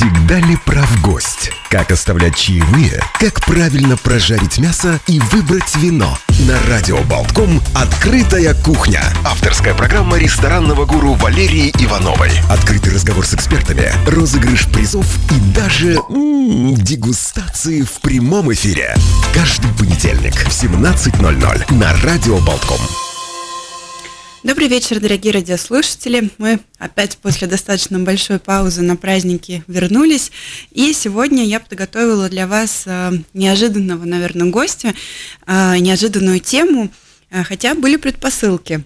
Всегда 0.00 0.36
ли 0.36 0.56
прав 0.64 1.02
гость? 1.02 1.52
Как 1.68 1.90
оставлять 1.90 2.34
чаевые? 2.34 3.02
Как 3.18 3.44
правильно 3.44 3.98
прожарить 3.98 4.56
мясо 4.56 4.98
и 5.06 5.20
выбрать 5.20 5.76
вино? 5.76 6.16
На 6.48 6.58
Радио 6.70 7.02
Болтком 7.02 7.60
«Открытая 7.74 8.54
кухня». 8.54 9.02
Авторская 9.26 9.74
программа 9.74 10.16
ресторанного 10.16 10.86
гуру 10.86 11.12
Валерии 11.12 11.70
Ивановой. 11.84 12.30
Открытый 12.48 12.94
разговор 12.94 13.26
с 13.26 13.34
экспертами, 13.34 13.92
розыгрыш 14.06 14.68
призов 14.68 15.04
и 15.32 15.38
даже 15.54 15.96
м-м, 16.08 16.76
дегустации 16.76 17.82
в 17.82 18.00
прямом 18.00 18.50
эфире. 18.54 18.96
Каждый 19.34 19.70
понедельник 19.74 20.32
в 20.34 20.48
17.00 20.48 21.74
на 21.74 21.92
Радио 22.02 22.38
Болтком. 22.38 22.80
Добрый 24.42 24.68
вечер, 24.68 25.00
дорогие 25.00 25.34
радиослушатели. 25.34 26.30
Мы 26.38 26.60
опять 26.78 27.18
после 27.18 27.46
достаточно 27.46 27.98
большой 27.98 28.38
паузы 28.38 28.80
на 28.80 28.96
праздники 28.96 29.62
вернулись. 29.66 30.32
И 30.70 30.94
сегодня 30.94 31.44
я 31.44 31.60
подготовила 31.60 32.26
для 32.30 32.46
вас 32.46 32.84
э, 32.86 33.10
неожиданного, 33.34 34.06
наверное, 34.06 34.50
гостя, 34.50 34.94
э, 35.46 35.76
неожиданную 35.76 36.40
тему, 36.40 36.90
э, 37.28 37.42
хотя 37.44 37.74
были 37.74 37.96
предпосылки 37.96 38.82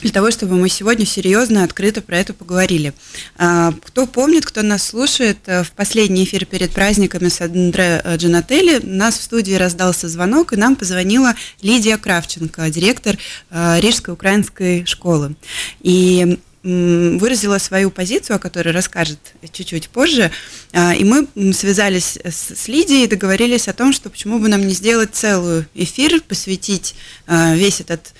для 0.00 0.10
того, 0.10 0.30
чтобы 0.30 0.56
мы 0.56 0.68
сегодня 0.68 1.06
серьезно, 1.06 1.64
открыто 1.64 2.02
про 2.02 2.18
это 2.18 2.34
поговорили. 2.34 2.92
А, 3.36 3.72
кто 3.82 4.06
помнит, 4.06 4.44
кто 4.44 4.62
нас 4.62 4.86
слушает, 4.86 5.38
э, 5.46 5.62
в 5.62 5.72
последний 5.72 6.24
эфир 6.24 6.44
перед 6.44 6.70
праздниками 6.72 7.28
с 7.28 7.40
Андре 7.40 8.02
э, 8.04 8.16
Джанателли 8.16 8.80
у 8.82 8.86
нас 8.86 9.18
в 9.18 9.22
студии 9.22 9.54
раздался 9.54 10.08
звонок, 10.08 10.52
и 10.52 10.56
нам 10.56 10.76
позвонила 10.76 11.34
Лидия 11.62 11.96
Кравченко, 11.96 12.68
директор 12.70 13.16
э, 13.50 13.80
Рижской 13.80 14.14
украинской 14.14 14.84
школы. 14.84 15.34
И 15.80 16.38
выразила 16.68 17.58
свою 17.58 17.92
позицию, 17.92 18.36
о 18.36 18.38
которой 18.40 18.70
расскажет 18.70 19.20
чуть-чуть 19.52 19.88
позже. 19.88 20.32
А, 20.72 20.96
и 20.96 21.04
мы 21.04 21.28
связались 21.52 22.18
с 22.24 22.66
Лидией 22.66 23.04
и 23.04 23.06
договорились 23.06 23.68
о 23.68 23.72
том, 23.72 23.92
что 23.92 24.10
почему 24.10 24.40
бы 24.40 24.48
нам 24.48 24.66
не 24.66 24.74
сделать 24.74 25.10
целую 25.12 25.66
эфир, 25.74 26.20
посвятить 26.22 26.96
весь 27.28 27.80
этот 27.80 28.14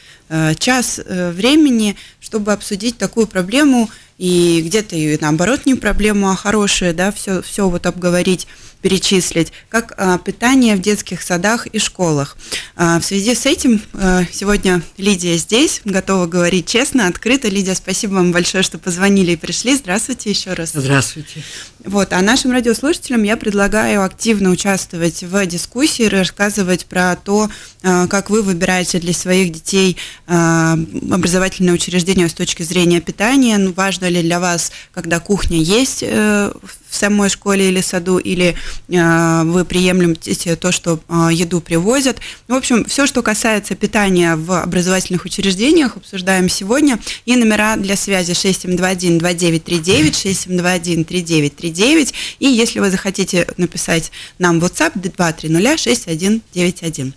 час 0.58 1.00
э, 1.04 1.30
времени, 1.30 1.96
чтобы 2.20 2.52
обсудить 2.52 2.98
такую 2.98 3.26
проблему 3.26 3.88
и 4.18 4.62
где-то 4.64 4.96
и 4.96 5.18
наоборот 5.20 5.66
не 5.66 5.74
проблему, 5.74 6.30
а 6.30 6.36
хорошее, 6.36 6.92
да, 6.92 7.12
все, 7.12 7.42
все 7.42 7.68
вот 7.68 7.86
обговорить 7.86 8.46
перечислить, 8.82 9.52
как 9.68 9.94
а, 9.96 10.18
питание 10.18 10.76
в 10.76 10.80
детских 10.80 11.22
садах 11.22 11.66
и 11.66 11.78
школах. 11.78 12.36
А, 12.76 13.00
в 13.00 13.04
связи 13.04 13.34
с 13.34 13.46
этим 13.46 13.80
а, 13.94 14.24
сегодня 14.30 14.82
Лидия 14.96 15.36
здесь, 15.36 15.80
готова 15.84 16.26
говорить 16.26 16.66
честно, 16.66 17.06
открыто. 17.06 17.48
Лидия, 17.48 17.74
спасибо 17.74 18.14
вам 18.14 18.32
большое, 18.32 18.62
что 18.62 18.78
позвонили 18.78 19.32
и 19.32 19.36
пришли. 19.36 19.74
Здравствуйте 19.74 20.30
еще 20.30 20.52
раз. 20.52 20.72
Здравствуйте. 20.74 21.42
Вот, 21.84 22.12
а 22.12 22.20
нашим 22.20 22.52
радиослушателям 22.52 23.22
я 23.22 23.36
предлагаю 23.36 24.04
активно 24.04 24.50
участвовать 24.50 25.22
в 25.22 25.46
дискуссии, 25.46 26.04
рассказывать 26.04 26.86
про 26.86 27.16
то, 27.16 27.48
как 27.82 28.30
вы 28.30 28.42
выбираете 28.42 28.98
для 28.98 29.12
своих 29.12 29.52
детей 29.52 29.96
образовательное 30.26 31.74
учреждение 31.74 32.28
с 32.28 32.34
точки 32.34 32.62
зрения 32.62 33.00
питания. 33.00 33.56
Ну, 33.58 33.72
важно 33.72 34.08
ли 34.08 34.22
для 34.22 34.40
вас, 34.40 34.72
когда 34.92 35.20
кухня 35.20 35.58
есть 35.58 36.02
э, 36.02 36.52
в 36.88 36.96
самой 36.96 37.28
школе 37.28 37.68
или 37.68 37.80
саду, 37.80 38.18
или 38.18 38.56
э, 38.88 39.42
вы 39.44 39.64
приемлете 39.64 40.56
то, 40.56 40.72
что 40.72 41.00
э, 41.08 41.28
еду 41.32 41.60
привозят. 41.60 42.18
В 42.48 42.54
общем, 42.54 42.84
все, 42.84 43.06
что 43.06 43.22
касается 43.22 43.74
питания 43.74 44.36
в 44.36 44.62
образовательных 44.62 45.24
учреждениях, 45.24 45.96
обсуждаем 45.96 46.48
сегодня. 46.48 46.98
И 47.24 47.36
номера 47.36 47.76
для 47.76 47.96
связи 47.96 48.32
6721-2939, 48.32 51.06
6721-3939. 51.06 52.12
И 52.38 52.46
если 52.46 52.80
вы 52.80 52.90
захотите 52.90 53.46
написать 53.56 54.10
нам 54.38 54.60
в 54.60 54.64
WhatsApp 54.64 54.92
230-6191. 54.94 57.12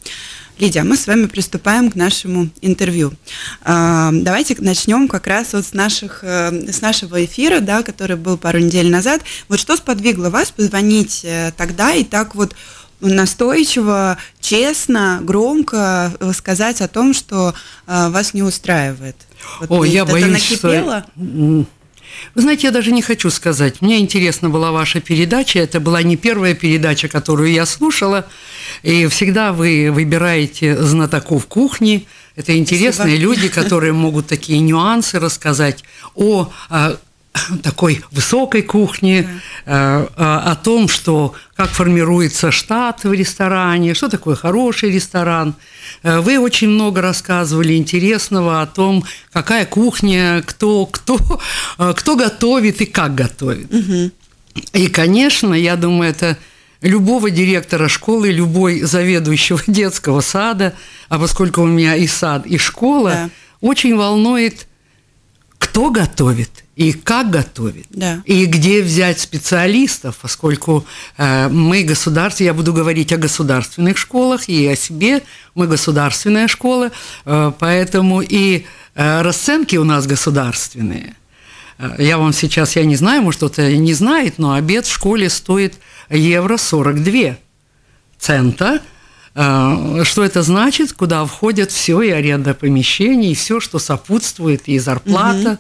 Лидия, 0.60 0.84
мы 0.84 0.98
с 0.98 1.08
вами 1.08 1.28
приступаем 1.28 1.90
к 1.90 1.96
нашему 1.96 2.50
интервью. 2.62 3.14
А, 3.62 4.10
давайте 4.12 4.58
начнем 4.60 5.08
как 5.08 5.26
раз 5.26 5.54
вот 5.54 5.66
с, 5.66 5.74
наших, 5.74 6.20
э, 6.22 6.70
с 6.70 6.82
нашего 6.82 7.24
эфира, 7.24 7.62
да, 7.62 7.82
который 7.82 8.18
был 8.18 8.38
пару 8.38 8.60
недель 8.60 8.92
назад. 8.92 9.22
Вот 9.48 9.58
что 9.58 9.78
сподвигло 9.78 10.30
вас 10.30 10.52
позвонить 10.52 11.22
э, 11.24 11.54
тогда 11.56 11.94
и 11.94 12.04
так 12.04 12.36
вот 12.36 12.56
настойчиво, 13.00 14.18
честно, 14.42 15.20
громко 15.22 16.12
э, 16.20 16.34
сказать 16.34 16.82
о 16.82 16.90
том, 16.90 17.14
что 17.14 17.54
вас 17.88 18.34
не 18.34 18.44
устраивает? 18.44 19.16
Вот 19.62 19.72
О, 19.72 19.86
я 19.86 20.06
боюсь, 20.06 20.52
накипело? 20.52 21.06
что... 21.16 21.66
Вы 22.36 22.42
знаете, 22.42 22.68
я 22.68 22.72
даже 22.72 22.92
не 22.92 23.02
хочу 23.02 23.30
сказать. 23.30 23.82
Мне 23.82 24.00
интересна 24.00 24.50
была 24.50 24.72
ваша 24.72 25.02
передача. 25.02 25.60
Это 25.60 25.80
была 25.80 26.04
не 26.04 26.16
первая 26.16 26.54
передача, 26.54 27.08
которую 27.08 27.52
я 27.52 27.66
слушала. 27.66 28.26
И 28.84 29.08
всегда 29.08 29.54
вы 29.54 29.90
выбираете 29.92 30.78
знатоков 30.82 31.48
кухни. 31.48 32.08
Это 32.36 32.58
интересные 32.58 33.18
Спасибо. 33.18 33.22
люди, 33.24 33.50
которые 33.50 33.94
могут 33.94 34.28
такие 34.28 34.60
нюансы 34.60 35.20
рассказать 35.20 35.84
о 36.16 36.52
а, 36.70 36.98
такой 37.64 38.04
высокой 38.12 38.62
кухне, 38.62 39.24
да. 39.24 39.30
Э, 39.66 40.08
о 40.16 40.56
том, 40.56 40.88
что 40.88 41.34
как 41.56 41.70
формируется 41.70 42.52
штат 42.52 43.04
в 43.04 43.14
ресторане, 43.14 43.94
что 43.94 44.10
такое 44.10 44.36
хороший 44.36 44.92
ресторан. 44.92 45.56
Э, 46.04 46.20
вы 46.20 46.40
очень 46.40 46.70
много 46.70 47.02
рассказывали 47.02 47.76
интересного 47.76 48.62
о 48.62 48.68
том, 48.68 49.04
какая 49.32 49.66
кухня, 49.66 50.44
кто, 50.46 50.86
кто, 50.86 51.18
э, 51.78 51.94
кто 51.96 52.16
готовит 52.16 52.82
и 52.82 52.86
как 52.86 53.16
готовит. 53.16 53.74
Угу. 53.74 54.12
И, 54.74 54.88
конечно, 54.88 55.54
я 55.54 55.76
думаю, 55.76 56.10
это 56.10 56.38
любого 56.82 57.30
директора 57.30 57.88
школы, 57.88 58.32
любой 58.32 58.82
заведующего 58.82 59.62
детского 59.68 60.22
сада, 60.22 60.74
а 61.10 61.20
поскольку 61.20 61.62
у 61.62 61.68
меня 61.68 61.96
и 61.96 62.08
сад, 62.08 62.46
и 62.46 62.58
школа, 62.58 63.12
да. 63.12 63.30
очень 63.62 63.96
волнует, 63.96 64.68
кто 65.58 65.92
готовит 65.92 66.59
и 66.80 66.94
как 66.94 67.30
готовит, 67.30 67.88
да. 67.90 68.24
и 68.24 68.46
где 68.46 68.82
взять 68.82 69.20
специалистов, 69.20 70.18
поскольку 70.22 70.86
э, 71.18 71.50
мы 71.50 71.84
государство, 71.84 72.46
я 72.46 72.54
буду 72.54 72.72
говорить 72.72 73.12
о 73.12 73.18
государственных 73.18 73.98
школах 73.98 74.48
и 74.48 74.66
о 74.66 74.78
себе, 74.78 75.22
мы 75.56 75.68
государственная 75.68 76.48
школа, 76.48 76.92
э, 77.26 77.52
поэтому 77.60 78.22
и 78.22 78.66
э, 78.96 79.22
расценки 79.22 79.76
у 79.76 79.84
нас 79.84 80.08
государственные. 80.08 81.18
Я 81.98 82.18
вам 82.18 82.32
сейчас, 82.32 82.78
я 82.78 82.86
не 82.86 82.96
знаю, 82.96 83.24
может 83.24 83.40
кто-то 83.40 83.70
не 83.76 83.94
знает, 83.94 84.38
но 84.38 84.54
обед 84.54 84.86
в 84.86 84.94
школе 84.94 85.30
стоит 85.30 85.74
евро 86.10 86.56
42 86.56 87.36
цента. 88.18 88.82
Что 89.34 90.24
это 90.24 90.44
значит? 90.44 90.92
Куда 90.94 91.26
входят 91.26 91.72
все, 91.72 92.02
и 92.02 92.10
аренда 92.10 92.54
помещений, 92.54 93.32
и 93.32 93.36
все, 93.36 93.62
что 93.62 93.80
сопутствует, 93.80 94.68
и 94.68 94.80
зарплата. 94.80 95.52
Угу 95.52 95.60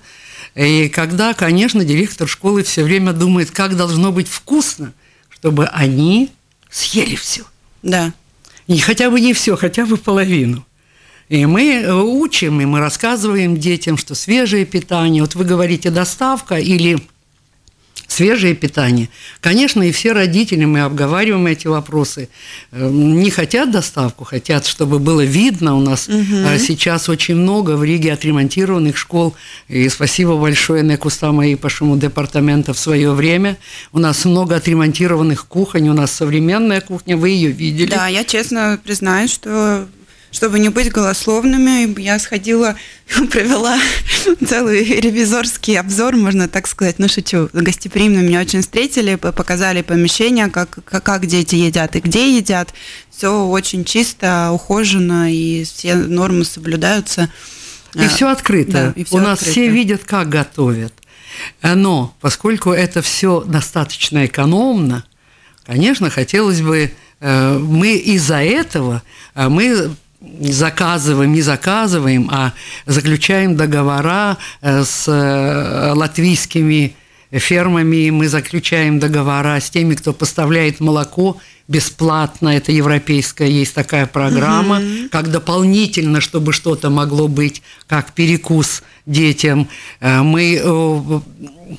и 0.55 0.89
когда, 0.89 1.33
конечно, 1.33 1.85
директор 1.85 2.27
школы 2.27 2.63
все 2.63 2.83
время 2.83 3.13
думает, 3.13 3.51
как 3.51 3.75
должно 3.75 4.11
быть 4.11 4.27
вкусно, 4.27 4.93
чтобы 5.29 5.65
они 5.67 6.31
съели 6.69 7.15
все. 7.15 7.43
Да. 7.81 8.13
И 8.67 8.77
хотя 8.79 9.09
бы 9.09 9.19
не 9.19 9.33
все, 9.33 9.55
хотя 9.55 9.85
бы 9.85 9.97
половину. 9.97 10.65
И 11.29 11.45
мы 11.45 11.85
учим, 12.03 12.59
и 12.59 12.65
мы 12.65 12.79
рассказываем 12.79 13.57
детям, 13.57 13.97
что 13.97 14.15
свежее 14.15 14.65
питание, 14.65 15.21
вот 15.21 15.35
вы 15.35 15.45
говорите 15.45 15.91
доставка 15.91 16.55
или 16.55 16.99
свежее 18.11 18.55
питание. 18.55 19.09
Конечно, 19.39 19.83
и 19.83 19.91
все 19.91 20.11
родители, 20.11 20.65
мы 20.65 20.81
обговариваем 20.81 21.47
эти 21.47 21.67
вопросы, 21.67 22.29
э, 22.71 22.89
не 22.89 23.29
хотят 23.29 23.71
доставку, 23.71 24.23
хотят, 24.23 24.65
чтобы 24.65 24.99
было 24.99 25.21
видно. 25.21 25.75
У 25.75 25.79
нас 25.79 26.07
угу. 26.07 26.57
сейчас 26.59 27.07
очень 27.09 27.35
много 27.35 27.77
в 27.77 27.83
Риге 27.83 28.13
отремонтированных 28.13 28.97
школ. 28.97 29.35
И 29.67 29.87
спасибо 29.89 30.37
большое 30.37 30.83
Некустама 30.83 31.47
и 31.47 31.55
Пашему 31.55 31.97
департамента 31.97 32.73
в 32.73 32.79
свое 32.79 33.11
время. 33.11 33.57
У 33.91 33.99
нас 33.99 34.25
много 34.25 34.55
отремонтированных 34.55 35.45
кухонь, 35.47 35.89
у 35.89 35.93
нас 35.93 36.11
современная 36.11 36.81
кухня, 36.81 37.15
вы 37.15 37.29
ее 37.29 37.51
видели. 37.51 37.91
Да, 37.91 38.07
я 38.07 38.23
честно 38.23 38.79
признаюсь, 38.83 39.31
что 39.31 39.87
чтобы 40.31 40.59
не 40.59 40.69
быть 40.69 40.91
голословными, 40.91 41.99
я 41.99 42.19
сходила, 42.19 42.75
провела 43.31 43.77
целый 44.47 44.83
ревизорский 44.83 45.79
обзор, 45.79 46.15
можно 46.15 46.47
так 46.47 46.67
сказать, 46.67 46.99
ну 46.99 47.07
шучу, 47.07 47.49
гостеприимно 47.53 48.19
меня 48.19 48.41
очень 48.41 48.61
встретили, 48.61 49.15
показали 49.15 49.81
помещение, 49.81 50.49
как, 50.49 50.79
как, 50.85 51.25
дети 51.25 51.55
едят 51.55 51.95
и 51.95 51.99
где 51.99 52.37
едят. 52.37 52.73
Все 53.09 53.45
очень 53.45 53.83
чисто, 53.83 54.51
ухожено, 54.51 55.33
и 55.33 55.63
все 55.63 55.95
нормы 55.95 56.45
соблюдаются. 56.45 57.29
И 57.95 58.07
все 58.07 58.29
открыто. 58.29 58.71
Да, 58.71 58.93
и 58.95 59.03
все 59.03 59.15
У 59.15 59.19
нас 59.19 59.39
все 59.39 59.67
видят, 59.67 60.03
как 60.03 60.29
готовят. 60.29 60.93
Но 61.61 62.15
поскольку 62.21 62.71
это 62.71 63.01
все 63.01 63.41
достаточно 63.41 64.25
экономно, 64.25 65.03
конечно, 65.65 66.09
хотелось 66.09 66.61
бы 66.61 66.91
э, 67.19 67.57
мы 67.57 67.95
из-за 67.95 68.41
этого 68.41 69.03
э, 69.35 69.49
мы 69.49 69.91
заказываем, 70.21 71.33
не 71.33 71.41
заказываем, 71.41 72.29
а 72.31 72.53
заключаем 72.85 73.55
договора 73.55 74.37
э, 74.61 74.83
с 74.83 75.07
э, 75.07 75.93
латвийскими 75.93 76.95
фермами, 77.31 78.09
мы 78.09 78.27
заключаем 78.27 78.99
договора 78.99 79.59
с 79.59 79.69
теми, 79.69 79.93
кто 79.93 80.13
поставляет 80.13 80.79
молоко 80.79 81.37
бесплатно. 81.67 82.49
Это 82.49 82.71
европейская 82.71 83.49
есть 83.49 83.75
такая 83.75 84.07
программа, 84.07 84.77
угу. 84.77 85.09
как 85.11 85.29
дополнительно, 85.29 86.21
чтобы 86.21 86.51
что-то 86.51 86.89
могло 86.89 87.27
быть, 87.27 87.61
как 87.87 88.13
перекус 88.13 88.83
детям. 89.05 89.69
Э, 90.01 90.21
мы 90.21 91.21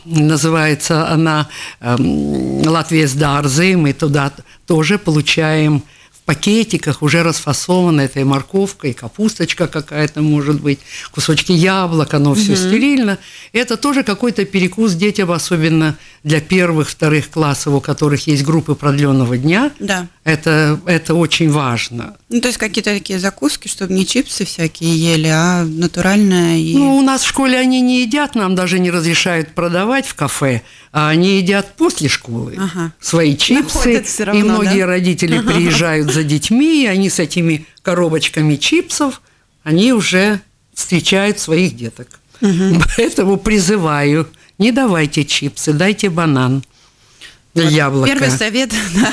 называется 0.04 1.08
она 1.08 1.48
эм, 1.80 2.62
Латвия 2.66 3.08
с 3.08 3.12
Дарзы, 3.12 3.76
мы 3.76 3.92
туда 3.92 4.32
тоже 4.66 4.98
получаем 4.98 5.82
пакетиках 6.30 7.02
уже 7.02 7.24
расфасована 7.24 8.02
этой 8.02 8.22
морковка 8.22 8.86
и 8.86 8.92
капусточка 8.92 9.66
какая-то 9.66 10.22
может 10.22 10.60
быть, 10.60 10.78
кусочки 11.10 11.50
яблок, 11.50 12.14
оно 12.14 12.36
все 12.36 12.52
угу. 12.52 12.56
стерильно. 12.60 13.18
Это 13.52 13.76
тоже 13.76 14.04
какой-то 14.04 14.44
перекус 14.44 14.92
детям, 14.92 15.32
особенно 15.32 15.96
для 16.22 16.40
первых, 16.40 16.90
вторых 16.90 17.30
классов, 17.30 17.74
у 17.74 17.80
которых 17.80 18.26
есть 18.26 18.44
группы 18.44 18.74
продленного 18.74 19.38
дня. 19.38 19.70
Да. 19.78 20.06
Это, 20.24 20.78
это 20.84 21.14
очень 21.14 21.50
важно. 21.50 22.16
Ну, 22.28 22.40
то 22.40 22.48
есть 22.48 22.58
какие-то 22.58 22.90
такие 22.90 23.18
закуски, 23.18 23.68
чтобы 23.68 23.94
не 23.94 24.06
чипсы 24.06 24.44
всякие 24.44 24.94
ели, 24.96 25.28
а 25.28 25.64
натуральное. 25.64 26.58
И... 26.58 26.76
Ну, 26.76 26.96
у 26.96 27.02
нас 27.02 27.22
в 27.22 27.26
школе 27.26 27.58
они 27.58 27.80
не 27.80 28.02
едят, 28.02 28.34
нам 28.34 28.54
даже 28.54 28.78
не 28.78 28.90
разрешают 28.90 29.54
продавать 29.54 30.06
в 30.06 30.14
кафе, 30.14 30.62
а 30.92 31.08
они 31.08 31.38
едят 31.38 31.74
после 31.76 32.08
школы 32.08 32.54
ага. 32.58 32.92
свои 33.00 33.36
чипсы. 33.36 34.04
Равно, 34.18 34.40
и 34.40 34.42
многие 34.42 34.80
да? 34.80 34.86
родители 34.86 35.38
ага. 35.38 35.52
приезжают 35.52 36.12
за 36.12 36.22
детьми, 36.22 36.84
и 36.84 36.86
они 36.86 37.08
с 37.08 37.18
этими 37.18 37.66
коробочками 37.82 38.56
чипсов, 38.56 39.22
они 39.62 39.92
уже 39.92 40.40
встречают 40.74 41.38
своих 41.38 41.76
деток. 41.76 42.20
Угу. 42.40 42.82
Поэтому 42.96 43.36
призываю, 43.36 44.28
не 44.60 44.72
давайте 44.72 45.24
чипсы, 45.24 45.72
дайте 45.72 46.10
банан. 46.10 46.62
Вот 47.54 47.64
яблоко. 47.64 48.08
Первый 48.08 48.30
совет 48.30 48.70
да, 48.94 49.12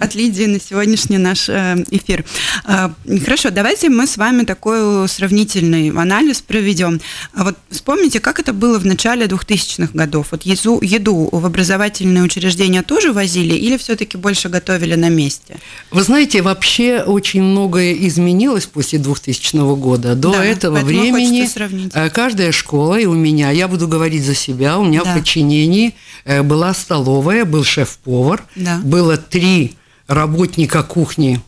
от 0.00 0.14
Лидии 0.16 0.46
на 0.46 0.58
сегодняшний 0.58 1.18
наш 1.18 1.48
э, 1.48 1.84
эфир. 1.90 2.24
А, 2.64 2.92
хорошо, 3.24 3.50
давайте 3.50 3.90
мы 3.90 4.08
с 4.08 4.16
вами 4.16 4.44
такой 4.44 5.08
сравнительный 5.08 5.90
анализ 5.90 6.42
проведем. 6.42 7.00
А 7.32 7.44
вот 7.44 7.56
вспомните, 7.70 8.18
как 8.18 8.40
это 8.40 8.52
было 8.52 8.80
в 8.80 8.86
начале 8.86 9.26
2000-х 9.26 9.90
годов? 9.94 10.28
Вот 10.32 10.42
еду, 10.42 10.80
еду 10.82 11.28
в 11.30 11.46
образовательные 11.46 12.24
учреждения 12.24 12.82
тоже 12.82 13.12
возили 13.12 13.54
или 13.54 13.76
все-таки 13.76 14.16
больше 14.16 14.48
готовили 14.48 14.96
на 14.96 15.08
месте? 15.08 15.56
Вы 15.92 16.02
знаете, 16.02 16.42
вообще 16.42 17.02
очень 17.06 17.42
многое 17.42 17.92
изменилось 18.08 18.66
после 18.66 18.98
2000 18.98 19.76
года. 19.76 20.16
До 20.16 20.32
да, 20.32 20.44
этого 20.44 20.78
времени 20.78 21.48
э, 21.94 22.10
каждая 22.10 22.50
школа, 22.50 22.98
и 22.98 23.06
у 23.06 23.14
меня, 23.14 23.52
я 23.52 23.68
буду 23.68 23.86
говорить 23.86 24.24
за 24.24 24.34
себя, 24.34 24.76
у 24.78 24.84
меня 24.84 25.04
да. 25.04 25.12
в 25.12 25.18
подчинении 25.18 25.94
э, 26.24 26.42
была 26.42 26.74
столовая, 26.74 27.43
был 27.44 27.64
шеф-повар, 27.64 28.44
да. 28.56 28.80
было 28.82 29.16
три 29.16 29.76
работника 30.06 30.82
кухни 30.82 31.40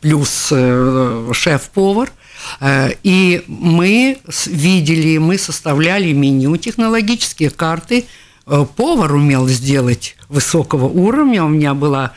плюс 0.00 0.48
э, 0.50 1.30
шеф-повар. 1.32 2.12
Э, 2.60 2.90
и 3.02 3.44
мы 3.46 4.18
видели, 4.46 5.18
мы 5.18 5.38
составляли 5.38 6.12
меню, 6.12 6.56
технологические 6.56 7.50
карты. 7.50 8.06
Э, 8.52 8.66
повар 8.76 9.14
умел 9.14 9.46
сделать 9.46 10.16
высокого 10.28 10.86
уровня. 10.86 11.44
У 11.44 11.48
меня 11.48 11.72
была 11.72 12.14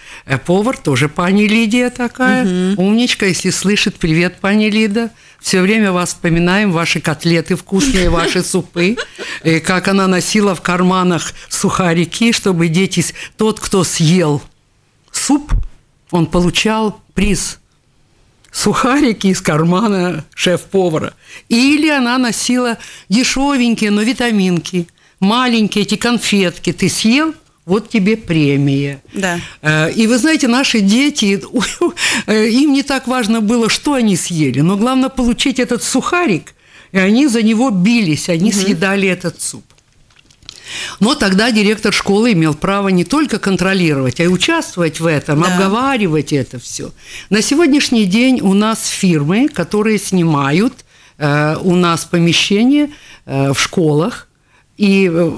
повар, 0.47 0.75
тоже 0.75 1.07
пани 1.07 1.43
Лидия 1.43 1.91
такая, 1.91 2.73
угу. 2.73 2.81
умничка. 2.81 3.27
Если 3.27 3.51
слышит, 3.51 3.97
привет, 3.97 4.37
пани 4.41 4.65
Лида. 4.65 5.11
Все 5.39 5.61
время 5.61 5.91
вас 5.91 6.09
вспоминаем, 6.09 6.71
ваши 6.71 7.01
котлеты 7.01 7.55
вкусные, 7.55 8.09
ваши 8.09 8.43
супы, 8.43 8.95
и 9.43 9.59
как 9.59 9.87
она 9.89 10.07
носила 10.07 10.55
в 10.55 10.61
карманах 10.61 11.33
сухарики, 11.49 12.31
чтобы 12.31 12.67
дети... 12.67 13.05
Тот, 13.37 13.59
кто 13.59 13.83
съел 13.83 14.41
суп, 15.11 15.53
он 16.09 16.25
получал 16.25 16.99
приз 17.13 17.59
сухарики 18.51 19.27
из 19.27 19.41
кармана 19.41 20.25
шеф-повара. 20.33 21.13
Или 21.49 21.89
она 21.89 22.17
носила 22.17 22.77
дешевенькие, 23.09 23.91
но 23.91 24.01
витаминки, 24.01 24.87
маленькие 25.23 25.83
эти 25.83 25.95
конфетки. 25.95 26.71
Ты 26.73 26.89
съел, 26.89 27.33
вот 27.65 27.89
тебе 27.89 28.17
премия. 28.17 29.01
Да. 29.13 29.39
Э, 29.61 29.91
и 29.91 30.07
вы 30.07 30.17
знаете, 30.17 30.47
наши 30.47 30.81
дети, 30.81 31.41
э, 32.27 32.49
им 32.49 32.73
не 32.73 32.83
так 32.83 33.07
важно 33.07 33.41
было, 33.41 33.69
что 33.69 33.93
они 33.93 34.17
съели, 34.17 34.61
но 34.61 34.77
главное 34.77 35.09
получить 35.09 35.59
этот 35.59 35.81
сухарик, 35.83 36.53
и 36.91 36.97
они 36.97 37.27
за 37.27 37.41
него 37.41 37.69
бились, 37.69 38.29
они 38.29 38.49
угу. 38.49 38.59
съедали 38.59 39.07
этот 39.07 39.41
суп. 39.41 39.63
Но 40.99 41.15
тогда 41.15 41.51
директор 41.51 41.93
школы 41.93 42.33
имел 42.33 42.53
право 42.53 42.89
не 42.89 43.03
только 43.03 43.39
контролировать, 43.39 44.19
а 44.19 44.23
и 44.23 44.27
участвовать 44.27 44.99
в 44.99 45.05
этом, 45.05 45.41
да. 45.41 45.47
обговаривать 45.47 46.33
это 46.33 46.59
все. 46.59 46.91
На 47.29 47.41
сегодняшний 47.41 48.05
день 48.05 48.41
у 48.41 48.53
нас 48.53 48.87
фирмы, 48.87 49.47
которые 49.47 49.99
снимают 49.99 50.73
э, 51.17 51.55
у 51.61 51.75
нас 51.75 52.05
помещения 52.05 52.89
э, 53.25 53.53
в 53.53 53.59
школах, 53.59 54.27
и 54.77 55.09
э, 55.11 55.31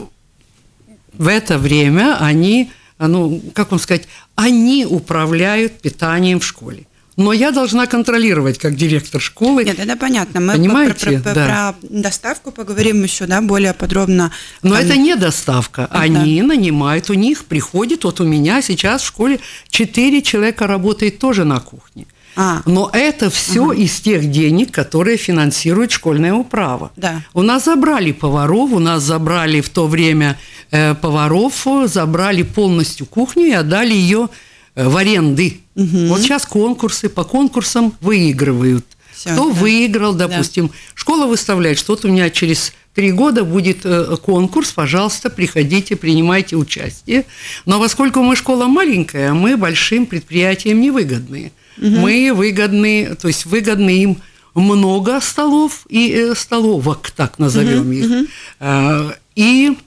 в 1.14 1.28
это 1.28 1.58
время 1.58 2.18
они, 2.20 2.72
ну, 3.00 3.42
как 3.54 3.72
вам 3.72 3.80
сказать, 3.80 4.08
они 4.36 4.86
управляют 4.86 5.80
питанием 5.82 6.40
в 6.40 6.46
школе. 6.46 6.86
Но 7.18 7.32
я 7.32 7.52
должна 7.52 7.88
контролировать 7.88 8.58
как 8.58 8.76
директор 8.76 9.22
школы. 9.22 9.64
Нет, 9.64 9.80
это 9.80 9.96
понятно. 9.96 10.42
Мы 10.42 10.54
Понимаете? 10.54 11.12
Про, 11.12 11.20
про, 11.22 11.34
да. 11.34 11.76
про 11.80 11.88
доставку 11.90 12.52
поговорим 12.52 13.04
еще, 13.04 13.26
да, 13.26 13.42
более 13.42 13.74
подробно. 13.74 14.32
Но 14.64 14.76
Там... 14.76 14.84
это 14.84 14.98
не 14.98 15.16
доставка. 15.16 15.88
Они 15.92 16.42
да. 16.42 16.48
нанимают, 16.48 17.10
у 17.10 17.14
них 17.14 17.46
приходит, 17.46 18.04
вот 18.04 18.20
у 18.20 18.26
меня 18.26 18.62
сейчас 18.62 19.02
в 19.02 19.08
школе 19.08 19.40
четыре 19.70 20.22
человека 20.22 20.68
работает 20.68 21.20
тоже 21.20 21.46
на 21.46 21.62
кухне. 21.62 22.06
А. 22.36 22.62
Но 22.66 22.90
это 22.92 23.30
все 23.30 23.66
ага. 23.66 23.76
из 23.76 24.00
тех 24.02 24.30
денег, 24.30 24.72
которые 24.72 25.18
финансирует 25.18 25.92
школьное 25.92 26.34
управа. 26.34 26.92
Да. 26.96 27.22
У 27.34 27.42
нас 27.42 27.66
забрали 27.66 28.12
поваров, 28.12 28.72
у 28.74 28.80
нас 28.80 29.04
забрали 29.04 29.62
в 29.62 29.70
то 29.70 29.88
время 29.88 30.38
э, 30.72 30.96
поваров, 30.96 31.66
забрали 31.86 32.44
полностью 32.44 33.06
кухню 33.06 33.46
и 33.46 33.52
отдали 33.52 33.94
ее 33.94 34.30
э, 34.76 34.88
в 34.88 34.98
аренды. 34.98 35.62
Угу. 35.76 36.08
Вот 36.08 36.22
сейчас 36.22 36.46
конкурсы, 36.46 37.10
по 37.10 37.24
конкурсам 37.24 37.94
выигрывают. 38.02 38.86
Все, 39.14 39.30
Кто 39.31 39.50
да. 39.50 39.56
выиграл, 39.56 40.14
допустим, 40.14 40.68
да. 40.68 40.74
школа 40.94 41.26
выставляет, 41.28 41.80
что-то 41.80 42.10
у 42.10 42.12
меня 42.12 42.30
через 42.30 42.74
три 42.94 43.12
года 43.12 43.46
будет 43.46 43.86
э, 43.86 44.18
конкурс, 44.22 44.74
пожалуйста, 44.74 45.30
приходите, 45.30 45.96
принимайте 45.96 46.58
участие. 46.58 47.26
Но 47.66 47.80
поскольку 47.80 48.22
мы 48.22 48.36
школа 48.36 48.68
маленькая, 48.68 49.34
мы 49.34 49.56
большим 49.56 50.06
предприятиям 50.06 50.81
невыгодные. 50.81 51.48
Угу. 51.48 51.54
Мы 51.78 52.32
выгодны, 52.34 53.16
то 53.16 53.28
есть 53.28 53.46
выгодны 53.46 53.90
им 53.90 54.22
много 54.54 55.20
столов 55.20 55.86
и 55.90 56.12
э, 56.12 56.36
столовок, 56.36 57.12
так 57.12 57.40
назовем 57.40 57.82
угу, 57.82 57.92
их. 57.92 58.28
Угу. 58.60 59.14
И 59.36 59.78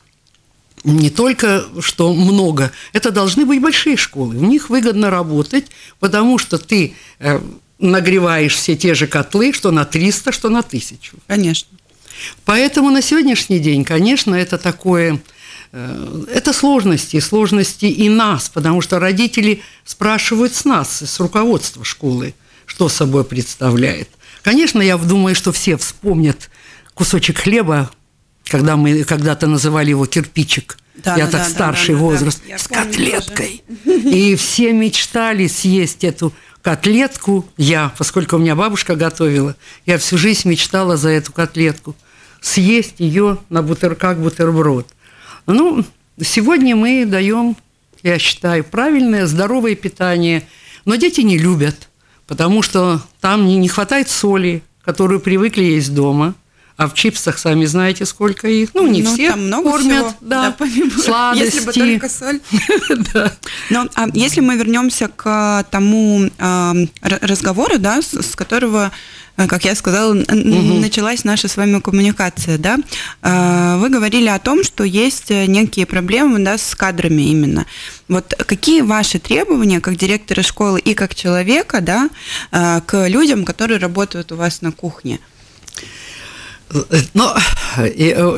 не 0.84 1.10
только 1.10 1.64
что 1.80 2.12
много, 2.14 2.70
это 2.92 3.10
должны 3.10 3.46
быть 3.46 3.60
большие 3.60 3.96
школы. 3.96 4.36
В 4.36 4.42
них 4.42 4.70
выгодно 4.70 5.10
работать, 5.10 5.66
потому 6.00 6.38
что 6.38 6.58
ты 6.58 6.94
э, 7.18 7.40
нагреваешь 7.78 8.54
все 8.54 8.76
те 8.76 8.94
же 8.94 9.06
котлы, 9.06 9.52
что 9.52 9.70
на 9.70 9.84
300, 9.84 10.32
что 10.32 10.48
на 10.48 10.60
1000. 10.60 11.12
Конечно. 11.26 11.68
Поэтому 12.44 12.90
на 12.90 13.02
сегодняшний 13.02 13.58
день, 13.58 13.84
конечно, 13.84 14.34
это 14.34 14.58
такое 14.58 15.20
это 15.72 16.52
сложности, 16.52 17.20
сложности 17.20 17.86
и 17.86 18.08
нас, 18.08 18.48
потому 18.48 18.80
что 18.80 18.98
родители 18.98 19.62
спрашивают 19.84 20.54
с 20.54 20.64
нас, 20.64 21.02
с 21.02 21.20
руководства 21.20 21.84
школы, 21.84 22.34
что 22.66 22.88
собой 22.88 23.24
представляет. 23.24 24.08
Конечно, 24.42 24.80
я 24.80 24.96
думаю, 24.96 25.34
что 25.34 25.52
все 25.52 25.76
вспомнят 25.76 26.50
кусочек 26.94 27.38
хлеба, 27.38 27.90
когда 28.44 28.76
мы 28.76 29.04
когда-то 29.04 29.46
называли 29.46 29.90
его 29.90 30.06
кирпичик. 30.06 30.78
Да, 30.96 31.16
я 31.16 31.26
да, 31.26 31.32
так 31.32 31.42
да, 31.42 31.48
старший 31.48 31.94
да, 31.94 32.00
возраст 32.00 32.42
да, 32.48 32.58
с 32.58 32.66
котлеткой. 32.66 33.62
Тоже. 33.84 33.98
И 34.08 34.36
все 34.36 34.72
мечтали 34.72 35.46
съесть 35.46 36.02
эту 36.02 36.32
котлетку. 36.60 37.48
Я, 37.56 37.92
поскольку 37.96 38.36
у 38.36 38.38
меня 38.40 38.56
бабушка 38.56 38.96
готовила, 38.96 39.54
я 39.86 39.98
всю 39.98 40.18
жизнь 40.18 40.48
мечтала 40.48 40.96
за 40.96 41.10
эту 41.10 41.32
котлетку 41.32 41.94
съесть 42.40 42.94
ее 42.98 43.38
на 43.48 43.62
бутер, 43.62 43.94
как 43.94 44.20
бутерброд. 44.20 44.86
Ну, 45.48 45.82
сегодня 46.20 46.76
мы 46.76 47.06
даем, 47.06 47.56
я 48.02 48.18
считаю, 48.18 48.64
правильное, 48.64 49.26
здоровое 49.26 49.74
питание, 49.76 50.46
но 50.84 50.96
дети 50.96 51.22
не 51.22 51.38
любят, 51.38 51.88
потому 52.26 52.60
что 52.60 53.00
там 53.22 53.46
не, 53.46 53.66
хватает 53.66 54.10
соли, 54.10 54.62
которую 54.84 55.20
привыкли 55.20 55.64
есть 55.64 55.94
дома, 55.94 56.34
А 56.76 56.86
в 56.86 56.92
чипсах 56.92 57.38
сами 57.38 57.64
знаете, 57.64 58.04
сколько 58.04 58.46
их. 58.46 58.74
Ну, 58.74 58.86
не 58.86 59.02
ну, 59.02 59.14
все 59.14 59.30
там 59.30 59.46
много 59.46 59.70
кормят, 59.70 60.06
всего. 60.06 60.14
да, 60.20 60.42
да 60.42 60.54
помимо, 60.56 60.90
сладости. 61.02 61.44
Если 61.46 61.64
бы 61.64 61.72
только 61.72 62.08
соль. 62.10 62.40
да. 63.14 63.32
Но 63.70 63.88
а 63.94 64.06
если 64.12 64.42
мы 64.42 64.54
вернемся 64.56 65.08
к 65.08 65.64
тому 65.70 66.30
а, 66.38 66.74
разговору, 67.00 67.78
да, 67.78 68.02
с, 68.02 68.12
с 68.12 68.36
которого 68.36 68.92
Э, 68.92 68.92
как 69.46 69.64
я 69.64 69.74
сказала, 69.74 70.12
угу. 70.14 70.24
началась 70.26 71.24
наша 71.24 71.48
с 71.48 71.56
вами 71.56 71.80
коммуникация, 71.80 72.58
да. 72.58 72.78
Э, 73.22 73.76
вы 73.78 73.88
говорили 73.88 74.28
о 74.28 74.38
том, 74.38 74.64
что 74.64 74.84
есть 74.84 75.30
э, 75.30 75.46
некие 75.46 75.86
проблемы, 75.86 76.38
да, 76.40 76.58
с 76.58 76.74
кадрами 76.74 77.22
именно. 77.22 77.66
Вот 78.08 78.34
какие 78.34 78.80
ваши 78.80 79.18
требования 79.18 79.80
как 79.80 79.96
директора 79.96 80.42
школы 80.42 80.80
и 80.80 80.94
как 80.94 81.14
человека, 81.14 81.80
да, 81.80 82.08
к 82.50 83.06
людям, 83.06 83.44
которые 83.44 83.78
работают 83.78 84.32
у 84.32 84.36
вас 84.36 84.62
на 84.62 84.72
кухне? 84.72 85.20
Ну, 87.14 87.34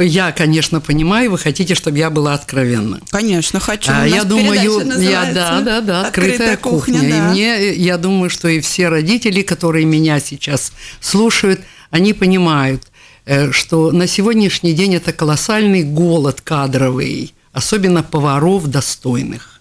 я, 0.00 0.32
конечно, 0.32 0.80
понимаю, 0.80 1.30
вы 1.32 1.38
хотите, 1.38 1.75
чтобы 1.75 1.99
я 1.99 2.10
была 2.10 2.34
откровенна. 2.34 3.00
Конечно, 3.10 3.58
хочу. 3.60 3.90
А, 3.92 4.06
я 4.06 4.25
думаю, 4.25 4.84
я, 5.00 5.32
да, 5.32 5.60
да, 5.60 5.80
да, 5.80 6.00
открытая, 6.02 6.54
открытая 6.54 6.56
кухня. 6.56 6.94
кухня 6.94 7.10
да. 7.10 7.16
И 7.16 7.20
мне, 7.30 7.72
я 7.75 7.99
думаю, 7.99 8.30
что 8.30 8.49
и 8.49 8.60
все 8.60 8.88
родители, 8.88 9.42
которые 9.42 9.84
меня 9.84 10.20
сейчас 10.20 10.72
слушают, 11.00 11.60
они 11.90 12.12
понимают, 12.12 12.84
э, 13.26 13.50
что 13.50 13.90
на 13.90 14.06
сегодняшний 14.06 14.75
день 14.75 14.94
это 14.94 15.12
колоссальный 15.12 15.82
голод 15.82 16.40
кадровый, 16.40 17.34
особенно 17.52 18.02
поваров 18.02 18.66
достойных. 18.66 19.60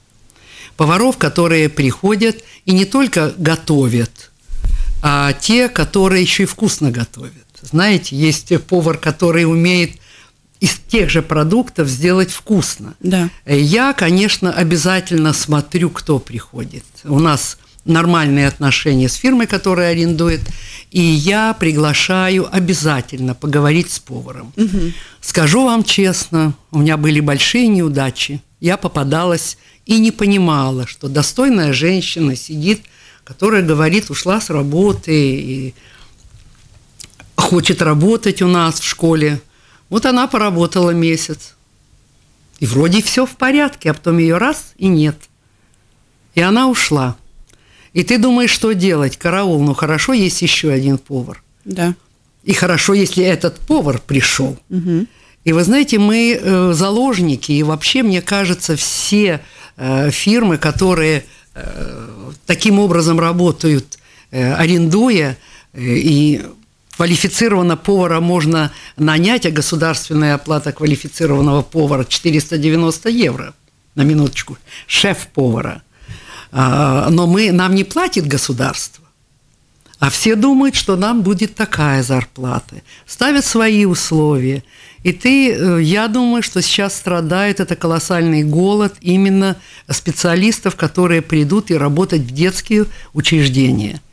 Поваров, 0.77 1.17
которые 1.17 1.69
приходят 1.69 2.37
и 2.65 2.71
не 2.71 2.85
только 2.85 3.33
готовят, 3.37 4.31
а 5.01 5.33
те, 5.33 5.69
которые 5.69 6.21
еще 6.21 6.43
и 6.43 6.45
вкусно 6.45 6.91
готовят. 6.91 7.48
Знаете, 7.61 8.15
есть 8.15 8.51
повар, 8.63 8.97
который 8.97 9.45
умеет 9.45 9.91
из 10.59 10.75
тех 10.87 11.09
же 11.09 11.21
продуктов 11.21 11.87
сделать 11.87 12.31
вкусно. 12.31 12.95
Да. 12.99 13.29
Я, 13.45 13.93
конечно, 13.93 14.51
обязательно 14.51 15.33
смотрю, 15.33 15.89
кто 15.89 16.19
приходит. 16.19 16.83
У 17.05 17.19
нас 17.19 17.57
нормальные 17.85 18.47
отношения 18.47 19.07
с 19.07 19.15
фирмой, 19.15 19.47
которая 19.47 19.91
арендует, 19.91 20.41
и 20.91 21.01
я 21.01 21.53
приглашаю 21.53 22.47
обязательно 22.53 23.35
поговорить 23.35 23.91
с 23.91 23.99
поваром. 23.99 24.53
Угу. 24.57 24.91
Скажу 25.21 25.63
вам 25.63 25.83
честно, 25.83 26.53
у 26.71 26.79
меня 26.79 26.97
были 26.97 27.19
большие 27.19 27.67
неудачи. 27.67 28.41
Я 28.59 28.75
попадалась 28.77 29.57
и 29.85 29.99
не 29.99 30.11
понимала, 30.11 30.85
что 30.87 31.07
достойная 31.07 31.73
женщина 31.73 32.35
сидит, 32.35 32.81
которая 33.23 33.61
говорит, 33.61 34.09
ушла 34.09 34.41
с 34.41 34.49
работы 34.49 35.13
и 35.13 35.73
хочет 37.39 37.81
работать 37.81 38.41
у 38.41 38.47
нас 38.47 38.79
в 38.79 38.83
школе. 38.83 39.41
Вот 39.89 40.05
она 40.05 40.27
поработала 40.27 40.91
месяц. 40.91 41.55
И 42.59 42.65
вроде 42.65 43.01
все 43.01 43.25
в 43.25 43.31
порядке, 43.31 43.91
а 43.91 43.93
потом 43.93 44.17
ее 44.17 44.37
раз 44.37 44.73
и 44.77 44.87
нет. 44.87 45.17
И 46.35 46.41
она 46.41 46.67
ушла. 46.67 47.15
И 47.93 48.03
ты 48.03 48.17
думаешь, 48.17 48.51
что 48.51 48.73
делать? 48.73 49.17
Караул, 49.17 49.61
ну 49.63 49.73
хорошо, 49.73 50.13
есть 50.13 50.41
еще 50.41 50.71
один 50.71 50.97
повар. 50.97 51.41
Да. 51.65 51.95
И 52.43 52.53
хорошо, 52.53 52.93
если 52.93 53.23
этот 53.23 53.59
повар 53.59 54.01
пришел. 54.05 54.57
Угу. 54.69 55.05
И 55.45 55.53
вы 55.53 55.63
знаете, 55.63 55.97
мы 55.97 56.39
э, 56.39 56.73
заложники, 56.73 57.51
и 57.51 57.63
вообще, 57.63 58.03
мне 58.03 58.21
кажется, 58.21 58.75
все 58.75 59.41
э, 59.77 60.11
фирмы, 60.11 60.57
которые 60.57 61.25
э, 61.55 62.31
таким 62.45 62.79
образом 62.79 63.19
работают, 63.19 63.97
арендуя, 64.31 65.37
и 65.73 66.45
квалифицированного 66.99 67.77
повара 67.77 68.19
можно 68.19 68.73
нанять, 68.97 69.45
а 69.45 69.51
государственная 69.51 70.35
оплата 70.35 70.73
квалифицированного 70.73 71.61
повара 71.61 72.03
490 72.03 73.09
евро 73.09 73.53
на 73.95 74.01
минуточку, 74.01 74.57
шеф-повара. 74.85 75.81
А, 76.51 77.09
но 77.09 77.25
мы, 77.25 77.53
нам 77.53 77.73
не 77.73 77.85
платит 77.85 78.27
государство. 78.27 79.05
А 79.99 80.09
все 80.09 80.35
думают, 80.35 80.75
что 80.75 80.97
нам 80.97 81.21
будет 81.21 81.55
такая 81.55 82.03
зарплата. 82.03 82.81
Ставят 83.05 83.45
свои 83.45 83.85
условия. 83.85 84.65
И 85.03 85.13
ты, 85.13 85.53
э, 85.53 85.81
я 85.81 86.09
думаю, 86.09 86.43
что 86.43 86.61
сейчас 86.61 86.97
страдает 86.97 87.61
это 87.61 87.77
колоссальный 87.77 88.43
голод 88.43 88.95
именно 88.99 89.55
специалистов, 89.89 90.75
которые 90.75 91.21
придут 91.21 91.71
и 91.71 91.75
работать 91.75 92.23
в 92.23 92.31
детские 92.31 92.87
учреждения– 93.13 94.01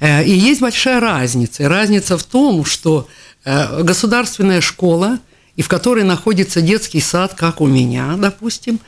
и 0.00 0.30
есть 0.30 0.60
большая 0.60 1.00
разница. 1.00 1.64
И 1.64 1.66
разница 1.66 2.16
в 2.16 2.24
том, 2.24 2.64
что 2.64 3.08
э, 3.44 3.82
государственная 3.82 4.60
школа, 4.60 5.18
и 5.56 5.62
в 5.62 5.68
которой 5.68 6.04
находится 6.04 6.60
детский 6.60 7.00
сад, 7.00 7.34
как 7.34 7.60
у 7.60 7.66
меня, 7.66 8.14
допустим, 8.16 8.80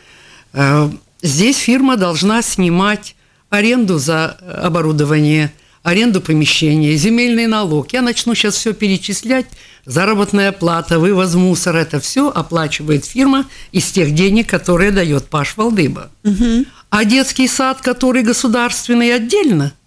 э, 0.53 0.91
здесь 1.23 1.59
фирма 1.59 1.97
должна 1.97 2.43
снимать 2.43 3.17
аренду 3.51 3.99
за 3.99 4.31
оборудование, 4.31 5.53
аренду 5.83 6.21
помещения, 6.21 6.95
земельный 6.95 7.47
налог. 7.47 7.93
Я 7.93 8.03
начну 8.03 8.35
сейчас 8.35 8.55
все 8.55 8.73
перечислять. 8.73 9.47
Заработная 9.85 10.53
плата, 10.53 11.01
вывоз 11.01 11.35
мусора, 11.35 11.79
это 11.79 11.99
все 11.99 12.31
оплачивает 12.31 13.05
фирма 13.05 13.47
из 13.73 13.91
тех 13.91 14.15
денег, 14.15 14.49
которые 14.49 14.93
дает 14.93 15.29
Паш 15.29 15.57
Валдыба. 15.57 16.09
Угу. 16.23 16.67
А 16.91 17.05
детский 17.05 17.49
сад, 17.49 17.81
который 17.81 18.23
государственный 18.23 19.13
отдельно– 19.15 19.73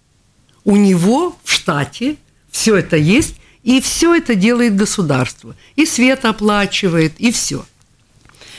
у 0.66 0.76
него 0.76 1.34
в 1.44 1.52
штате 1.52 2.16
все 2.50 2.76
это 2.76 2.96
есть, 2.96 3.36
и 3.62 3.80
все 3.80 4.14
это 4.14 4.34
делает 4.34 4.76
государство. 4.76 5.54
И 5.76 5.86
свет 5.86 6.24
оплачивает, 6.24 7.14
и 7.18 7.30
все. 7.30 7.64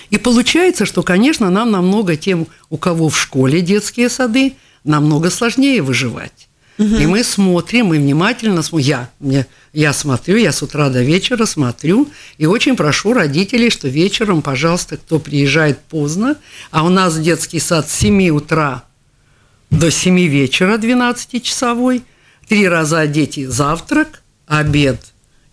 И 0.10 0.18
получается, 0.18 0.86
что, 0.86 1.04
конечно, 1.04 1.50
нам 1.50 1.70
намного 1.70 2.16
тем, 2.16 2.48
у 2.70 2.78
кого 2.78 3.10
в 3.10 3.20
школе 3.20 3.62
детские 3.62 4.10
сады, 4.10 4.56
намного 4.86 5.30
сложнее 5.30 5.82
выживать. 5.82 6.48
Угу. 6.78 6.96
И 6.96 7.06
мы 7.08 7.24
смотрим, 7.24 7.88
мы 7.88 7.98
внимательно 7.98 8.62
смотрим. 8.62 8.88
Я, 8.88 9.10
мне, 9.20 9.46
я 9.74 9.92
смотрю, 9.92 10.38
я 10.38 10.54
с 10.54 10.64
утра 10.64 10.90
до 10.90 11.04
вечера 11.04 11.46
смотрю, 11.46 12.08
и 12.38 12.46
очень 12.46 12.78
прошу 12.78 13.14
родителей, 13.14 13.70
что 13.70 13.90
вечером, 13.90 14.42
пожалуйста, 14.42 14.96
кто 14.96 15.20
приезжает 15.20 15.80
поздно, 15.80 16.38
а 16.72 16.86
у 16.86 16.90
нас 16.90 17.20
детский 17.20 17.60
сад 17.60 17.90
с 17.90 17.94
7 17.96 18.30
утра 18.30 18.84
до 19.70 19.92
7 19.92 20.20
вечера 20.28 20.78
12-часовой, 20.78 22.04
три 22.48 22.68
раза 22.68 23.00
одеть 23.00 23.38
завтрак, 23.48 24.22
обед 24.46 25.00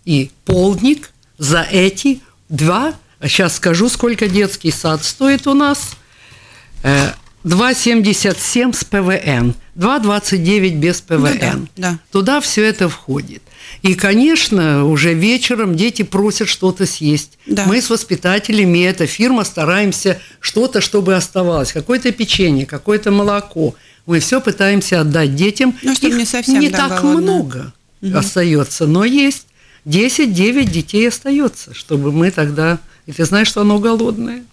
и 0.05 0.31
полдник. 0.45 1.11
За 1.37 1.63
эти 1.63 2.21
два, 2.49 2.95
а 3.19 3.29
сейчас 3.29 3.57
скажу, 3.57 3.89
сколько 3.89 4.29
детский 4.29 4.71
сад 4.71 5.03
стоит 5.03 5.49
у 5.49 5.55
нас, 5.55 5.97
2,77 6.85 8.71
э, 8.71 8.73
с 8.73 8.85
ПВН, 8.85 9.55
2,29 9.75 10.75
без 10.77 11.01
ПВН. 11.01 11.19
Ну, 11.23 11.29
да, 11.41 11.59
да. 11.77 11.99
Туда 12.13 12.41
все 12.41 12.63
это 12.63 12.89
входит. 12.89 13.43
И, 13.83 13.95
конечно, 13.95 14.85
уже 14.85 15.13
вечером 15.13 15.75
дети 15.75 16.03
просят 16.03 16.49
что-то 16.49 16.87
съесть. 16.87 17.37
Да. 17.47 17.65
Мы 17.67 17.83
с 17.83 17.91
воспитателями, 17.91 18.85
эта 18.85 19.07
фирма, 19.07 19.43
стараемся 19.43 20.21
что-то, 20.39 20.81
чтобы 20.81 21.17
оставалось. 21.17 21.73
Какое-то 21.73 22.13
печенье, 22.13 22.65
какое-то 22.65 23.11
молоко– 23.11 23.75
мы 24.07 24.21
все 24.21 24.41
пытаемся 24.41 25.01
отдать 25.01 25.35
детям. 25.35 25.77
Ну, 25.83 25.95
чтобы 25.95 26.17
не 26.17 26.25
совсем 26.25 26.61
не 26.61 26.71
так 26.71 27.01
голодно. 27.03 27.21
много 27.21 27.73
угу. 28.03 28.17
остается, 28.17 28.87
но 28.87 29.05
есть 29.05 29.47
10-9 29.87 30.65
детей 30.65 31.09
остается, 31.09 31.75
чтобы 31.75 32.13
мы 32.13 32.31
тогда... 32.31 32.79
И 33.07 33.13
ты 33.13 33.25
знаешь, 33.25 33.49
что 33.49 33.63
оно 33.63 33.79
голодное. 33.79 34.45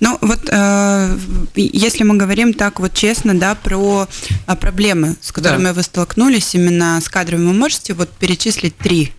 Ну 0.00 0.18
вот, 0.20 0.40
э, 0.48 1.18
если 1.54 2.04
мы 2.04 2.16
говорим 2.16 2.52
так 2.52 2.80
вот 2.80 2.94
честно, 2.94 3.36
да, 3.38 3.54
про 3.54 4.08
э, 4.46 4.56
проблемы, 4.56 5.16
с 5.20 5.32
которыми 5.32 5.64
да. 5.64 5.72
вы 5.72 5.82
столкнулись 5.82 6.54
именно 6.54 7.00
с 7.00 7.08
кадрами, 7.08 7.46
вы 7.46 7.54
можете 7.54 7.94
вот 7.94 8.08
перечислить 8.10 8.76
три? 8.76 9.12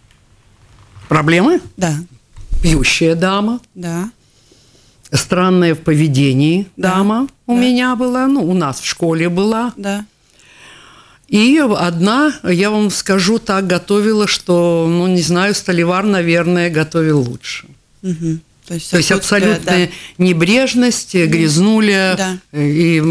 Проблемы? 1.08 1.62
Да. 1.78 1.96
Пьющая 2.62 3.16
дама. 3.16 3.60
Да 3.74 4.10
странная 5.16 5.76
в 5.76 5.80
поведении 5.80 6.68
да, 6.78 6.96
дама 6.96 7.28
да. 7.28 7.54
у 7.54 7.58
меня 7.58 7.96
была, 7.96 8.28
ну, 8.28 8.44
у 8.44 8.54
нас 8.54 8.80
в 8.80 8.86
школе 8.86 9.30
была. 9.30 9.74
Да. 9.78 10.06
И 11.28 11.58
одна, 11.58 12.34
я 12.44 12.70
вам 12.70 12.92
скажу 12.92 13.40
так, 13.40 13.66
готовила, 13.66 14.28
что, 14.28 14.86
ну, 14.88 15.08
не 15.08 15.22
знаю, 15.22 15.56
Столивар, 15.56 16.06
наверное, 16.06 16.70
готовил 16.70 17.22
лучше. 17.22 17.68
Угу. 18.04 18.40
То 18.68 18.74
есть, 18.74 18.92
То 18.92 18.98
есть 18.98 19.12
абсолютная 19.12 19.88
да. 19.88 19.94
небрежность, 20.18 21.14
грязнуля, 21.14 22.16
да. 22.18 22.60
и 22.60 23.02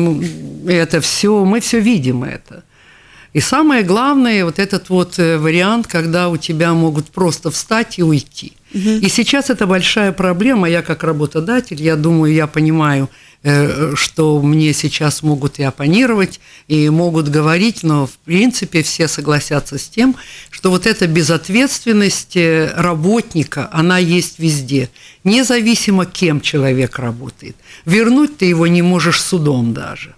это 0.66 1.00
все, 1.00 1.44
мы 1.44 1.60
все 1.60 1.78
видим 1.80 2.24
это. 2.24 2.64
И 3.34 3.40
самое 3.40 3.82
главное, 3.82 4.44
вот 4.44 4.58
этот 4.58 4.88
вот 4.88 5.18
э, 5.18 5.36
вариант, 5.36 5.86
когда 5.86 6.30
у 6.30 6.38
тебя 6.38 6.72
могут 6.72 7.08
просто 7.10 7.50
встать 7.50 7.98
и 7.98 8.02
уйти– 8.02 8.52
Угу. 8.74 8.90
И 9.02 9.08
сейчас 9.08 9.50
это 9.50 9.66
большая 9.66 10.12
проблема. 10.12 10.68
Я 10.68 10.82
как 10.82 11.04
работодатель, 11.04 11.80
я 11.80 11.94
думаю, 11.94 12.34
я 12.34 12.48
понимаю 12.48 13.08
э, 13.44 13.92
что 13.94 14.40
мне 14.42 14.72
сейчас 14.72 15.22
могут 15.22 15.60
и 15.60 15.62
оппонировать, 15.62 16.40
и 16.66 16.90
могут 16.90 17.28
говорить, 17.28 17.84
но 17.84 18.06
в 18.06 18.16
принципе 18.24 18.82
все 18.82 19.06
согласятся 19.06 19.78
с 19.78 19.86
тем, 19.86 20.16
что 20.50 20.70
вот 20.70 20.86
эта 20.86 21.06
безответственность 21.06 22.36
э, 22.36 22.72
работника, 22.74 23.68
она 23.72 23.98
есть 23.98 24.40
везде, 24.40 24.90
независимо 25.22 26.04
кем 26.04 26.40
человек 26.40 26.98
работает. 26.98 27.54
Вернуть 27.84 28.38
ты 28.38 28.46
его 28.46 28.66
не 28.66 28.82
можешь 28.82 29.22
судом 29.22 29.72
даже. 29.72 30.14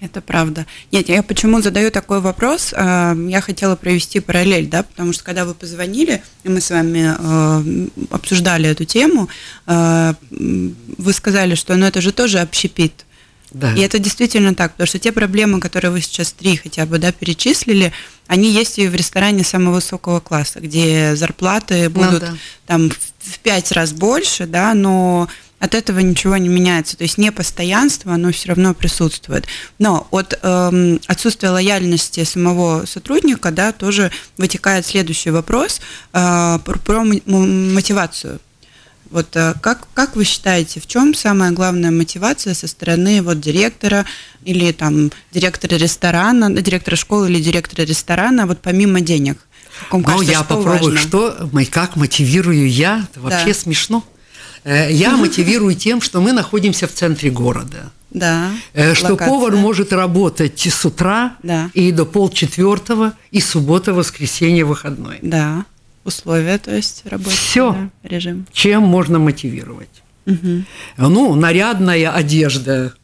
Это 0.00 0.20
правда. 0.20 0.66
Нет, 0.92 1.08
я 1.08 1.22
почему 1.22 1.62
задаю 1.62 1.90
такой 1.90 2.20
вопрос? 2.20 2.74
А, 2.76 3.14
я 3.14 3.40
хотела 3.40 3.76
провести 3.76 4.20
параллель, 4.20 4.66
да, 4.66 4.82
потому 4.82 5.12
что 5.12 5.24
когда 5.24 5.44
вы 5.44 5.54
позвонили, 5.54 6.22
и 6.42 6.48
мы 6.48 6.60
с 6.60 6.70
вами 6.70 7.14
а, 7.16 7.64
обсуждали 8.10 8.68
эту 8.68 8.84
тему, 8.84 9.28
а, 9.66 10.14
вы 10.30 11.12
сказали, 11.12 11.54
что 11.54 11.76
ну, 11.76 11.86
это 11.86 12.00
же 12.00 12.12
тоже 12.12 12.40
общепит. 12.40 13.04
Да. 13.54 13.72
И 13.74 13.80
это 13.80 14.00
действительно 14.00 14.54
так, 14.54 14.72
потому 14.72 14.88
что 14.88 14.98
те 14.98 15.12
проблемы, 15.12 15.60
которые 15.60 15.92
вы 15.92 16.00
сейчас 16.00 16.32
три 16.32 16.56
хотя 16.56 16.86
бы 16.86 16.98
да, 16.98 17.12
перечислили, 17.12 17.92
они 18.26 18.50
есть 18.50 18.78
и 18.80 18.88
в 18.88 18.94
ресторане 18.96 19.44
самого 19.44 19.76
высокого 19.76 20.18
класса, 20.18 20.60
где 20.60 21.14
зарплаты 21.14 21.84
ну 21.84 21.90
будут 21.90 22.12
ну, 22.12 22.18
да. 22.20 22.34
там 22.66 22.90
в 22.90 23.38
пять 23.38 23.70
раз 23.70 23.92
больше, 23.92 24.46
да, 24.46 24.74
но 24.74 25.28
от 25.58 25.74
этого 25.74 26.00
ничего 26.00 26.36
не 26.36 26.48
меняется. 26.48 26.96
То 26.96 27.04
есть 27.04 27.16
непостоянство, 27.16 28.12
оно 28.12 28.32
все 28.32 28.48
равно 28.48 28.74
присутствует. 28.74 29.46
Но 29.78 30.06
от 30.10 30.38
эм, 30.42 31.00
отсутствия 31.06 31.50
лояльности 31.50 32.24
самого 32.24 32.84
сотрудника, 32.86 33.50
да, 33.50 33.72
тоже 33.72 34.10
вытекает 34.36 34.84
следующий 34.84 35.30
вопрос 35.30 35.80
э, 36.12 36.58
про, 36.64 36.78
про 36.78 37.04
мотивацию. 37.04 38.40
Вот 39.10 39.36
э, 39.36 39.54
как, 39.60 39.86
как 39.94 40.16
вы 40.16 40.24
считаете, 40.24 40.80
в 40.80 40.86
чем 40.86 41.14
самая 41.14 41.52
главная 41.52 41.92
мотивация 41.92 42.52
со 42.52 42.66
стороны 42.66 43.22
вот 43.22 43.40
директора 43.40 44.04
или 44.44 44.72
там 44.72 45.12
директора 45.32 45.76
ресторана, 45.76 46.50
директора 46.50 46.96
школы 46.96 47.30
или 47.30 47.40
директора 47.40 47.86
ресторана, 47.86 48.46
вот 48.46 48.60
помимо 48.60 49.00
денег? 49.00 49.38
Ну, 49.92 50.02
кажется, 50.02 50.32
я 50.32 50.42
попробую, 50.42 50.94
важно? 50.94 50.98
что, 50.98 51.50
как 51.70 51.96
мотивирую 51.96 52.68
я, 52.68 53.06
это 53.10 53.20
вообще 53.20 53.48
да. 53.48 53.54
смешно. 53.54 54.04
Э, 54.64 54.90
я 54.90 55.16
мотивирую 55.16 55.74
тем, 55.74 56.00
что 56.00 56.20
мы 56.20 56.32
находимся 56.32 56.86
в 56.86 56.92
центре 56.92 57.30
города. 57.30 57.92
Да. 58.10 58.50
Э, 58.72 58.94
что 58.94 59.12
локация. 59.12 59.28
повар 59.28 59.56
может 59.56 59.92
работать 59.92 60.60
с 60.60 60.84
утра 60.84 61.36
да. 61.42 61.70
и 61.74 61.92
до 61.92 62.04
полчетвертого, 62.04 63.12
и 63.30 63.40
суббота, 63.40 63.92
воскресенье, 63.92 64.64
выходной. 64.64 65.18
Да. 65.22 65.64
Условия, 66.04 66.58
то 66.58 66.74
есть 66.74 67.02
работы. 67.06 67.30
Все. 67.30 67.72
Да, 67.72 68.08
режим. 68.08 68.46
Чем 68.52 68.82
можно 68.82 69.18
мотивировать? 69.18 69.88
Угу. 70.26 70.64
Ну, 70.98 71.34
нарядная 71.34 72.10
одежда, 72.10 72.94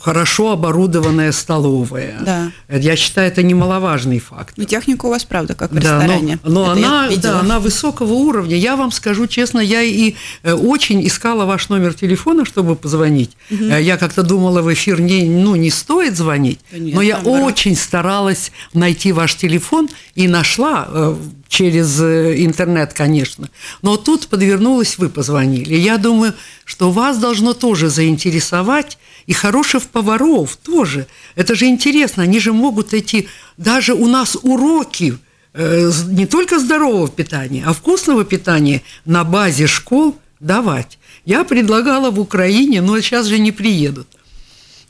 хорошо 0.00 0.52
оборудованная 0.52 1.32
столовая. 1.32 2.18
Да. 2.20 2.52
Я 2.68 2.96
считаю, 2.96 3.28
это 3.28 3.42
немаловажный 3.42 4.18
факт. 4.18 4.54
Но 4.58 4.64
техника 4.64 5.06
у 5.06 5.08
вас, 5.08 5.24
правда, 5.24 5.54
как 5.54 5.70
в 5.70 5.74
да, 5.74 5.80
ресторане. 5.80 6.38
Но, 6.42 6.66
но 6.66 6.70
она, 6.70 7.08
да, 7.16 7.40
она 7.40 7.60
высокого 7.60 8.12
уровня. 8.12 8.56
Я 8.56 8.76
вам 8.76 8.92
скажу 8.92 9.26
честно, 9.26 9.60
я 9.60 9.80
и 9.80 10.14
э, 10.42 10.52
очень 10.52 11.06
искала 11.06 11.46
ваш 11.46 11.70
номер 11.70 11.94
телефона, 11.94 12.44
чтобы 12.44 12.76
позвонить. 12.76 13.36
Угу. 13.50 13.64
Я 13.64 13.96
как-то 13.96 14.22
думала, 14.22 14.60
в 14.60 14.72
эфир 14.72 15.00
не, 15.00 15.24
ну, 15.24 15.56
не 15.56 15.70
стоит 15.70 16.16
звонить, 16.16 16.60
да 16.70 16.78
нет, 16.78 16.94
но 16.94 17.00
я 17.00 17.14
наоборот. 17.14 17.52
очень 17.52 17.74
старалась 17.74 18.52
найти 18.74 19.12
ваш 19.12 19.34
телефон 19.34 19.88
и 20.14 20.28
нашла 20.28 21.16
через 21.48 22.00
интернет, 22.00 22.92
конечно. 22.92 23.48
Но 23.80 23.96
тут 23.96 24.26
подвернулась, 24.26 24.98
вы 24.98 25.08
позвонили. 25.08 25.74
Я 25.74 25.96
думаю, 25.96 26.34
что 26.64 26.90
вас 26.90 27.18
должно 27.18 27.54
тоже 27.54 27.88
заинтересовать 27.88 28.98
и 29.26 29.32
хороших 29.32 29.84
поваров 29.84 30.56
тоже. 30.56 31.06
Это 31.34 31.54
же 31.54 31.66
интересно, 31.66 32.22
они 32.22 32.40
же 32.40 32.52
могут 32.52 32.92
эти, 32.94 33.28
даже 33.56 33.94
у 33.94 34.06
нас 34.06 34.36
уроки 34.42 35.18
э, 35.52 35.90
не 36.08 36.26
только 36.26 36.58
здорового 36.58 37.08
питания, 37.08 37.64
а 37.66 37.72
вкусного 37.72 38.24
питания 38.24 38.82
на 39.04 39.24
базе 39.24 39.66
школ 39.66 40.18
давать. 40.40 40.98
Я 41.24 41.44
предлагала 41.44 42.10
в 42.10 42.20
Украине, 42.20 42.82
но 42.82 43.00
сейчас 43.00 43.26
же 43.26 43.38
не 43.38 43.52
приедут. 43.52 44.08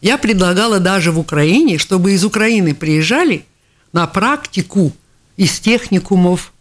Я 0.01 0.19
предлагала 0.19 0.81
даже 0.81 1.13
в 1.13 1.19
Украине, 1.19 1.79
чтобы 1.79 2.13
из 2.13 2.25
Украины 2.25 2.75
приезжали 2.75 3.47
на 3.93 4.07
практику 4.07 4.93
из 5.37 5.61
техникумов. 5.61 6.53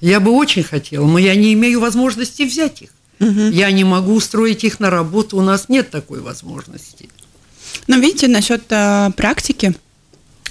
Я 0.00 0.18
бы 0.18 0.32
очень 0.32 0.62
хотела, 0.62 1.06
но 1.06 1.18
я 1.18 1.34
не 1.34 1.52
имею 1.52 1.80
возможности 1.80 2.42
взять 2.42 2.82
их. 2.82 2.90
Угу. 3.20 3.50
Я 3.50 3.70
не 3.70 3.84
могу 3.84 4.14
устроить 4.14 4.64
их 4.64 4.80
на 4.80 4.90
работу, 4.90 5.36
у 5.36 5.42
нас 5.42 5.68
нет 5.68 5.90
такой 5.90 6.20
возможности. 6.20 7.08
Но 7.86 7.96
видите, 7.96 8.28
насчет 8.28 8.62
э, 8.70 9.10
практики, 9.16 9.74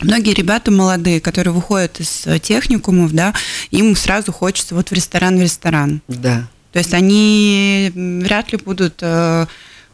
Многие 0.02 0.34
ребята 0.34 0.72
молодые, 0.72 1.20
которые 1.20 1.54
выходят 1.54 2.00
из 2.00 2.26
э, 2.26 2.39
техникумов, 2.39 3.12
да, 3.12 3.34
им 3.70 3.96
сразу 3.98 4.32
хочется 4.32 4.74
вот 4.74 4.89
в 4.89 4.93
ресторан, 4.93 5.38
в 5.38 5.41
ресторан. 5.41 6.02
Да. 6.08 6.48
То 6.72 6.80
есть 6.80 6.93
они 6.93 7.91
вряд 7.93 8.52
ли 8.52 8.60
будут 8.60 9.00
э, 9.02 9.48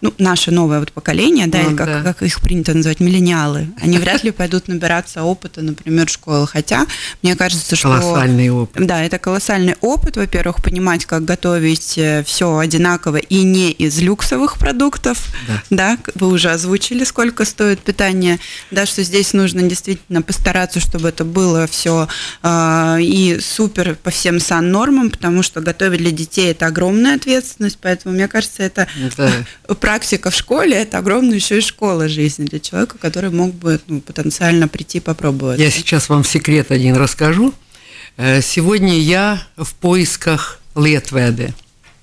ну, 0.05 0.13
наше 0.19 0.51
новое 0.51 0.79
вот 0.79 0.91
поколение, 0.91 1.47
да, 1.47 1.63
ну, 1.63 1.75
как, 1.75 1.87
да. 1.87 2.03
как 2.03 2.21
их 2.21 2.39
принято 2.39 2.75
называть, 2.75 2.99
миллениалы, 2.99 3.69
они 3.81 3.97
вряд 3.97 4.23
ли 4.23 4.29
пойдут 4.29 4.67
набираться 4.67 5.23
опыта, 5.23 5.63
например, 5.63 6.07
в 6.07 6.11
школы. 6.11 6.45
Хотя, 6.45 6.85
мне 7.23 7.35
кажется, 7.35 7.75
что... 7.75 7.89
Колоссальный 7.89 8.49
опыт. 8.51 8.85
Да, 8.85 9.03
это 9.03 9.17
колоссальный 9.17 9.75
опыт, 9.81 10.17
во-первых, 10.17 10.61
понимать, 10.61 11.05
как 11.05 11.25
готовить 11.25 11.97
э, 11.97 12.23
все 12.23 12.55
одинаково 12.59 13.17
и 13.17 13.41
не 13.41 13.71
из 13.71 13.99
люксовых 13.99 14.59
продуктов. 14.59 15.17
Да. 15.47 15.63
да, 15.71 15.97
вы 16.13 16.27
уже 16.27 16.51
озвучили, 16.51 17.03
сколько 17.03 17.43
стоит 17.43 17.79
питание, 17.79 18.39
да, 18.69 18.85
что 18.85 19.01
здесь 19.01 19.33
нужно 19.33 19.63
действительно 19.63 20.21
постараться, 20.21 20.79
чтобы 20.79 21.09
это 21.09 21.25
было 21.25 21.65
все 21.65 22.07
э, 22.43 22.97
и 23.01 23.39
супер 23.41 23.95
по 23.95 24.11
всем 24.11 24.39
сан-нормам, 24.39 25.09
потому 25.09 25.41
что 25.41 25.61
готовить 25.61 25.99
для 25.99 26.11
детей 26.11 26.51
это 26.51 26.67
огромная 26.67 27.15
ответственность, 27.15 27.79
поэтому, 27.81 28.13
мне 28.13 28.27
кажется, 28.27 28.61
это 28.61 28.87
да 29.17 29.31
практика 29.95 30.29
в 30.29 30.35
школе– 30.35 30.75
это 30.75 30.97
огромная 30.97 31.35
еще 31.35 31.59
и 31.59 31.61
школа 31.61 32.09
жизни 32.09 32.43
для 32.43 32.59
человека, 32.59 32.97
который 32.97 33.29
мог 33.29 33.53
бы 33.53 33.79
ну, 33.87 34.01
потенциально 34.01 34.67
прийти 34.67 34.99
попробовать. 34.99 35.57
Я 35.57 35.71
сейчас 35.71 36.09
вам 36.09 36.25
секрет 36.25 36.69
один 36.69 36.97
расскажу. 36.97 37.53
Э, 38.17 38.41
сегодня 38.41 38.99
я 38.99 39.41
в 39.55 39.73
поисках 39.75 40.59
Летведы. 40.75 41.53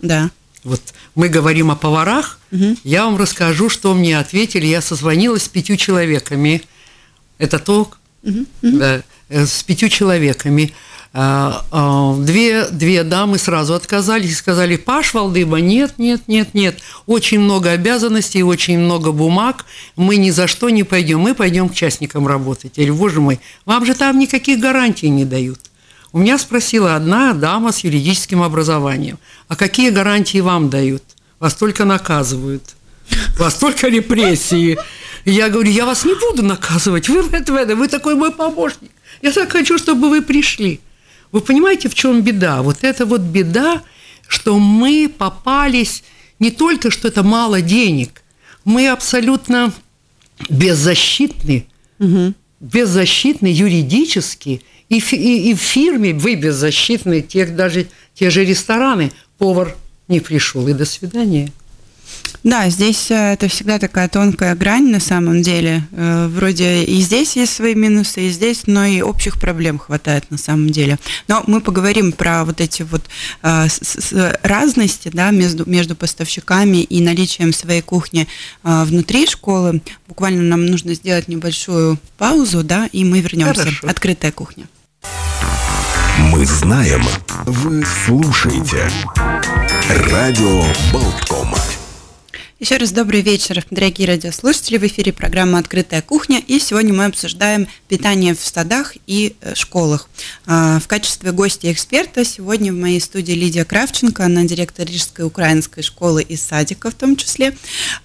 Да. 0.01 0.31
Вот 0.65 0.81
мы 1.15 1.29
говорим 1.29 1.71
о 1.71 1.77
поварах. 1.77 2.39
Угу. 2.51 2.79
Я 2.83 3.05
вам 3.05 3.19
расскажу, 3.19 3.69
что 3.69 3.93
мне 3.93 4.19
ответили. 4.19 4.65
Я 4.65 4.81
созвонилась 4.81 5.43
с 5.43 5.49
пятью 5.51 5.77
человеками. 5.77 6.63
Это 7.37 7.59
то, 7.59 7.91
угу. 8.23 8.47
да, 8.63 9.03
э, 9.29 9.45
с 9.45 9.63
пятью 9.65 9.91
человеками. 9.91 10.73
А, 11.15 11.67
а, 11.71 12.17
две, 12.17 12.69
две 12.69 13.03
дамы 13.03 13.37
сразу 13.37 13.75
отказались 13.75 14.31
и 14.31 14.35
сказали, 14.35 14.77
Паш 14.77 15.13
Валдыба, 15.13 15.61
нет, 15.61 15.99
нет, 15.99 16.23
нет, 16.27 16.55
нет, 16.55 16.79
очень 17.07 17.39
много 17.39 17.71
обязанностей, 17.71 18.43
очень 18.43 18.79
много 18.79 19.13
бумаг, 19.13 19.67
мы 19.97 20.17
ни 20.17 20.31
за 20.31 20.47
что 20.47 20.71
не 20.71 20.85
пойдем, 20.85 21.21
мы 21.21 21.35
пойдем 21.35 21.69
к 21.69 21.75
частникам 21.75 22.27
работать. 22.27 22.73
Я 22.77 22.87
говорю, 22.87 22.99
боже 22.99 23.21
мой, 23.21 23.41
вам 23.67 23.85
же 23.85 23.95
там 23.95 24.19
никаких 24.19 24.59
гарантий 24.59 25.11
не 25.11 25.27
дают. 25.27 25.61
У 26.13 26.19
меня 26.19 26.39
спросила 26.39 26.97
одна 26.97 27.35
дама 27.35 27.73
с 27.73 27.81
юридическим 27.81 28.43
образованием, 28.43 29.19
а 29.49 29.57
какие 29.57 29.91
гарантии 29.91 30.41
вам 30.41 30.71
дают? 30.71 31.03
Вас 31.39 31.55
только 31.55 31.85
наказывают, 31.85 32.63
вас 33.39 33.55
только 33.55 33.89
репрессии. 33.89 34.79
Я 35.27 35.51
говорю, 35.51 35.71
я 35.71 35.85
вас 35.85 36.07
не 36.07 36.15
буду 36.15 36.43
наказывать, 36.43 37.11
вы, 37.11 37.21
вы, 37.21 37.75
вы 37.75 37.89
такой 37.89 38.15
мой 38.15 38.33
помощник. 38.33 38.91
Я 39.21 39.31
так 39.31 39.53
хочу, 39.53 39.77
чтобы 39.77 40.09
вы 40.09 40.23
пришли. 40.23 40.81
Вы 41.33 41.41
понимаете, 41.41 41.89
в 41.89 41.95
чем 41.95 42.23
беда? 42.23 42.63
Вот 42.63 42.79
это 42.85 43.07
вот 43.07 43.23
беда, 43.23 43.83
что 44.29 44.59
мы 44.59 45.11
попались 45.17 46.05
не 46.39 46.51
только, 46.51 46.91
что 46.91 47.09
это 47.09 47.23
мало 47.23 47.63
денег, 47.63 48.23
мы 48.65 48.89
абсолютно 48.89 49.73
беззащитны, 50.49 51.67
угу. 51.99 52.35
беззащитны 52.61 53.47
юридически, 53.47 54.63
и, 54.89 54.99
и, 54.99 55.51
и 55.51 55.55
в 55.55 55.61
фирме 55.61 56.13
вы 56.13 56.35
беззащитны, 56.35 57.23
тех, 57.23 57.57
даже 57.57 57.89
те 58.15 58.29
же 58.31 58.45
рестораны, 58.45 59.11
повар 59.39 59.75
не 60.09 60.21
пришел, 60.21 60.69
и 60.69 60.75
до 60.75 60.85
свидания. 60.85 61.51
Да, 62.43 62.69
здесь 62.71 63.11
э, 63.11 63.35
это 63.35 63.49
всегда 63.49 63.79
такая 63.79 64.09
тонкая 64.09 64.55
грань 64.55 64.91
на 64.91 65.01
самом 65.01 65.43
деле. 65.43 65.87
Э, 65.93 66.27
вроде 66.29 66.85
и 66.85 67.01
здесь 67.01 67.37
есть 67.37 67.55
свои 67.55 67.75
минусы, 67.75 68.23
и 68.23 68.31
здесь, 68.31 68.63
но 68.67 68.85
и 68.85 69.01
общих 69.01 69.39
проблем 69.41 69.79
хватает 69.79 70.31
на 70.31 70.39
самом 70.39 70.71
деле. 70.71 70.99
Но 71.29 71.45
мы 71.47 71.61
поговорим 71.61 72.13
про 72.13 72.45
вот 72.45 72.61
эти 72.61 72.83
вот 72.83 73.03
э, 73.43 73.69
разности 74.43 75.11
да, 75.13 75.31
между, 75.31 75.69
между 75.69 75.95
поставщиками 75.95 76.79
и 76.79 77.01
наличием 77.01 77.53
своей 77.53 77.83
кухни 77.83 78.27
внутри 78.63 79.27
школы. 79.27 79.83
Буквально 80.09 80.43
нам 80.43 80.67
нужно 80.67 80.95
сделать 80.95 81.29
небольшую 81.29 81.99
паузу, 82.19 82.63
да, 82.63 82.89
и 82.93 83.05
мы 83.05 83.21
вернемся. 83.21 83.61
Хорошо. 83.61 83.87
Открытая 83.89 84.33
кухня. 84.33 84.67
Мы 86.19 86.45
знаем, 86.47 87.03
вы 87.47 87.85
слушаете. 87.85 88.91
Радио 90.11 90.65
Болткома. 90.93 91.59
Еще 92.63 92.77
раз 92.77 92.93
добрый 92.93 93.23
вечер, 93.23 93.67
дорогие 93.73 94.07
радиослушатели. 94.07 94.79
В 94.79 94.87
эфире 94.87 95.13
программа 95.13 95.59
«Открытая 95.59 96.01
кухня». 96.01 96.41
И 96.47 96.61
сегодня 96.61 96.95
мы 96.95 97.07
обсуждаем 97.07 97.67
питание 97.89 98.37
в 98.37 98.39
садах 98.39 98.95
и 99.09 99.35
э, 99.41 99.57
школах. 99.57 100.09
А, 100.47 100.79
в 100.79 100.87
качестве 100.87 101.33
гостя 101.33 101.73
эксперта 101.73 102.25
сегодня 102.25 102.73
в 102.73 102.77
моей 102.77 103.01
студии 103.01 103.33
Лидия 103.33 103.65
Кравченко. 103.65 104.25
Она 104.25 104.45
директор 104.45 104.87
Рижской 104.87 105.25
украинской 105.25 105.83
школы 105.83 106.23
и 106.23 106.37
садика 106.37 106.93
в 106.93 106.95
том 106.95 107.17
числе. 107.17 107.57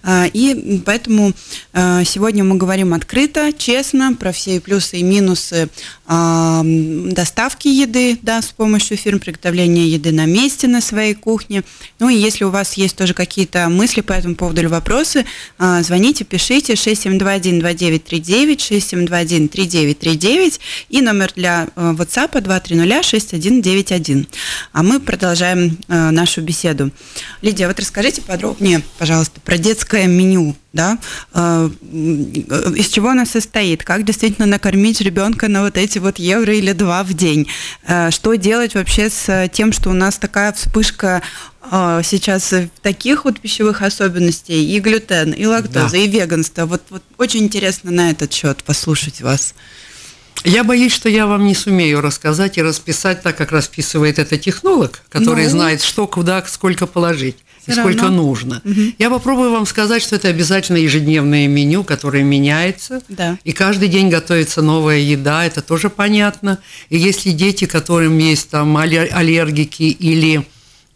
А, 0.01 0.25
и 0.25 0.81
поэтому 0.83 1.33
а, 1.73 2.03
сегодня 2.03 2.43
мы 2.43 2.55
говорим 2.55 2.95
открыто, 2.95 3.53
честно, 3.55 4.15
про 4.15 4.31
все 4.31 4.59
плюсы 4.59 4.97
и 4.97 5.03
минусы 5.03 5.69
доставки 6.07 7.67
еды 7.67 8.17
да, 8.21 8.41
с 8.41 8.47
помощью 8.47 8.95
фирм 8.95 9.19
приготовления 9.19 9.87
еды 9.87 10.13
на 10.13 10.25
месте 10.25 10.67
на 10.67 10.79
своей 10.79 11.13
кухне. 11.13 11.63
Ну 11.99 12.07
и 12.07 12.15
если 12.15 12.45
у 12.45 12.49
вас 12.49 12.75
есть 12.75 12.95
тоже 12.95 13.13
какие-то 13.13 13.67
мысли 13.67 13.99
по 13.99 14.13
этому 14.13 14.35
поводу, 14.35 14.46
поводу 14.47 14.61
или 14.61 14.67
вопросы, 14.67 15.25
а, 15.57 15.83
звоните, 15.83 16.23
пишите 16.23 16.75
6721-2939, 16.75 18.57
6721-3939 18.57 20.61
и 20.87 21.01
номер 21.01 21.33
для 21.35 21.67
э, 21.75 21.93
WhatsApp 21.97 22.31
230-6191. 22.31 24.25
А 24.71 24.83
мы 24.83 25.01
продолжаем 25.01 25.77
э, 25.89 26.11
нашу 26.11 26.41
беседу. 26.41 26.91
Лидия, 27.41 27.67
вот 27.67 27.77
расскажите 27.77 28.21
подробнее, 28.21 28.81
пожалуйста, 28.97 29.41
про 29.41 29.57
детское 29.57 30.07
меню 30.07 30.55
да, 30.73 30.97
из 31.33 32.89
чего 32.89 33.09
оно 33.09 33.25
состоит, 33.25 33.83
как 33.83 34.05
действительно 34.05 34.45
накормить 34.45 35.01
ребенка 35.01 35.47
на 35.47 35.63
вот 35.63 35.75
эти 35.75 35.97
вот 35.97 36.19
евро 36.19 36.53
или 36.53 36.71
два 36.73 37.03
в 37.03 37.13
день, 37.13 37.47
что 38.11 38.35
делать 38.35 38.75
вообще 38.75 39.09
с 39.09 39.49
тем, 39.51 39.71
что 39.71 39.89
у 39.89 39.93
нас 39.93 40.19
такая 40.19 40.53
вспышка 40.53 41.17
а, 41.17 41.21
сейчас 42.03 42.53
таких 42.81 43.25
вот 43.25 43.39
пищевых 43.39 43.81
особенностей, 43.81 44.75
и 44.75 44.79
глютен, 44.79 45.31
и 45.31 45.45
лактоза, 45.45 45.91
да. 45.91 45.97
и 45.97 46.07
веганство. 46.07 46.65
Вот, 46.65 46.81
вот 46.89 47.03
очень 47.17 47.43
интересно 47.43 47.91
на 47.91 48.11
этот 48.11 48.33
счет 48.33 48.63
послушать 48.63 49.21
вас. 49.21 49.53
Я 50.43 50.63
боюсь, 50.63 50.93
что 50.93 51.09
я 51.09 51.25
вам 51.25 51.45
не 51.45 51.55
сумею 51.55 51.99
рассказать 51.99 52.57
и 52.57 52.61
расписать 52.61 53.21
так, 53.21 53.35
как 53.37 53.51
расписывает 53.51 54.19
этот 54.19 54.39
технолог, 54.41 55.01
который 55.09 55.45
ну, 55.45 55.49
знает, 55.49 55.81
что, 55.81 56.07
куда, 56.07 56.43
сколько 56.45 56.85
положить 56.85 57.37
и 57.65 57.71
сколько 57.71 58.03
равно. 58.03 58.23
нужно. 58.23 58.61
Угу. 58.63 58.81
Я 58.97 59.09
попробую 59.09 59.51
вам 59.51 59.65
сказать, 59.65 60.01
что 60.01 60.15
это 60.15 60.29
обязательно 60.29 60.77
ежедневное 60.77 61.47
меню, 61.47 61.83
которое 61.83 62.23
меняется. 62.23 63.01
Да. 63.09 63.37
И 63.43 63.51
каждый 63.51 63.89
день 63.89 64.09
готовится 64.09 64.61
новая 64.61 64.99
еда, 64.99 65.43
это 65.43 65.61
тоже 65.61 65.89
понятно. 65.89 66.59
И 66.89 66.97
если 66.97 67.31
дети, 67.31 67.65
которым 67.65 68.17
есть 68.19 68.49
там 68.49 68.77
аллергики 68.77 69.83
или 69.83 70.45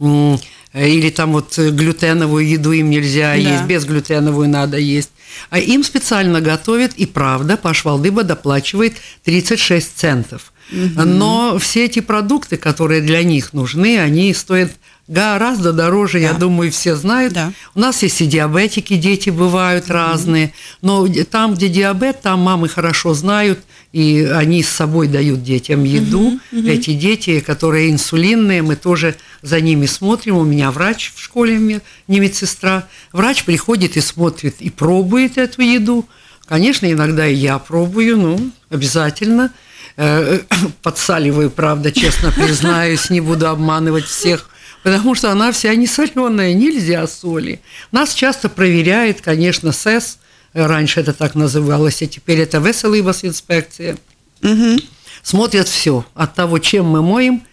Э, 0.01 0.35
или 0.73 1.09
там 1.09 1.33
вот 1.33 1.57
глютеновую 1.57 2.47
еду 2.47 2.71
им 2.71 2.89
нельзя 2.89 3.29
да. 3.29 3.35
есть, 3.35 3.63
безглютеновую 3.65 4.49
надо 4.49 4.77
есть. 4.77 5.11
А 5.49 5.59
им 5.59 5.83
специально 5.83 6.41
готовят, 6.41 6.93
и 6.95 7.05
правда, 7.05 7.57
Паш 7.57 7.85
Валдыба 7.85 8.23
доплачивает 8.23 8.95
36 9.23 9.97
центов. 9.97 10.53
Угу. 10.71 11.03
Но 11.03 11.57
все 11.59 11.85
эти 11.85 11.99
продукты, 11.99 12.57
которые 12.57 13.01
для 13.01 13.23
них 13.23 13.53
нужны, 13.53 13.99
они 13.99 14.33
стоят 14.33 14.71
гораздо 15.11 15.73
дороже, 15.73 16.19
да. 16.19 16.27
я 16.27 16.33
думаю, 16.33 16.71
все 16.71 16.95
знают. 16.95 17.33
Да. 17.33 17.51
У 17.75 17.79
нас 17.79 18.01
есть 18.01 18.21
и 18.21 18.25
диабетики, 18.25 18.95
дети 18.95 19.29
бывают 19.29 19.85
mm 19.85 19.91
разные, 19.91 20.53
но 20.81 21.05
там, 21.29 21.53
где 21.53 21.67
диабет, 21.67 22.21
там 22.21 22.39
мамы 22.39 22.69
хорошо 22.69 23.13
знают, 23.13 23.59
и 23.91 24.23
они 24.33 24.63
с 24.63 24.69
собой 24.69 25.07
дают 25.07 25.43
детям 25.43 25.83
еду. 25.83 26.39
Mm-hmm. 26.51 26.69
Эти 26.69 26.93
дети, 26.93 27.39
которые 27.41 27.91
инсулинные, 27.91 28.61
мы 28.61 28.77
тоже 28.77 29.15
за 29.41 29.59
ними 29.59 29.85
смотрим. 29.85 30.37
У 30.37 30.45
меня 30.45 30.71
врач 30.71 31.11
в 31.13 31.21
школе, 31.21 31.81
не 32.07 32.19
медсестра. 32.19 32.87
Врач 33.11 33.43
приходит 33.43 33.97
и 33.97 34.01
смотрит, 34.01 34.55
и 34.61 34.69
пробует 34.69 35.37
эту 35.37 35.61
еду. 35.61 36.07
Конечно, 36.47 36.89
иногда 36.89 37.27
и 37.27 37.35
я 37.35 37.59
пробую, 37.59 38.17
ну, 38.17 38.51
обязательно. 38.69 39.51
Э, 39.97 40.39
подсаливаю, 40.81 41.51
правда, 41.51 41.91
честно 41.91 42.31
признаюсь, 42.31 43.09
не 43.09 43.19
буду 43.19 43.49
обманывать 43.49 44.05
всех 44.05 44.49
потому 44.83 45.15
что 45.15 45.31
она 45.31 45.51
вся 45.51 45.73
не 45.75 45.87
соленая, 45.87 46.53
нельзя 46.53 47.05
соли. 47.07 47.61
Нас 47.91 48.13
часто 48.13 48.49
проверяет, 48.49 49.21
конечно, 49.21 49.71
СЭС, 49.71 50.19
раньше 50.53 51.01
это 51.01 51.13
так 51.13 51.35
называлось, 51.35 52.01
а 52.01 52.07
теперь 52.07 52.39
это 52.39 52.57
Веселибас 52.57 53.23
инспекция. 53.23 53.97
Угу. 54.43 54.79
Смотрят 55.23 55.67
все, 55.67 56.05
от 56.13 56.33
того, 56.33 56.59
чем 56.59 56.85
мы 56.85 57.01
моем, 57.01 57.43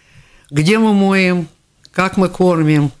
где 0.49 0.79
мы 0.79 0.93
моем, 0.93 1.47
как 1.91 2.17
мы 2.17 2.29
кормим, 2.29 2.91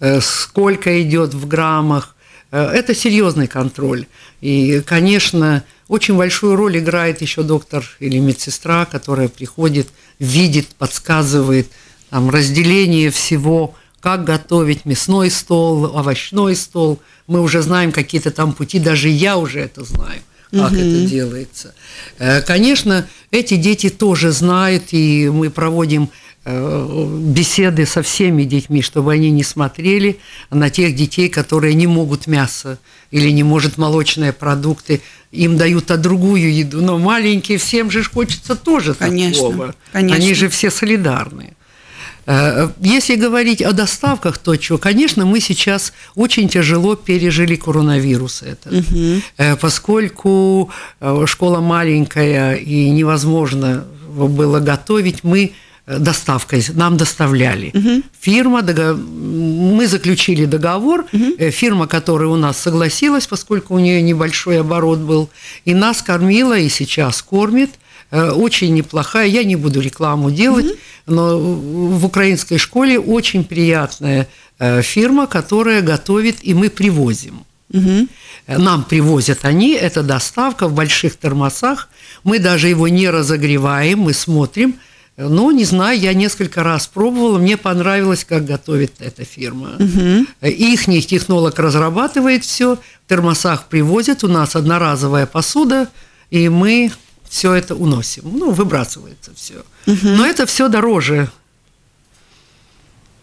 э, 0.00 0.20
сколько 0.20 1.02
идет 1.02 1.34
в 1.34 1.48
граммах. 1.48 2.14
Э, 2.52 2.66
это 2.66 2.94
серьезный 2.94 3.48
контроль. 3.48 4.06
И, 4.40 4.80
конечно, 4.86 5.64
очень 5.88 6.16
большую 6.16 6.54
роль 6.54 6.78
играет 6.78 7.20
еще 7.22 7.42
доктор 7.42 7.84
или 7.98 8.18
медсестра, 8.18 8.86
которая 8.86 9.28
приходит, 9.28 9.88
видит, 10.20 10.68
подсказывает– 10.76 11.68
там, 12.10 12.30
разделение 12.30 13.10
всего, 13.10 13.74
как 14.00 14.24
готовить 14.24 14.84
мясной 14.84 15.30
стол, 15.30 15.96
овощной 15.96 16.56
стол. 16.56 17.00
Мы 17.26 17.40
уже 17.40 17.62
знаем 17.62 17.92
какие-то 17.92 18.30
там 18.30 18.52
пути, 18.52 18.78
даже 18.78 19.08
я 19.08 19.36
уже 19.36 19.60
это 19.60 19.84
знаю 19.84 20.20
как 20.50 20.72
угу. 20.72 20.78
это 20.80 21.06
делается. 21.06 21.74
Э, 22.18 22.40
конечно, 22.40 23.06
эти 23.30 23.56
дети 23.56 23.90
тоже 23.90 24.32
знают, 24.32 24.84
и 24.92 25.28
мы 25.28 25.50
проводим 25.50 26.08
э, 26.44 27.20
беседы 27.20 27.84
со 27.84 28.02
всеми 28.02 28.44
детьми, 28.44 28.80
чтобы 28.82 29.12
они 29.12 29.30
не 29.30 29.42
смотрели 29.42 30.18
на 30.50 30.70
тех 30.70 30.94
детей, 30.94 31.28
которые 31.28 31.74
не 31.74 31.86
могут 31.86 32.26
мясо 32.26 32.78
или 33.10 33.30
не 33.30 33.42
может 33.42 33.76
молочные 33.76 34.32
продукты, 34.32 35.02
им 35.32 35.58
дают 35.58 35.90
а 35.90 35.98
другую 35.98 36.52
еду, 36.52 36.80
но 36.80 36.98
маленькие 36.98 37.58
всем 37.58 37.90
же 37.90 38.02
хочется 38.02 38.56
тоже 38.56 38.94
конечно, 38.94 39.42
такого. 39.42 39.74
Конечно. 39.92 40.16
Они 40.16 40.34
же 40.34 40.48
все 40.48 40.70
солидарные. 40.70 41.54
Э, 42.28 42.68
если 42.80 43.16
говорить 43.16 43.62
о 43.62 43.72
доставках, 43.72 44.36
то 44.36 44.54
что, 44.60 44.76
конечно, 44.76 45.24
мы 45.24 45.40
сейчас 45.40 45.94
очень 46.14 46.48
тяжело 46.48 46.94
пережили 46.94 47.56
коронавирус 47.56 48.42
этот, 48.42 48.72
угу. 48.72 49.56
поскольку 49.60 50.70
э, 51.00 51.24
школа 51.26 51.60
маленькая 51.60 52.56
и 52.56 52.90
невозможно 52.90 53.84
было 54.08 54.60
готовить, 54.60 55.24
мы 55.24 55.52
доставкой 55.86 56.62
нам 56.74 56.98
доставляли. 56.98 57.70
Угу. 57.72 58.02
Фирма, 58.20 58.60
мы 58.62 59.86
заключили 59.86 60.44
договор, 60.44 61.06
угу. 61.10 61.50
фирма, 61.50 61.86
которая 61.86 62.28
у 62.28 62.36
нас 62.36 62.58
согласилась, 62.58 63.26
поскольку 63.26 63.74
у 63.74 63.78
нее 63.78 64.02
небольшой 64.02 64.60
оборот 64.60 64.98
был, 64.98 65.30
и 65.64 65.72
нас 65.72 66.02
кормила, 66.02 66.58
и 66.58 66.68
сейчас 66.68 67.22
кормит– 67.22 67.70
очень 68.10 68.74
неплохая. 68.74 69.26
Я 69.26 69.44
не 69.44 69.56
буду 69.56 69.80
рекламу 69.80 70.30
делать, 70.30 70.66
угу. 70.66 70.76
но 71.06 71.38
в 71.38 72.04
украинской 72.04 72.58
школе 72.58 72.98
очень 72.98 73.44
приятная 73.44 74.28
э, 74.58 74.82
фирма, 74.82 75.26
которая 75.26 75.82
готовит, 75.82 76.38
и 76.42 76.54
мы 76.54 76.70
привозим. 76.70 77.44
Угу. 77.72 78.08
Нам 78.46 78.84
привозят 78.84 79.40
они, 79.42 79.74
это 79.74 80.02
доставка 80.02 80.68
в 80.68 80.72
больших 80.72 81.16
термосах. 81.18 81.88
Мы 82.24 82.38
даже 82.38 82.68
его 82.68 82.88
не 82.88 83.10
разогреваем, 83.10 84.00
мы 84.00 84.14
смотрим. 84.14 84.76
Но 85.18 85.50
не 85.50 85.64
знаю, 85.64 85.98
я 85.98 86.14
несколько 86.14 86.62
раз 86.62 86.86
пробовала, 86.86 87.38
мне 87.38 87.56
понравилось, 87.56 88.24
как 88.24 88.44
готовит 88.44 88.92
эта 89.00 89.24
фирма. 89.24 89.70
Угу. 89.78 90.48
Их 90.48 91.06
технолог 91.06 91.58
разрабатывает 91.58 92.44
все, 92.44 92.76
в 92.76 93.08
термосах 93.08 93.66
привозят, 93.66 94.22
у 94.22 94.28
нас 94.28 94.54
одноразовая 94.54 95.26
посуда, 95.26 95.88
и 96.30 96.48
мы 96.48 96.92
все 97.28 97.54
это 97.54 97.74
уносим. 97.74 98.24
Ну, 98.24 98.50
выбрасывается 98.50 99.32
все. 99.34 99.64
Угу. 99.86 100.08
Но 100.16 100.26
это 100.26 100.46
все 100.46 100.68
дороже. 100.68 101.30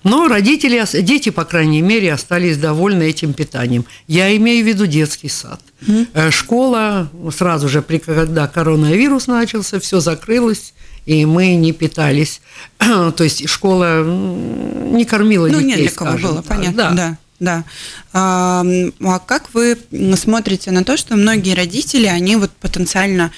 Но 0.03 0.27
родители, 0.27 0.83
дети, 1.01 1.29
по 1.29 1.45
крайней 1.45 1.81
мере, 1.81 2.13
остались 2.13 2.57
довольны 2.57 3.03
этим 3.03 3.33
питанием. 3.33 3.85
Я 4.07 4.35
имею 4.37 4.63
в 4.63 4.67
виду 4.67 4.85
детский 4.85 5.29
сад. 5.29 5.59
Угу. 5.87 6.31
Школа, 6.31 7.09
сразу 7.35 7.67
же, 7.67 7.81
когда 7.81 8.47
коронавирус 8.47 9.25
начался, 9.25 9.79
все 9.79 9.99
закрылось, 9.99 10.75
и 11.07 11.25
мы 11.25 11.55
не 11.55 11.73
питались. 11.73 12.41
То 12.77 13.23
есть 13.23 13.49
школа 13.49 14.03
не 14.03 15.05
кормила 15.05 15.47
ну, 15.47 15.53
детей, 15.53 15.65
нет, 15.65 15.79
для 15.79 15.89
кого 15.89 16.11
скажем, 16.11 16.29
было, 16.29 16.41
понятно, 16.43 16.77
да. 16.77 16.91
да. 16.91 17.17
Да. 17.39 17.65
А, 18.13 18.63
а 19.01 19.19
как 19.19 19.53
вы 19.53 19.77
смотрите 20.15 20.71
на 20.71 20.83
то, 20.83 20.95
что 20.95 21.15
многие 21.15 21.53
родители, 21.53 22.07
они 22.07 22.37
вот 22.37 22.51
потенциально 22.51 23.31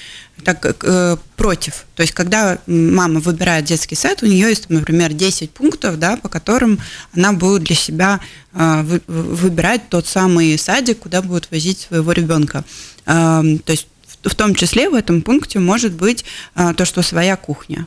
так 0.44 0.64
э, 0.84 1.16
против. 1.36 1.84
То 1.96 2.02
есть, 2.02 2.14
когда 2.14 2.58
мама 2.66 3.18
выбирает 3.18 3.64
детский 3.64 3.96
сад, 3.96 4.22
у 4.22 4.26
нее 4.26 4.48
есть, 4.48 4.70
например, 4.70 5.12
10 5.12 5.50
пунктов, 5.50 5.98
да, 5.98 6.16
по 6.16 6.28
которым 6.28 6.78
она 7.12 7.32
будет 7.32 7.64
для 7.64 7.74
себя 7.74 8.20
вы, 8.52 9.00
выбирать 9.08 9.88
тот 9.88 10.06
самый 10.06 10.56
садик, 10.56 11.00
куда 11.00 11.22
будет 11.22 11.50
возить 11.50 11.80
своего 11.80 12.12
ребенка. 12.12 12.64
То 13.04 13.58
есть, 13.66 13.88
в, 14.22 14.34
том 14.34 14.54
числе 14.54 14.88
в 14.90 14.94
этом 14.94 15.22
пункте 15.22 15.58
может 15.58 15.92
быть 15.92 16.24
э, 16.54 16.72
то, 16.76 16.84
что 16.84 17.02
своя 17.02 17.36
кухня. 17.36 17.86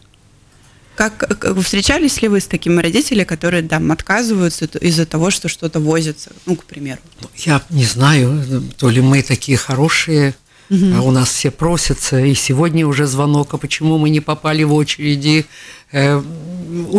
Как, 0.95 1.25
встречались 1.63 2.21
ли 2.21 2.27
вы 2.27 2.41
с 2.41 2.47
такими 2.47 2.81
родителями, 2.81 3.23
которые 3.23 3.63
там 3.63 3.91
отказываются 3.91 4.65
из-за 4.65 5.05
того, 5.05 5.31
что 5.31 5.47
что-то 5.47 5.79
возится, 5.79 6.31
ну, 6.45 6.55
к 6.55 6.65
примеру? 6.65 6.99
Ну, 7.21 7.29
я 7.37 7.61
не 7.69 7.85
знаю, 7.85 8.63
то 8.77 8.89
ли 8.89 9.01
мы 9.01 9.23
такие 9.23 9.57
хорошие, 9.57 10.35
угу. 10.69 10.85
а 10.95 11.01
у 11.01 11.11
нас 11.11 11.29
все 11.29 11.49
просятся, 11.49 12.19
и 12.19 12.33
сегодня 12.33 12.85
уже 12.85 13.07
звонок, 13.07 13.53
а 13.53 13.57
почему 13.57 13.97
мы 13.97 14.09
не 14.09 14.19
попали 14.19 14.63
в 14.63 14.73
очереди. 14.73 15.45
Э, 15.91 16.21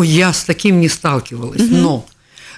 я 0.02 0.32
с 0.32 0.44
таким 0.44 0.80
не 0.80 0.88
сталкивалась, 0.88 1.62
угу. 1.62 1.74
но 1.74 2.06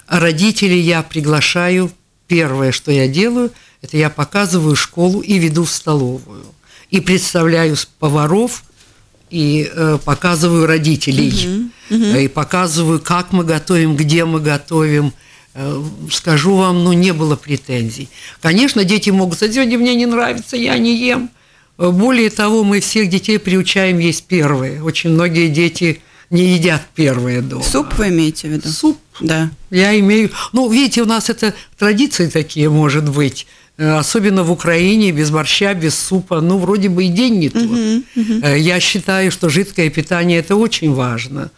родителей 0.07 0.81
я 0.81 1.03
приглашаю, 1.03 1.91
первое, 2.27 2.73
что 2.73 2.91
я 2.91 3.09
делаю, 3.09 3.53
это 3.83 3.97
я 3.97 4.11
показываю 4.11 4.77
школу 4.77 5.21
и 5.21 5.39
веду 5.39 5.65
в 5.65 5.71
столовую. 5.71 6.45
И 6.91 7.01
представляю 7.01 7.77
поваров, 7.99 8.65
и 9.35 9.69
э, 9.69 9.99
показываю 10.05 10.65
родителей, 10.65 11.71
угу, 11.91 11.97
угу. 11.97 12.19
и 12.19 12.29
показываю, 12.29 13.01
как 13.01 13.33
мы 13.33 13.43
готовим, 13.43 13.97
где 13.97 14.25
мы 14.25 14.39
готовим. 14.39 15.13
Э, 15.55 15.83
скажу 16.13 16.55
вам, 16.55 16.85
ну, 16.85 16.93
не 16.93 17.13
было 17.13 17.35
претензий. 17.35 18.09
Конечно, 18.41 18.85
дети 18.85 19.11
могут 19.11 19.39
сказать, 19.39 19.57
сегодня 19.57 19.77
мне 19.77 19.97
не 19.97 20.07
нравится, 20.07 20.57
я 20.57 20.79
не 20.79 20.97
ем. 20.97 21.31
Более 21.77 22.31
того, 22.31 22.63
мы 22.63 22.79
всех 22.79 23.11
детей 23.11 23.41
приучаем 23.41 23.99
есть 23.99 24.27
первые. 24.27 24.81
Очень 24.81 25.11
многие 25.11 25.49
дети 25.49 26.01
не 26.31 26.55
едят 26.55 26.83
первые 26.95 27.41
дома. 27.41 27.65
Суп 27.65 27.93
вы 27.95 28.11
имеете 28.11 28.47
в 28.47 28.53
виду? 28.53 28.69
Суп. 28.69 28.99
Да. 29.21 29.51
Я 29.71 29.99
имею... 29.99 30.31
Ну, 30.53 30.71
видите, 30.71 31.03
у 31.03 31.07
нас 31.07 31.29
это 31.29 31.55
традиции 31.77 32.29
такие, 32.29 32.71
может 32.71 33.09
быть. 33.09 33.49
Э, 33.77 33.99
особенно 33.99 34.45
в 34.45 34.53
Украине, 34.53 35.11
без 35.11 35.31
борща, 35.31 35.75
без 35.75 35.99
супа, 35.99 36.41
ну, 36.41 36.59
вроде 36.59 36.89
бы 36.89 37.05
и 37.05 37.09
день 37.09 37.39
не 37.39 37.49
тот. 37.49 37.63
Uh-huh, 37.63 38.05
uh-huh. 38.15 38.59
Я 38.59 38.79
считаю, 38.79 39.33
что 39.33 39.49
жидкое 39.49 39.91
питание– 39.91 40.39
это 40.41 40.55
очень 40.55 40.93
важно. 40.93 41.51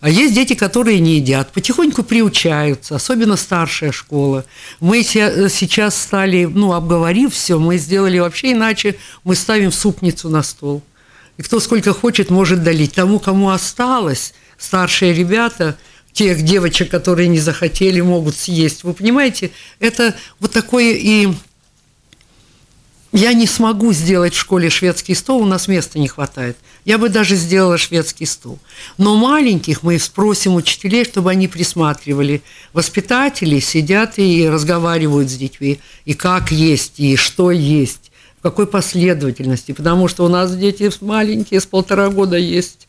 А 0.00 0.10
есть 0.10 0.34
дети, 0.34 0.54
которые 0.54 1.00
не 1.00 1.16
едят, 1.16 1.52
потихоньку 1.52 2.02
приучаются, 2.02 2.96
особенно 2.96 3.36
старшая 3.36 3.92
школа. 3.92 4.44
Мы 4.80 5.00
э, 5.00 5.48
сейчас 5.48 5.96
стали, 5.96 6.44
ну, 6.44 6.74
обговорив 6.74 7.32
все, 7.32 7.58
мы 7.58 7.78
сделали 7.78 8.18
вообще 8.18 8.52
иначе, 8.52 8.96
мы 9.24 9.34
ставим 9.34 9.72
супницу 9.72 10.28
на 10.28 10.42
стол. 10.42 10.82
И 11.38 11.42
кто 11.42 11.60
сколько 11.60 11.94
хочет, 11.94 12.28
может 12.28 12.62
долить. 12.62 12.92
Тому, 12.92 13.18
кому 13.18 13.48
осталось, 13.48 14.34
старшие 14.58 15.14
ребята– 15.14 15.78
тех 16.14 16.42
девочек, 16.42 16.90
которые 16.90 17.28
не 17.28 17.40
захотели, 17.40 18.00
могут 18.00 18.36
съесть. 18.36 18.84
Вы 18.84 18.94
понимаете, 18.94 19.50
это 19.80 20.14
вот 20.38 20.52
такое 20.52 20.94
и 20.94 21.28
я 23.14 23.32
не 23.32 23.46
смогу 23.46 23.92
сделать 23.92 24.34
в 24.34 24.40
школе 24.40 24.70
шведский 24.70 25.14
стол, 25.14 25.42
у 25.42 25.46
нас 25.46 25.68
места 25.68 26.00
не 26.00 26.08
хватает. 26.08 26.56
Я 26.84 26.98
бы 26.98 27.08
даже 27.08 27.36
сделала 27.36 27.78
шведский 27.78 28.26
стол. 28.26 28.58
Но 28.98 29.14
маленьких 29.14 29.84
мы 29.84 30.00
спросим 30.00 30.56
учителей, 30.56 31.04
чтобы 31.04 31.30
они 31.30 31.46
присматривали. 31.46 32.42
Воспитатели 32.72 33.60
сидят 33.60 34.18
и 34.18 34.48
разговаривают 34.48 35.30
с 35.30 35.36
детьми, 35.36 35.78
и 36.04 36.14
как 36.14 36.50
есть, 36.50 36.98
и 36.98 37.14
что 37.14 37.52
есть, 37.52 38.10
в 38.40 38.42
какой 38.42 38.66
последовательности. 38.66 39.70
Потому 39.70 40.08
что 40.08 40.24
у 40.24 40.28
нас 40.28 40.54
дети 40.56 40.90
маленькие, 41.00 41.60
с 41.60 41.66
полтора 41.66 42.08
года 42.10 42.36
есть. 42.36 42.88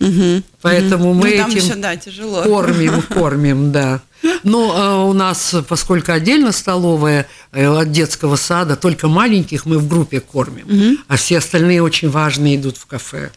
Угу, 0.00 0.42
Поэтому 0.62 1.10
угу. 1.10 1.14
мы 1.14 1.30
ну, 1.30 1.34
этим 1.34 1.56
еще, 1.56 1.74
да, 1.74 1.96
тяжело. 1.96 2.42
кормим, 2.44 3.02
кормим, 3.08 3.72
да. 3.72 4.00
Но 4.44 5.04
э, 5.04 5.08
у 5.08 5.12
нас, 5.12 5.54
поскольку 5.68 6.12
отдельно 6.12 6.52
столовая 6.52 7.26
э, 7.52 7.66
от 7.66 7.90
детского 7.90 8.36
сада, 8.36 8.76
только 8.76 9.08
маленьких 9.08 9.66
мы 9.66 9.78
в 9.78 9.88
группе 9.88 10.20
кормим, 10.20 10.66
угу. 10.66 11.00
а 11.08 11.16
все 11.16 11.38
остальные 11.38 11.82
очень 11.82 12.10
важные 12.10 12.56
идут 12.56 12.76
в 12.76 12.86
кафе. 12.86 13.30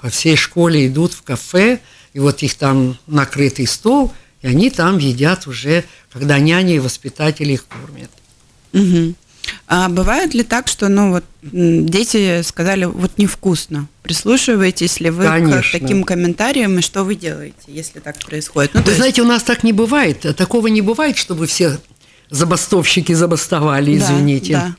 По 0.00 0.08
всей 0.08 0.36
школе 0.36 0.86
идут 0.88 1.12
в 1.12 1.22
кафе, 1.22 1.80
и 2.12 2.20
вот 2.20 2.42
их 2.42 2.54
там 2.56 2.98
накрытый 3.06 3.66
стол, 3.66 4.12
и 4.42 4.48
они 4.48 4.70
там 4.70 4.98
едят 4.98 5.46
уже, 5.46 5.84
когда 6.12 6.38
няни 6.40 6.74
и 6.74 6.80
воспитатели 6.80 7.52
их 7.52 7.66
кормят. 7.66 8.10
Угу. 8.72 9.14
А 9.66 9.88
бывает 9.88 10.34
ли 10.34 10.42
так, 10.42 10.68
что 10.68 10.88
ну 10.88 11.10
вот 11.10 11.24
дети 11.42 12.42
сказали 12.42 12.84
вот 12.84 13.18
невкусно? 13.18 13.88
Прислушиваетесь 14.02 15.00
ли 15.00 15.10
вы 15.10 15.24
Конечно. 15.24 15.62
к 15.62 15.72
таким 15.72 16.04
комментариям 16.04 16.78
и 16.78 16.82
что 16.82 17.04
вы 17.04 17.14
делаете, 17.14 17.56
если 17.66 18.00
так 18.00 18.18
происходит? 18.18 18.74
Ну, 18.74 18.80
вы 18.82 18.88
есть... 18.88 18.96
знаете, 18.98 19.22
у 19.22 19.26
нас 19.26 19.42
так 19.42 19.62
не 19.62 19.72
бывает. 19.72 20.20
Такого 20.36 20.66
не 20.68 20.80
бывает, 20.80 21.16
чтобы 21.16 21.46
все 21.46 21.78
забастовщики 22.30 23.12
забастовали, 23.12 23.96
извините. 23.96 24.52
Да, 24.54 24.66
да. 24.66 24.76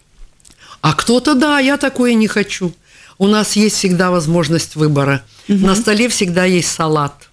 А 0.82 0.94
кто-то, 0.94 1.34
да, 1.34 1.60
я 1.60 1.78
такое 1.78 2.14
не 2.14 2.28
хочу. 2.28 2.74
У 3.18 3.28
нас 3.28 3.56
есть 3.56 3.78
всегда 3.78 4.12
возможность 4.12 4.76
выбора. 4.76 5.24
Угу. 5.48 5.66
На 5.66 5.76
столе 5.76 6.10
всегда 6.10 6.46
есть 6.46 6.70
салат. 6.70 7.30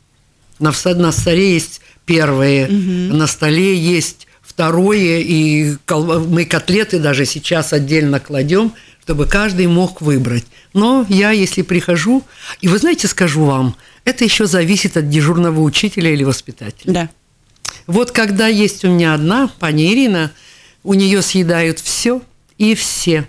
На, 0.59 0.73
на 0.85 1.11
столе 1.11 1.55
есть 1.55 1.81
первое. 2.05 2.67
Угу. 2.67 3.17
На 3.17 3.27
столе 3.27 3.77
есть 3.77 4.29
второе, 4.61 5.21
и 5.21 5.75
мы 5.89 6.45
котлеты 6.45 6.99
даже 6.99 7.25
сейчас 7.25 7.73
отдельно 7.73 8.21
кладем, 8.21 8.75
чтобы 9.03 9.25
каждый 9.25 9.67
мог 9.69 10.03
выбрать. 10.03 10.45
Но 10.75 11.07
я, 11.09 11.31
если 11.31 11.63
прихожу, 11.63 12.23
и 12.61 12.69
вы 12.69 12.77
знаете, 12.77 13.09
скажу 13.09 13.47
вам, 13.47 13.75
это 14.05 14.23
еще 14.25 14.45
зависит 14.45 14.99
от 14.99 15.09
дежурного 15.09 15.63
учителя 15.63 16.13
или 16.13 16.25
воспитателя. 16.25 16.93
Да. 16.93 17.11
Вот 17.87 18.11
когда 18.11 18.49
есть 18.49 18.85
у 18.85 18.89
меня 18.89 19.15
одна, 19.15 19.51
пани 19.59 19.95
Ирина, 19.95 20.31
у 20.85 20.93
нее 20.93 21.23
съедают 21.23 21.81
все 21.81 22.21
и 22.59 22.75
все. 22.75 23.27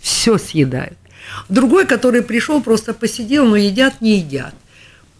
Все 0.00 0.38
съедают. 0.38 0.96
Другой, 1.48 1.84
который 1.84 2.22
пришел, 2.22 2.62
просто 2.62 2.94
посидел, 2.94 3.44
но 3.44 3.56
едят, 3.56 4.00
не 4.00 4.18
едят. 4.18 4.54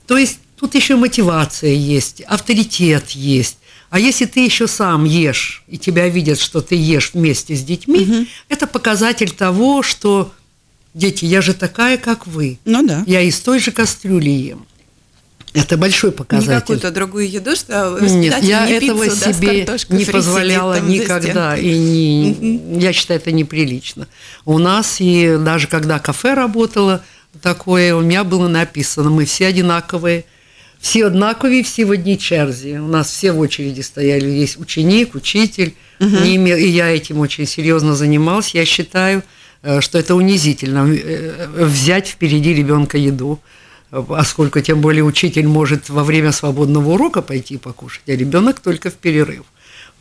То 0.07 0.17
есть 0.17 0.39
тут 0.61 0.77
еще 0.77 0.95
мотивация 0.95 1.73
есть, 1.73 2.21
авторитет 2.21 3.11
есть. 3.11 3.59
А 3.95 4.01
если 4.01 4.25
ты 4.25 4.45
еще 4.45 4.67
сам 4.67 5.05
ешь, 5.05 5.63
и 5.69 5.79
тебя 5.79 6.09
видят, 6.09 6.41
что 6.41 6.61
ты 6.61 6.75
ешь 6.75 7.13
вместе 7.15 7.55
с 7.55 7.63
детьми, 7.63 8.01
угу. 8.01 8.27
это 8.49 8.67
показатель 8.67 9.31
того, 9.31 9.85
что 9.85 10.33
дети, 10.95 11.27
я 11.27 11.41
же 11.41 11.55
такая, 11.55 11.97
как 11.97 12.27
вы. 12.27 12.59
Ну 12.65 12.85
да. 12.85 13.05
Я 13.07 13.21
из 13.21 13.39
той 13.39 13.61
же 13.61 13.71
кастрюли 13.71 14.31
ем. 14.31 14.67
Это 15.53 15.77
большой 15.77 16.11
показатель. 16.11 16.55
Не 16.55 16.61
какую-то 16.61 16.91
другую 16.91 17.31
еду, 17.31 17.55
что 17.55 17.97
Нет, 18.01 18.43
я 18.43 18.67
не 18.67 18.73
этого 18.73 19.05
пиццу, 19.05 19.33
себе 19.33 19.65
да, 19.65 19.77
не 19.91 20.05
позволяла 20.07 20.81
никогда. 20.81 21.57
И 21.57 21.79
не, 21.79 22.33
угу. 22.33 22.81
я 22.81 22.93
считаю, 22.93 23.21
это 23.21 23.31
неприлично. 23.31 24.09
У 24.45 24.59
нас, 24.59 24.97
и 24.99 25.37
даже 25.39 25.69
когда 25.69 26.01
кафе 26.01 26.35
работало, 26.35 27.05
такое, 27.41 27.95
у 27.95 28.01
меня 28.01 28.25
было 28.25 28.49
написано, 28.49 29.11
мы 29.11 29.25
все 29.25 29.47
одинаковые– 29.47 30.25
все 30.84 31.06
однакові, 31.06 31.62
все 31.62 31.86
в 31.86 31.90
одній 31.90 32.18
черзі. 32.18 32.80
У 32.80 32.88
нас 32.88 33.12
все 33.12 33.32
в 33.32 33.40
очереди 33.40 33.84
стояли. 33.84 34.40
Есть 34.40 34.60
ученик, 34.60 35.16
учитель. 35.16 35.72
Угу. 36.02 36.10
Не 36.10 36.36
имел, 36.36 36.58
и 36.58 36.68
я 36.68 36.96
этим 36.96 37.20
очень 37.20 37.46
серьезно 37.46 37.96
занимался. 37.96 38.58
Я 38.58 38.66
считаю, 38.66 39.22
э, 39.64 39.82
что 39.82 40.00
это 40.00 40.16
унизительно 40.16 40.88
э, 40.88 41.48
взять 41.66 42.08
впереди 42.08 42.54
ребенка 42.54 42.98
еду. 42.98 43.40
Поскольку 44.08 44.62
тем 44.62 44.82
более 44.82 45.04
учитель 45.04 45.48
может 45.48 45.90
во 45.90 46.04
время 46.04 46.32
свободного 46.32 46.92
урока 46.92 47.22
пойти 47.22 47.58
покушать, 47.58 48.04
а 48.08 48.12
ребенок 48.12 48.60
только 48.60 48.90
в 48.90 48.94
перерыв. 48.94 49.44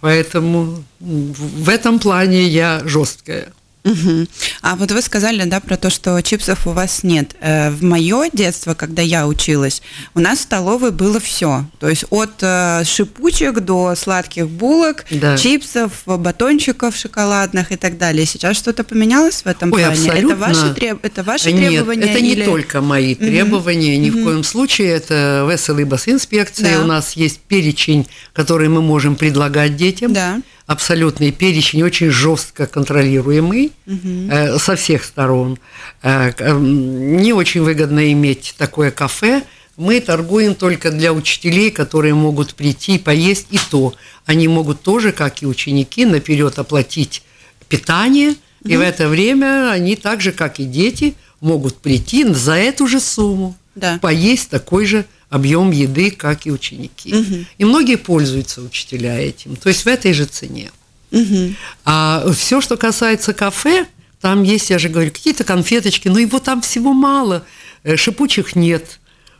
Поэтому 0.00 0.84
в 1.00 1.68
этом 1.68 1.98
плане 1.98 2.42
я 2.42 2.82
жесткая. 2.84 3.48
Угу. 3.83 4.27
А 4.61 4.75
вот 4.75 4.91
вы 4.91 5.01
сказали, 5.01 5.43
да, 5.43 5.59
про 5.59 5.75
то, 5.75 5.89
что 5.89 6.21
чипсов 6.21 6.67
у 6.67 6.71
вас 6.71 7.03
нет. 7.03 7.35
Э, 7.41 7.69
в 7.69 7.83
мое 7.83 8.29
детство, 8.31 8.73
когда 8.73 9.01
я 9.01 9.27
училась, 9.27 9.81
у 10.15 10.19
нас 10.19 10.39
в 10.39 10.41
столовой 10.43 10.91
было 10.91 11.19
все. 11.19 11.65
То 11.79 11.89
есть 11.89 12.05
от 12.09 12.31
э, 12.41 12.83
шипучек 12.85 13.59
до 13.59 13.93
сладких 13.95 14.47
булок, 14.47 15.05
да. 15.11 15.37
чипсов, 15.37 16.03
батончиков 16.05 16.95
шоколадных 16.95 17.73
и 17.73 17.75
так 17.75 17.97
далее. 17.97 18.25
Сейчас 18.25 18.55
что-то 18.55 18.85
поменялось 18.85 19.41
в 19.41 19.47
этом 19.47 19.73
Ой, 19.73 19.81
плане? 19.81 19.93
Абсолютно. 19.93 20.33
Это 20.33 20.35
ваши, 20.35 20.73
треб... 20.73 20.99
это 21.03 21.23
ваши 21.23 21.51
нет, 21.51 21.69
требования? 21.69 22.03
это 22.03 22.21
не 22.21 22.31
или... 22.31 22.45
только 22.45 22.81
мои 22.81 23.15
требования, 23.15 23.95
угу. 23.97 24.05
ни 24.05 24.09
угу. 24.11 24.19
в 24.19 24.23
коем 24.23 24.43
случае. 24.45 24.91
Это 24.91 25.45
Веселый 25.49 25.83
бас 25.83 26.07
инспекция. 26.07 26.77
Да. 26.77 26.83
У 26.83 26.87
нас 26.87 27.13
есть 27.13 27.39
перечень, 27.39 28.07
который 28.31 28.69
мы 28.69 28.81
можем 28.81 29.17
предлагать 29.17 29.75
детям. 29.75 30.13
Да 30.13 30.39
абсолютный 30.65 31.31
перечень, 31.31 31.83
очень 31.83 32.09
жестко 32.09 32.65
контролируемый 32.67 33.71
угу. 33.85 34.59
со 34.59 34.75
всех 34.75 35.03
сторон. 35.03 35.59
Э, 36.01 36.31
не 36.59 37.33
очень 37.33 37.61
выгодно 37.61 38.11
иметь 38.11 38.55
такое 38.57 38.91
кафе. 38.91 39.43
Мы 39.75 39.99
торгуем 39.99 40.55
только 40.55 40.91
для 40.91 41.13
учителей, 41.13 41.71
которые 41.71 42.13
могут 42.13 42.53
прийти 42.53 42.99
поесть, 42.99 43.47
и 43.49 43.59
то 43.71 43.93
они 44.25 44.47
могут 44.47 44.81
тоже, 44.81 45.11
как 45.11 45.41
и 45.41 45.47
ученики, 45.47 46.05
наперед 46.05 46.59
оплатить 46.59 47.23
питание, 47.67 48.31
угу. 48.31 48.69
и 48.69 48.77
в 48.77 48.81
это 48.81 49.09
время 49.09 49.71
они 49.71 49.95
так 49.95 50.21
же, 50.21 50.31
как 50.31 50.59
и 50.59 50.65
дети, 50.65 51.15
могут 51.41 51.77
прийти 51.77 52.23
за 52.25 52.53
эту 52.53 52.87
же 52.87 52.99
сумму 52.99 53.57
да. 53.75 53.99
поесть 54.01 54.49
такой 54.49 54.85
же 54.85 55.05
объем 55.33 55.71
еды, 55.71 56.11
как 56.11 56.45
и 56.45 56.51
ученики. 56.51 57.15
Угу. 57.15 57.45
И 57.57 57.65
многие 57.65 57.95
пользуются 57.95 58.61
учителя 58.61 59.19
этим, 59.19 59.55
то 59.55 59.67
есть 59.69 59.83
в 59.83 59.87
этой 59.87 60.13
же 60.13 60.25
цене. 60.25 60.71
Угу. 61.09 61.55
А 61.85 62.31
все, 62.33 62.61
что 62.61 62.77
касается 62.77 63.33
кафе, 63.33 63.87
там 64.21 64.43
есть, 64.43 64.69
я 64.69 64.77
же 64.77 64.89
говорю, 64.89 65.09
какие-то 65.09 65.43
конфеточки, 65.43 66.07
но 66.07 66.19
его 66.19 66.37
там 66.37 66.61
всего 66.61 66.93
мало, 66.93 67.43
э, 67.81 67.95
шипучих 67.95 68.55
нет. 68.55 68.99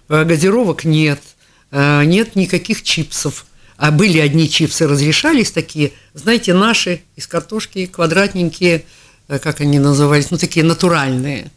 э, 0.09 0.23
газировок 0.23 0.83
нет, 0.83 1.21
э, 1.69 2.05
нет 2.05 2.35
никаких 2.35 2.81
чипсов. 2.81 3.45
А 3.77 3.91
были 3.91 4.17
одни 4.17 4.49
чипсы, 4.49 4.87
разрешались 4.87 5.51
такие, 5.51 5.93
знаете, 6.15 6.55
наши 6.55 7.03
из 7.15 7.27
картошки, 7.27 7.85
квадратненькие, 7.85 8.83
как 9.27 9.61
они 9.61 9.77
назывались, 9.77 10.31
ну, 10.31 10.39
такие 10.39 10.65
натуральные. 10.65 11.51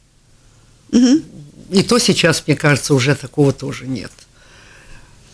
Угу. 0.93 1.23
И 1.71 1.83
то 1.83 1.99
сейчас, 1.99 2.45
мне 2.47 2.55
кажется, 2.55 2.93
уже 2.93 3.15
такого 3.15 3.53
тоже 3.53 3.87
нет. 3.87 4.13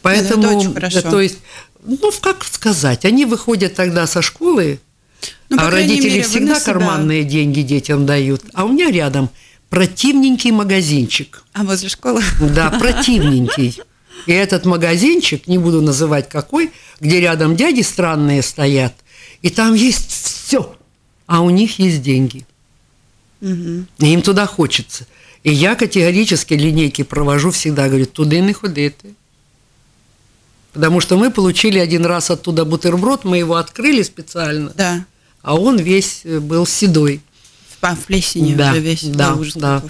Поэтому, 0.03 0.45
это 0.45 0.57
очень 0.57 0.75
хорошо. 0.75 1.03
то 1.03 1.21
есть, 1.21 1.39
ну, 1.85 2.13
как 2.21 2.45
сказать, 2.45 3.05
они 3.05 3.25
выходят 3.25 3.75
тогда 3.75 4.07
со 4.07 4.23
школы, 4.23 4.81
ну, 5.49 5.57
а 5.59 5.71
родители 5.71 6.11
мере, 6.11 6.23
всегда 6.23 6.61
карманные 6.61 7.25
деньги 7.25 7.63
детям 7.63 8.07
дают. 8.07 8.43
А 8.55 8.65
у 8.65 8.69
меня 8.69 8.91
рядом 8.91 9.31
противненький 9.71 10.51
магазинчик. 10.51 11.45
А 11.53 11.65
возле 11.65 11.89
школы? 11.89 12.23
Да, 12.41 12.71
противненький. 12.81 13.81
И 14.27 14.33
этот 14.33 14.67
магазинчик, 14.67 15.47
не 15.49 15.59
буду 15.59 15.81
называть 15.81 16.29
какой, 16.29 16.73
где 17.01 17.21
рядом 17.21 17.57
дяди 17.57 17.83
странные 17.83 18.43
стоят, 18.43 18.95
и 19.41 19.51
там 19.51 19.75
есть 19.75 20.11
все, 20.11 20.77
а 21.27 21.41
у 21.41 21.51
них 21.51 21.79
есть 21.79 22.03
деньги. 22.03 22.47
Угу. 23.41 23.87
И 23.99 24.07
им 24.07 24.23
туда 24.23 24.47
хочется. 24.47 25.07
И 25.43 25.53
я 25.53 25.75
категорически 25.75 26.55
линейки 26.55 27.03
провожу 27.03 27.51
всегда, 27.51 27.89
говорю, 27.89 28.07
туда 28.07 28.39
не 28.39 28.53
ходите. 28.53 29.15
Потому 30.73 31.01
что 31.01 31.17
мы 31.17 31.31
получили 31.31 31.79
один 31.79 32.07
раз 32.07 32.31
оттуда 32.31 32.65
бутерброд, 32.65 33.25
мы 33.25 33.39
его 33.39 33.57
открыли 33.57 34.03
специально. 34.03 34.73
Да. 34.75 35.05
А 35.43 35.55
он 35.55 35.79
весь 35.79 36.23
э, 36.25 36.41
был 36.41 36.67
седой. 36.67 37.21
В 37.83 38.07
плесени 38.07 38.55
да, 38.55 38.71
уже 38.71 38.81
весь. 38.81 39.03
Да, 39.03 39.37
да. 39.57 39.83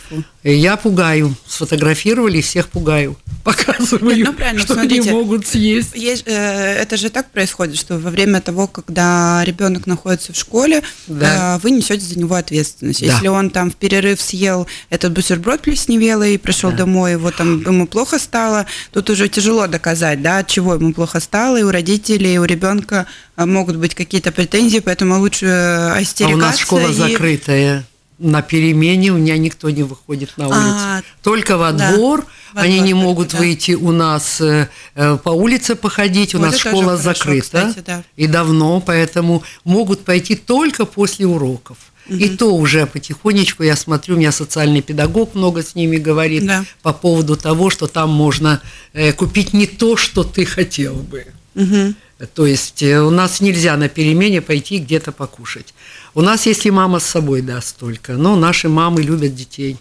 Я 0.43 0.77
пугаю. 0.77 1.37
Сфотографировали, 1.47 2.41
всех 2.41 2.69
пугаю. 2.69 3.19
Показываю, 3.45 4.17
Нет, 4.17 4.27
ну, 4.29 4.33
правильно, 4.33 4.61
что 4.65 4.75
смотрите, 4.75 5.11
они 5.11 5.11
могут 5.11 5.47
съесть. 5.47 5.95
Есть, 5.95 6.25
э, 6.27 6.33
это 6.33 6.97
же 6.97 7.11
так 7.11 7.31
происходит, 7.31 7.77
что 7.77 7.99
во 7.99 8.11
время 8.11 8.41
того, 8.41 8.67
когда 8.67 9.45
ребенок 9.45 9.87
находится 9.87 10.33
в 10.33 10.37
школе, 10.37 10.83
да. 11.07 11.57
э, 11.57 11.59
вы 11.63 11.71
несете 11.71 12.05
за 12.05 12.19
него 12.19 12.35
ответственность. 12.35 13.01
Да. 13.01 13.07
Если 13.13 13.29
он 13.29 13.51
там 13.51 13.71
в 13.71 13.77
перерыв 13.77 14.23
съел 14.23 14.67
этот 14.89 15.13
бутерброд 15.13 15.61
плесневелый 15.61 16.35
и 16.35 16.39
пришел 16.39 16.71
да. 16.71 16.79
домой, 16.79 17.13
его 17.13 17.31
там 17.31 17.61
ему 17.61 17.87
плохо 17.87 18.19
стало, 18.19 18.67
тут 18.91 19.11
уже 19.11 19.29
тяжело 19.29 19.67
доказать, 19.67 20.23
да, 20.23 20.39
от 20.39 20.49
чего 20.49 20.75
ему 20.75 20.95
плохо 20.95 21.21
стало, 21.21 21.59
и 21.59 21.63
у 21.63 21.71
родителей, 21.71 22.35
и 22.35 22.39
у 22.39 22.45
ребенка 22.45 23.07
могут 23.37 23.77
быть 23.77 23.95
какие-то 23.95 24.33
претензии, 24.33 24.79
поэтому 24.81 25.19
лучше 25.19 25.47
остерегаться. 25.47 26.35
А 26.35 26.37
у 26.37 26.37
нас 26.37 26.59
школа 26.59 26.89
и... 26.89 26.93
закрытая 26.93 27.85
на 28.23 28.41
перемене 28.41 29.11
у 29.11 29.19
меня 29.19 29.37
никто 29.37 29.69
не 29.71 29.83
выходит 29.83 30.37
на 30.37 30.47
улицу. 30.47 30.63
А, 30.63 31.03
Только 31.23 31.57
во 31.57 31.73
да, 31.73 31.93
двор. 31.93 32.25
Во 32.55 32.61
Они 32.61 32.77
двор, 32.77 32.87
не 32.87 32.95
могут 32.95 33.31
да. 33.31 33.39
выйти 33.39 33.73
у 33.73 33.91
нас 33.91 34.41
э, 34.41 34.69
э, 34.95 35.19
по 35.23 35.31
улице 35.31 35.75
походить. 35.75 36.35
У 36.35 36.39
вот 36.39 36.47
нас 36.47 36.59
школа 36.59 36.97
закрыта. 36.97 37.67
Кстати, 37.69 37.85
да. 37.85 38.05
И 38.17 38.27
давно, 38.27 38.81
поэтому 38.81 39.43
могут 39.65 40.05
пойти 40.05 40.37
только 40.37 40.85
после 40.85 41.27
уроков. 41.27 41.79
Угу. 42.09 42.17
И 42.17 42.29
то 42.31 42.55
уже 42.55 42.87
потихонечку 42.87 43.63
я 43.63 43.77
смотрю, 43.77 44.15
у 44.15 44.19
меня 44.19 44.33
социальный 44.33 44.83
педагог 44.83 45.35
много 45.35 45.63
с 45.63 45.75
ними 45.75 45.97
говорит 45.97 46.47
да. 46.47 46.65
по 46.83 46.93
поводу 46.93 47.37
того, 47.37 47.71
что 47.71 47.87
там 47.87 48.11
можно 48.11 48.61
э, 48.93 49.13
купить 49.13 49.53
не 49.53 49.67
то, 49.67 49.97
что 49.97 50.23
ты 50.23 50.45
хотел 50.45 50.95
бы. 50.95 51.27
Угу. 51.55 51.95
То 52.27 52.47
есть 52.47 52.83
э, 52.83 53.01
у 53.01 53.11
нас 53.11 53.41
нельзя 53.41 53.77
на 53.77 53.89
перемене 53.89 54.41
пойти 54.41 54.79
где-то 54.79 55.13
покушать. 55.13 55.75
У 56.15 56.21
нас, 56.21 56.47
если 56.47 56.71
мама 56.71 57.01
с 57.01 57.05
собой 57.05 57.43
даст 57.43 57.77
только, 57.77 58.13
но 58.15 58.37
наши 58.37 58.69
мамы 58.69 59.03
любят 59.03 59.35
детей. 59.35 59.77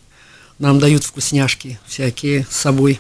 Нам 0.60 0.80
дают 0.80 1.04
вкусняшки 1.04 1.80
всякие 1.88 2.46
с 2.50 2.56
собой. 2.56 3.00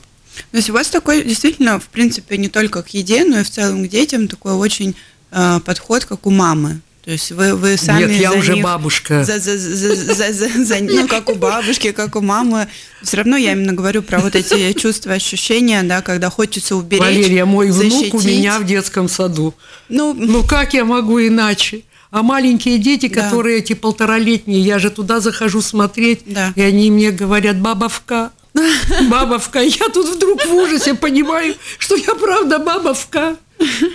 То 0.51 0.57
есть 0.57 0.69
у 0.69 0.73
вас 0.73 0.87
такой 0.87 1.23
действительно, 1.23 1.79
в 1.79 1.87
принципе, 1.87 2.37
не 2.37 2.49
только 2.49 2.81
к 2.83 2.89
еде, 2.89 3.23
но 3.23 3.39
и 3.39 3.43
в 3.43 3.49
целом 3.49 3.85
к 3.85 3.89
детям 3.89 4.27
такой 4.27 4.53
очень 4.53 4.95
э, 5.31 5.59
подход, 5.63 6.05
как 6.05 6.25
у 6.25 6.29
мамы. 6.29 6.81
То 7.03 7.09
есть 7.09 7.31
вы, 7.31 7.55
вы 7.55 7.77
сами 7.77 8.05
Нет, 8.05 8.21
я 8.21 8.33
уже 8.33 8.53
них, 8.53 8.63
бабушка. 8.63 9.23
За, 9.23 9.39
за, 9.39 9.57
за, 9.57 9.95
за, 9.95 10.33
за, 10.33 10.65
за, 10.65 10.79
ну, 10.81 11.07
как 11.07 11.29
у 11.29 11.35
бабушки, 11.35 11.91
как 11.91 12.15
у 12.15 12.21
мамы. 12.21 12.67
Все 13.01 13.17
равно 13.17 13.37
я 13.37 13.53
именно 13.53 13.73
говорю 13.73 14.03
про 14.03 14.19
вот 14.19 14.35
эти 14.35 14.71
чувства, 14.73 15.13
ощущения, 15.13 15.81
да, 15.81 16.01
когда 16.01 16.29
хочется 16.29 16.75
уберечь, 16.75 17.01
Валерия, 17.01 17.45
мой 17.45 17.71
защитить. 17.71 18.11
внук 18.11 18.23
у 18.23 18.27
меня 18.27 18.59
в 18.59 18.65
детском 18.65 19.09
саду. 19.09 19.55
Ну, 19.89 20.13
ну 20.13 20.43
как 20.43 20.75
я 20.75 20.85
могу 20.85 21.19
иначе? 21.19 21.81
А 22.11 22.21
маленькие 22.21 22.77
дети, 22.77 23.07
да. 23.07 23.23
которые 23.23 23.59
эти 23.59 23.73
полторалетние, 23.73 24.61
я 24.61 24.77
же 24.77 24.91
туда 24.91 25.21
захожу 25.21 25.61
смотреть, 25.61 26.21
да. 26.25 26.53
и 26.55 26.61
они 26.61 26.91
мне 26.91 27.09
говорят, 27.11 27.57
бабовка, 27.59 28.31
бабовка. 29.09 29.59
Я 29.59 29.89
тут 29.89 30.07
вдруг 30.07 30.45
в 30.45 30.53
ужасе 30.53 30.93
понимаю, 30.93 31.55
что 31.79 31.95
я 31.95 32.13
правда 32.15 32.59
бабовка. 32.59 33.37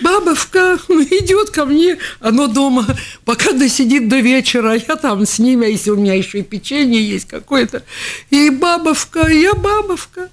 Бабовка 0.01 0.79
идет 0.89 1.49
ко 1.49 1.65
мне, 1.65 1.97
оно 2.19 2.47
дома, 2.47 2.85
пока 3.25 3.51
досидит 3.51 4.07
до 4.07 4.19
вечера, 4.19 4.75
я 4.75 4.95
там 4.95 5.25
с 5.25 5.39
ними, 5.39 5.67
а 5.67 5.69
если 5.69 5.91
у 5.91 5.95
меня 5.95 6.13
еще 6.13 6.39
и 6.39 6.43
печенье 6.43 7.01
есть 7.01 7.27
какое-то, 7.27 7.83
и 8.29 8.49
бабовка, 8.49 9.27
я 9.27 9.53
бабовка. 9.53 10.29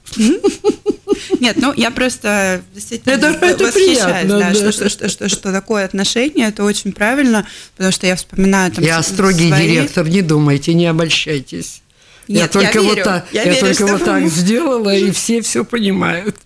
Нет, 1.40 1.56
ну 1.56 1.72
я 1.76 1.90
просто 1.90 2.62
действительно 2.72 3.12
это, 3.12 3.28
это 3.28 3.64
восхищаюсь, 3.64 3.98
приятно, 3.98 4.38
да, 4.38 4.50
да. 4.50 4.54
Что, 4.54 4.72
что, 4.72 4.88
что, 4.88 5.08
что, 5.08 5.28
что 5.28 5.52
такое 5.52 5.84
отношение, 5.84 6.48
это 6.48 6.64
очень 6.64 6.92
правильно, 6.92 7.46
потому 7.76 7.92
что 7.92 8.06
я 8.06 8.16
вспоминаю 8.16 8.72
там 8.72 8.84
Я 8.84 9.02
строгий 9.02 9.48
свои... 9.48 9.68
директор, 9.68 10.08
не 10.08 10.22
думайте, 10.22 10.74
не 10.74 10.86
обольщайтесь. 10.86 11.82
Нет, 12.28 12.40
я 12.40 12.48
только 12.48 12.78
я 12.78 12.82
верю, 12.82 12.94
вот 12.94 13.02
так, 13.02 13.26
я, 13.32 13.42
я 13.42 13.52
верю, 13.52 13.60
только 13.60 13.86
вот 13.86 14.04
так 14.04 14.26
сделала, 14.28 14.94
и 14.94 15.10
все 15.10 15.42
все 15.42 15.64
понимают. 15.64 16.36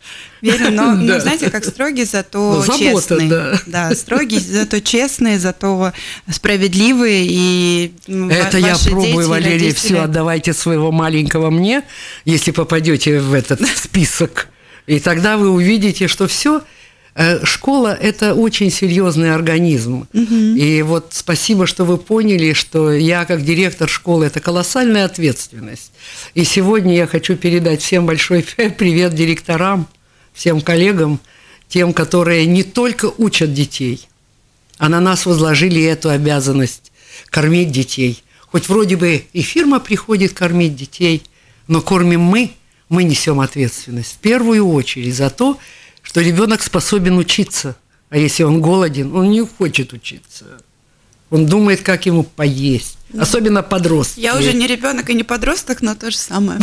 Верю, 0.40 0.70
но, 0.70 0.86
да. 0.94 0.94
но 0.94 1.20
знаете, 1.20 1.50
как 1.50 1.64
строгий, 1.64 2.04
зато 2.04 2.62
Забота, 2.62 2.78
честный. 2.78 3.28
Да. 3.28 3.60
да, 3.66 3.94
строгий, 3.94 4.40
зато 4.40 4.80
честный, 4.80 5.38
зато 5.38 5.92
справедливый 6.30 7.26
и 7.28 7.92
Это 8.06 8.58
я 8.58 8.76
пробую, 8.76 9.06
дети, 9.06 9.28
Валерия, 9.28 9.52
родители... 9.52 9.72
все, 9.74 10.02
отдавайте 10.02 10.52
своего 10.52 10.90
маленького 10.90 11.50
мне, 11.50 11.82
если 12.24 12.50
попадете 12.50 13.20
в 13.20 13.32
этот 13.32 13.60
список, 13.76 14.48
и 14.86 15.00
тогда 15.00 15.36
вы 15.36 15.50
увидите, 15.50 16.08
что 16.08 16.26
все 16.26 16.62
школа– 17.44 17.94
это 18.00 18.34
очень 18.34 18.70
серьезный 18.70 19.34
организм. 19.34 20.06
Угу. 20.12 20.34
И 20.34 20.82
вот 20.82 21.08
спасибо, 21.10 21.66
что 21.66 21.84
вы 21.84 21.98
поняли, 21.98 22.52
что 22.52 22.92
я 22.92 23.24
как 23.24 23.44
директор 23.44 23.88
школы– 23.88 24.26
это 24.26 24.40
колоссальная 24.40 25.04
ответственность. 25.04 25.92
И 26.34 26.44
сегодня 26.44 26.94
я 26.94 27.06
хочу 27.06 27.36
передать 27.36 27.82
всем 27.82 28.06
большой 28.06 28.42
привет 28.78 29.14
директорам, 29.14 29.88
всем 30.32 30.60
коллегам, 30.60 31.20
тем, 31.68 31.92
которые 31.92 32.46
не 32.46 32.62
только 32.62 33.12
учат 33.18 33.52
детей, 33.52 34.08
а 34.78 34.88
на 34.88 35.00
нас 35.00 35.26
возложили 35.26 35.82
эту 35.82 36.10
обязанность– 36.10 36.92
кормить 37.30 37.70
детей. 37.70 38.22
Хоть 38.50 38.68
вроде 38.68 38.96
бы 38.96 39.24
и 39.32 39.42
фирма 39.42 39.80
приходит 39.80 40.32
кормить 40.32 40.76
детей, 40.76 41.22
но 41.66 41.82
кормим 41.82 42.22
мы, 42.22 42.52
мы 42.88 43.04
несем 43.04 43.40
ответственность 43.40 44.14
в 44.14 44.18
первую 44.18 44.66
очередь 44.68 45.14
за 45.14 45.30
то, 45.30 45.58
что 46.08 46.22
ребенок 46.22 46.62
способен 46.62 47.18
учиться, 47.18 47.76
а 48.08 48.16
если 48.16 48.42
он 48.42 48.62
голоден, 48.62 49.14
он 49.14 49.30
не 49.30 49.44
хочет 49.44 49.92
учиться. 49.92 50.46
Он 51.28 51.44
думает, 51.44 51.82
как 51.82 52.06
ему 52.06 52.22
поесть. 52.22 52.96
Особенно 53.18 53.62
подростки. 53.62 54.18
Я 54.18 54.34
уже 54.38 54.54
не 54.54 54.66
ребенок 54.66 55.10
и 55.10 55.14
не 55.14 55.22
подросток, 55.22 55.82
но 55.82 55.94
то 55.94 56.10
же 56.10 56.16
самое. 56.16 56.60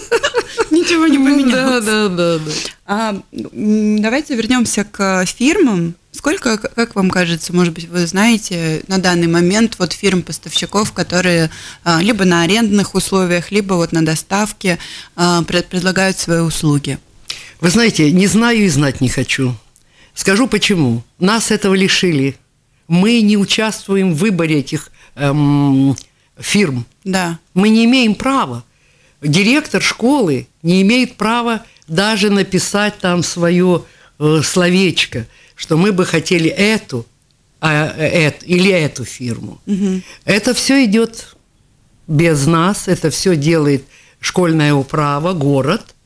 Ничего 0.70 1.06
не 1.08 1.18
поменялось. 1.18 1.84
Да, 1.84 2.08
да, 2.08 2.38
да. 2.38 2.38
да. 2.38 2.52
А, 2.86 3.22
давайте 3.32 4.34
вернемся 4.34 4.84
к 4.84 5.26
фирмам. 5.26 5.94
Сколько, 6.12 6.56
как 6.56 6.94
вам 6.94 7.10
кажется, 7.10 7.52
может 7.52 7.74
быть, 7.74 7.86
вы 7.86 8.06
знаете 8.06 8.82
на 8.88 8.96
данный 8.96 9.26
момент 9.26 9.76
вот 9.78 9.92
фирм-поставщиков, 9.92 10.92
которые 10.92 11.50
а, 11.84 12.00
либо 12.00 12.24
на 12.24 12.44
арендных 12.44 12.94
условиях, 12.94 13.50
либо 13.50 13.74
вот 13.74 13.92
на 13.92 14.02
доставке 14.02 14.78
а, 15.16 15.42
предлагают 15.42 16.18
свои 16.18 16.40
услуги? 16.40 16.98
Вы 17.60 17.68
знаете, 17.68 18.10
не 18.10 18.26
знаю 18.26 18.58
и 18.60 18.68
знать 18.68 19.00
не 19.00 19.08
хочу. 19.08 19.54
Скажу 20.14 20.46
почему. 20.48 21.02
Нас 21.18 21.50
этого 21.50 21.74
лишили. 21.74 22.36
Мы 22.88 23.20
не 23.20 23.36
участвуем 23.36 24.14
в 24.14 24.18
выборе 24.18 24.60
этих 24.60 24.90
эм, 25.14 25.94
фирм. 26.38 26.86
Да. 27.04 27.38
Мы 27.54 27.68
не 27.68 27.84
имеем 27.84 28.14
права. 28.14 28.64
Директор 29.20 29.82
школы 29.82 30.48
не 30.62 30.80
имеет 30.82 31.16
права 31.16 31.62
даже 31.86 32.30
написать 32.30 32.98
там 32.98 33.22
свое 33.22 33.84
э, 34.18 34.40
словечко, 34.42 35.26
что 35.54 35.76
мы 35.76 35.92
бы 35.92 36.06
хотели 36.06 36.48
эту 36.48 37.06
а, 37.60 37.94
э, 37.96 38.32
или 38.46 38.72
эту 38.72 39.04
фирму. 39.04 39.60
Угу. 39.66 40.00
Это 40.24 40.54
все 40.54 40.84
идет 40.84 41.36
без 42.08 42.46
нас, 42.46 42.88
это 42.88 43.10
все 43.10 43.36
делает 43.36 43.84
школьное 44.18 44.72
управа, 44.72 45.34
город– 45.34 45.94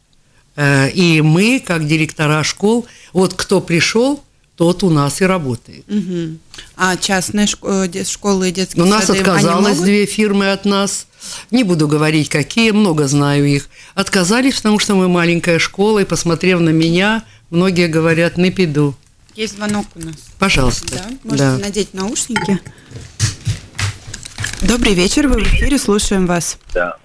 и 0.56 1.20
мы, 1.22 1.62
как 1.64 1.86
директора 1.86 2.42
школ, 2.44 2.86
вот 3.12 3.34
кто 3.34 3.60
пришел, 3.60 4.22
тот 4.56 4.84
у 4.84 4.90
нас 4.90 5.20
и 5.20 5.24
работает. 5.24 5.84
Угу. 5.88 6.38
А 6.76 6.96
частные 6.96 7.46
э, 7.62 8.04
школы 8.04 8.50
и 8.50 8.52
детские 8.52 8.84
У 8.84 8.86
нас 8.86 9.10
отказалось 9.10 9.78
две 9.78 10.06
фирмы 10.06 10.52
от 10.52 10.64
нас. 10.64 11.06
не 11.50 11.64
буду 11.64 11.88
говорить 11.88 12.28
какие, 12.28 12.70
много 12.70 13.08
знаю 13.08 13.46
их, 13.46 13.68
отказались, 13.94 14.56
потому 14.56 14.78
что 14.78 14.94
мы 14.94 15.08
маленькая 15.08 15.58
школа, 15.58 16.00
и 16.00 16.04
посмотрев 16.04 16.60
на 16.60 16.70
меня, 16.70 17.24
многие 17.50 17.88
говорят, 17.88 18.36
не 18.36 18.50
пиду. 18.50 18.94
Есть 19.34 19.56
звонок 19.56 19.86
у 19.96 20.00
нас. 20.00 20.14
Пожалуйста. 20.38 20.94
Да, 20.94 21.04
можете 21.24 21.44
да. 21.44 21.58
надеть 21.58 21.92
наушники. 21.92 22.60
Добрый 24.60 24.94
вечер, 24.94 25.26
вы 25.26 25.40
в 25.40 25.46
эфире, 25.46 25.78
слушаем 25.78 26.26
вас. 26.26 26.58
Да. 26.72 26.96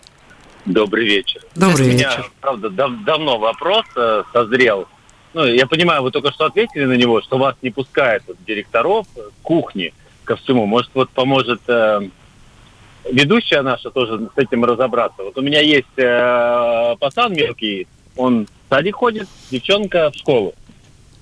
Добрый 0.65 1.05
вечер. 1.05 1.41
Добрый 1.55 1.87
У 1.87 1.89
вечер. 1.91 2.07
меня, 2.09 2.23
правда, 2.41 2.69
дав- 2.69 3.03
давно 3.03 3.37
вопрос 3.39 3.85
э, 3.95 4.23
созрел. 4.33 4.87
Ну, 5.33 5.45
я 5.45 5.67
понимаю, 5.67 6.01
вы 6.03 6.11
только 6.11 6.31
что 6.31 6.45
ответили 6.45 6.85
на 6.85 6.93
него, 6.93 7.21
что 7.21 7.37
вас 7.37 7.55
не 7.61 7.69
пускают 7.69 8.23
вот, 8.27 8.37
директоров 8.45 9.07
кухни 9.43 9.93
ко 10.25 10.35
всему. 10.35 10.65
Может, 10.65 10.91
вот 10.93 11.09
поможет 11.11 11.61
э, 11.67 12.01
ведущая 13.11 13.61
наша 13.61 13.89
тоже 13.91 14.29
с 14.35 14.37
этим 14.37 14.65
разобраться. 14.65 15.23
Вот 15.23 15.37
у 15.37 15.41
меня 15.41 15.61
есть 15.61 15.87
э, 15.97 16.95
пацан 16.99 17.33
мелкий, 17.33 17.87
он 18.15 18.45
в 18.45 18.49
садик 18.69 18.95
ходит, 18.95 19.27
девчонка 19.51 20.11
в 20.11 20.15
школу. 20.15 20.53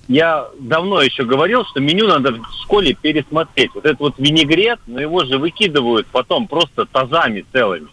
Я 0.08 0.48
давно 0.58 1.02
еще 1.02 1.24
говорил, 1.24 1.66
что 1.66 1.80
меню 1.80 2.06
надо 2.06 2.32
в 2.32 2.62
школе 2.62 2.94
пересмотреть. 2.94 3.70
Вот 3.74 3.84
этот 3.84 4.00
вот 4.00 4.14
винегрет, 4.18 4.80
но 4.86 5.00
его 5.00 5.24
же 5.24 5.36
выкидывают 5.38 6.06
потом 6.06 6.48
просто 6.48 6.86
тазами 6.86 7.44
целыми. 7.52 7.88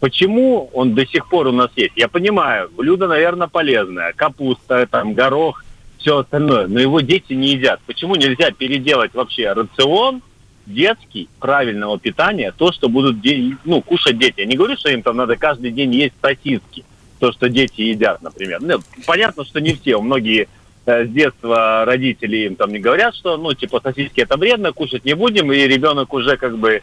Почему 0.00 0.70
он 0.74 0.94
до 0.94 1.04
сих 1.06 1.28
пор 1.28 1.48
у 1.48 1.52
нас 1.52 1.70
есть? 1.74 1.92
Я 1.96 2.08
понимаю, 2.08 2.70
блюдо, 2.76 3.08
наверное, 3.08 3.48
полезное. 3.48 4.12
Капуста, 4.12 4.86
там, 4.86 5.14
горох, 5.14 5.64
все 5.98 6.18
остальное. 6.18 6.68
Но 6.68 6.78
его 6.78 7.00
дети 7.00 7.32
не 7.32 7.48
едят. 7.48 7.80
Почему 7.86 8.14
нельзя 8.14 8.52
переделать 8.52 9.14
вообще 9.14 9.52
рацион 9.52 10.22
детский, 10.66 11.28
правильного 11.40 11.98
питания, 11.98 12.52
то, 12.56 12.72
что 12.72 12.88
будут 12.88 13.16
ну, 13.64 13.82
кушать 13.82 14.18
дети? 14.18 14.40
Я 14.40 14.46
не 14.46 14.56
говорю, 14.56 14.76
что 14.76 14.90
им 14.90 15.02
там 15.02 15.16
надо 15.16 15.36
каждый 15.36 15.72
день 15.72 15.94
есть 15.94 16.14
сосиски, 16.20 16.84
то, 17.18 17.32
что 17.32 17.48
дети 17.48 17.80
едят, 17.80 18.22
например. 18.22 18.58
Ну, 18.60 18.78
понятно, 19.06 19.44
что 19.44 19.60
не 19.60 19.74
все. 19.74 20.00
Многие 20.00 20.48
э, 20.86 21.06
с 21.06 21.08
детства 21.08 21.84
родители 21.84 22.36
им 22.46 22.54
там 22.54 22.72
не 22.72 22.78
говорят, 22.78 23.16
что, 23.16 23.36
ну, 23.36 23.52
типа, 23.52 23.80
сосиски 23.82 24.20
это 24.20 24.36
вредно, 24.36 24.72
кушать 24.72 25.04
не 25.04 25.14
будем, 25.14 25.50
и 25.50 25.56
ребенок 25.56 26.12
уже 26.12 26.36
как 26.36 26.56
бы 26.58 26.82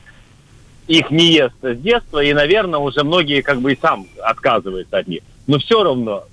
их 0.88 1.10
не 1.10 1.32
ест 1.32 1.56
с 1.62 1.76
детства, 1.78 2.24
и, 2.24 2.34
наверное, 2.34 2.80
уже 2.80 3.04
многие 3.04 3.42
как 3.42 3.62
бы 3.62 3.74
и 3.74 3.80
сам 3.80 4.06
отказываются 4.22 4.98
от 4.98 5.08
них. 5.08 5.22
Но 5.48 5.60
все 5.60 5.84
равно, 5.84 6.24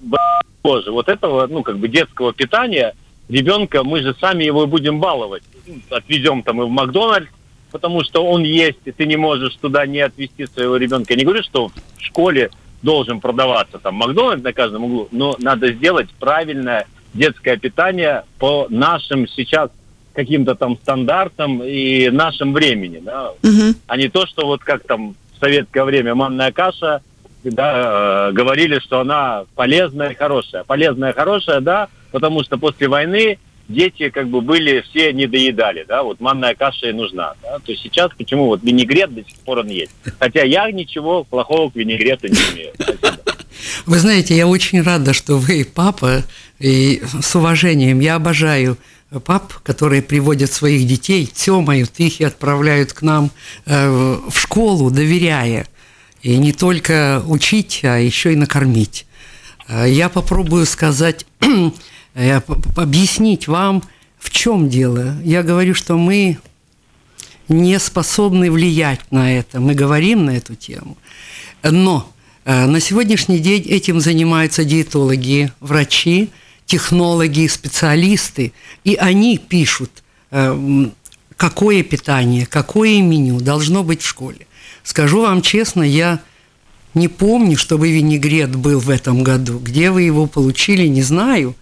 боже, 0.62 0.90
вот 0.90 1.08
этого, 1.08 1.46
ну, 1.46 1.62
как 1.62 1.78
бы 1.78 1.88
детского 1.88 2.32
питания 2.32 2.94
ребенка, 3.28 3.82
мы 3.82 4.02
же 4.02 4.14
сами 4.20 4.44
его 4.44 4.66
будем 4.66 5.00
баловать. 5.00 5.42
Отвезем 5.90 6.42
там 6.42 6.62
и 6.62 6.66
в 6.66 6.70
Макдональдс, 6.70 7.30
потому 7.70 8.04
что 8.04 8.24
он 8.24 8.42
есть, 8.42 8.80
и 8.84 8.92
ты 8.92 9.06
не 9.06 9.16
можешь 9.16 9.56
туда 9.56 9.86
не 9.86 10.00
отвезти 10.00 10.46
своего 10.46 10.76
ребенка. 10.76 11.14
Я 11.14 11.18
не 11.18 11.24
говорю, 11.24 11.42
что 11.42 11.68
в 11.68 11.72
школе 11.98 12.50
должен 12.82 13.20
продаваться 13.20 13.78
там 13.78 13.94
Макдональдс 13.94 14.42
на 14.42 14.52
каждом 14.52 14.84
углу, 14.84 15.08
но 15.12 15.36
надо 15.38 15.72
сделать 15.72 16.10
правильное 16.18 16.86
детское 17.14 17.56
питание 17.56 18.24
по 18.38 18.66
нашим 18.68 19.28
сейчас 19.28 19.70
каким-то 20.14 20.54
там 20.54 20.76
стандартам 20.76 21.62
и 21.62 22.10
нашим 22.10 22.52
времени, 22.52 23.00
да, 23.04 23.30
угу. 23.30 23.74
а 23.86 23.96
не 23.96 24.08
то, 24.08 24.26
что 24.26 24.46
вот 24.46 24.62
как 24.62 24.84
там 24.84 25.14
в 25.36 25.40
советское 25.40 25.84
время 25.84 26.14
манная 26.14 26.52
каша, 26.52 27.02
да, 27.44 28.28
э, 28.28 28.32
говорили, 28.32 28.78
что 28.78 29.00
она 29.00 29.44
полезная 29.54 30.10
и 30.10 30.14
хорошая. 30.14 30.64
Полезная 30.64 31.10
и 31.10 31.14
хорошая, 31.14 31.60
да, 31.60 31.88
потому 32.12 32.44
что 32.44 32.56
после 32.58 32.88
войны 32.88 33.38
дети 33.68 34.10
как 34.10 34.28
бы 34.28 34.40
были, 34.40 34.82
все 34.82 35.12
не 35.12 35.26
доедали, 35.26 35.84
да, 35.88 36.02
вот 36.02 36.20
манная 36.20 36.54
каша 36.54 36.88
и 36.88 36.92
нужна, 36.92 37.34
да, 37.42 37.58
то 37.58 37.72
есть 37.72 37.82
сейчас 37.82 38.10
почему 38.16 38.46
вот 38.46 38.62
винегрет 38.62 39.14
до 39.14 39.24
сих 39.24 39.38
пор 39.40 39.60
он 39.60 39.68
есть. 39.68 39.92
Хотя 40.18 40.42
я 40.42 40.70
ничего 40.70 41.24
плохого 41.24 41.70
к 41.70 41.76
винегрету 41.76 42.28
не 42.28 42.34
имею. 42.54 42.72
Спасибо. 42.74 43.22
Вы 43.86 43.98
знаете, 43.98 44.36
я 44.36 44.46
очень 44.46 44.82
рада, 44.82 45.12
что 45.12 45.36
вы 45.36 45.64
папа, 45.64 46.22
и 46.58 47.02
с 47.20 47.34
уважением, 47.34 48.00
я 48.00 48.16
обожаю 48.16 48.76
пап, 49.20 49.54
которые 49.62 50.02
приводят 50.02 50.52
своих 50.52 50.86
детей, 50.86 51.26
тёмают 51.26 51.92
их 51.98 52.20
и 52.20 52.24
отправляют 52.24 52.92
к 52.92 53.02
нам 53.02 53.30
э, 53.66 53.88
в 54.28 54.38
школу, 54.38 54.90
доверяя. 54.90 55.66
И 56.22 56.36
не 56.36 56.52
только 56.52 57.22
учить, 57.26 57.80
а 57.82 57.98
еще 57.98 58.32
и 58.32 58.36
накормить. 58.36 59.06
Э, 59.68 59.84
я 59.88 60.08
попробую 60.08 60.66
сказать, 60.66 61.26
э, 62.14 62.40
объяснить 62.76 63.48
вам, 63.48 63.82
в 64.18 64.30
чем 64.30 64.68
дело. 64.68 65.16
Я 65.22 65.42
говорю, 65.42 65.74
что 65.74 65.96
мы 65.96 66.38
не 67.48 67.78
способны 67.78 68.50
влиять 68.50 69.00
на 69.10 69.36
это. 69.36 69.60
Мы 69.60 69.74
говорим 69.74 70.24
на 70.24 70.30
эту 70.30 70.54
тему. 70.54 70.96
Но 71.64 72.08
на 72.44 72.80
сегодняшний 72.80 73.40
день 73.40 73.62
этим 73.62 74.00
занимаются 74.00 74.64
диетологи, 74.64 75.52
врачи, 75.60 76.30
технологи, 76.66 77.46
специалисты, 77.46 78.52
и 78.84 78.94
они 78.94 79.38
пишут, 79.38 80.02
э, 80.30 80.86
какое 81.36 81.82
питание, 81.82 82.46
какое 82.46 83.00
меню 83.02 83.40
должно 83.40 83.82
быть 83.82 84.02
в 84.02 84.06
школе. 84.06 84.46
Скажу 84.84 85.22
вам 85.22 85.42
честно, 85.42 85.82
я 85.82 86.20
не 86.94 87.08
помню, 87.08 87.56
чтобы 87.56 87.90
винегрет 87.90 88.54
был 88.54 88.78
в 88.80 88.90
этом 88.90 89.22
году. 89.22 89.58
Где 89.58 89.90
вы 89.90 90.02
его 90.02 90.26
получили, 90.26 90.86
не 90.86 91.02
знаю. 91.02 91.54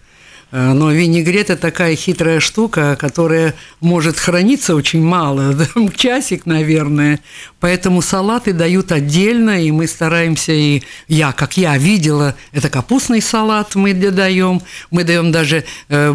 Э, 0.51 0.73
но 0.73 0.91
винегрет– 0.91 1.49
это 1.49 1.61
такая 1.61 1.95
хитрая 1.95 2.39
штука, 2.39 2.97
которая 2.99 3.55
может 3.79 4.19
храниться 4.19 4.75
очень 4.75 5.01
мало, 5.01 5.55
часик, 5.95 6.45
наверное. 6.45 7.19
Поэтому 7.59 8.01
салаты 8.01 8.53
дают 8.53 8.91
отдельно, 8.91 9.63
и 9.63 9.71
мы 9.71 9.87
стараемся, 9.87 10.51
и 10.51 10.83
я, 11.07 11.31
как 11.31 11.57
я 11.57 11.77
видела, 11.77 12.35
это 12.51 12.69
капустный 12.69 13.21
салат 13.21 13.75
мы 13.75 13.93
даем, 13.93 14.61
мы 14.89 15.03
даем 15.03 15.31
даже 15.31 15.63
э, 15.89 16.13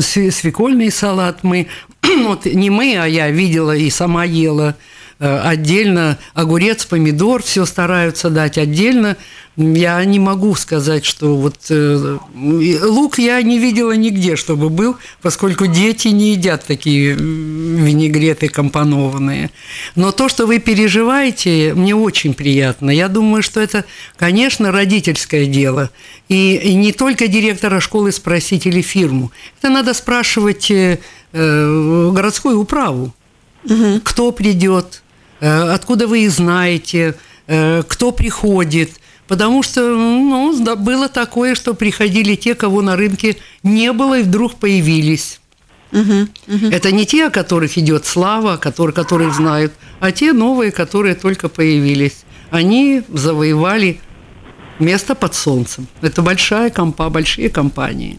свекольный 0.00 0.90
салат, 0.90 1.42
мы, 1.42 1.66
вот 2.02 2.46
не 2.46 2.70
мы, 2.70 2.96
а 2.96 3.06
я 3.06 3.30
видела 3.30 3.76
и 3.76 3.90
сама 3.90 4.24
ела– 4.24 4.76
отдельно 5.24 6.18
огурец, 6.34 6.84
помидор, 6.84 7.42
все 7.42 7.64
стараются 7.64 8.30
дать 8.30 8.58
отдельно. 8.58 9.16
Я 9.56 10.04
не 10.04 10.18
могу 10.18 10.56
сказать, 10.56 11.04
что 11.04 11.36
вот 11.36 11.54
э, 11.70 12.18
лук 12.34 13.18
я 13.18 13.40
не 13.40 13.60
видела 13.60 13.92
нигде, 13.92 14.34
чтобы 14.34 14.68
был, 14.68 14.96
поскольку 15.22 15.68
дети 15.68 16.08
не 16.08 16.32
едят 16.32 16.64
такие 16.66 17.14
винегреты 17.14 18.48
компонованные. 18.48 19.50
Но 19.94 20.10
то, 20.10 20.28
что 20.28 20.46
вы 20.46 20.58
переживаете, 20.58 21.72
мне 21.74 21.94
очень 21.94 22.34
приятно. 22.34 22.90
Я 22.90 23.06
думаю, 23.06 23.44
что 23.44 23.60
это, 23.60 23.84
конечно, 24.16 24.72
родительское 24.72 25.46
дело. 25.46 25.90
И, 26.28 26.56
и 26.56 26.74
не 26.74 26.92
только 26.92 27.28
директора 27.28 27.78
школы 27.78 28.10
спросить 28.10 28.66
или 28.66 28.82
фирму. 28.82 29.30
Это 29.60 29.70
надо 29.70 29.94
спрашивать 29.94 30.68
э, 30.72 30.98
э 31.32 32.10
городскую 32.12 32.60
управу. 32.60 33.14
Угу. 33.64 34.00
Кто 34.02 34.32
придет, 34.32 35.03
Э, 35.03 35.03
откуда 35.46 36.06
вы 36.06 36.24
их 36.24 36.30
знаете, 36.30 37.14
э, 37.46 37.82
кто 37.86 38.12
приходит. 38.12 38.90
Потому 39.26 39.62
что 39.62 39.80
ну, 39.80 40.76
было 40.76 41.08
такое, 41.08 41.54
что 41.54 41.74
приходили 41.74 42.34
те, 42.34 42.54
кого 42.54 42.82
на 42.82 42.96
рынке 42.96 43.36
не 43.62 43.92
было, 43.92 44.18
и 44.18 44.22
вдруг 44.22 44.56
появились. 44.56 45.40
Угу, 45.92 46.28
угу. 46.48 46.66
Это 46.70 46.92
не 46.92 47.06
те, 47.06 47.26
о 47.26 47.30
которых 47.30 47.78
идет 47.78 48.04
слава, 48.04 48.56
которые, 48.56 48.94
которых 48.94 49.32
знают, 49.34 49.72
а 50.00 50.12
те 50.12 50.32
новые, 50.32 50.72
которые 50.72 51.14
только 51.14 51.48
появились. 51.48 52.24
Они 52.50 53.02
завоевали 53.08 54.00
место 54.78 55.14
под 55.14 55.34
солнцем. 55.34 55.86
Это 56.02 56.20
большая 56.20 56.70
компа, 56.70 57.08
большие 57.10 57.48
компании. 57.48 58.18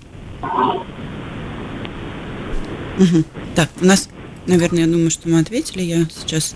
Угу. 2.98 3.24
Так, 3.56 3.70
у 3.82 3.86
нас, 3.86 4.10
наверное, 4.48 4.82
я 4.82 4.88
думаю, 4.88 5.12
что 5.12 5.28
мы 5.28 5.40
ответили. 5.40 5.84
Я 5.84 6.06
сейчас 6.06 6.56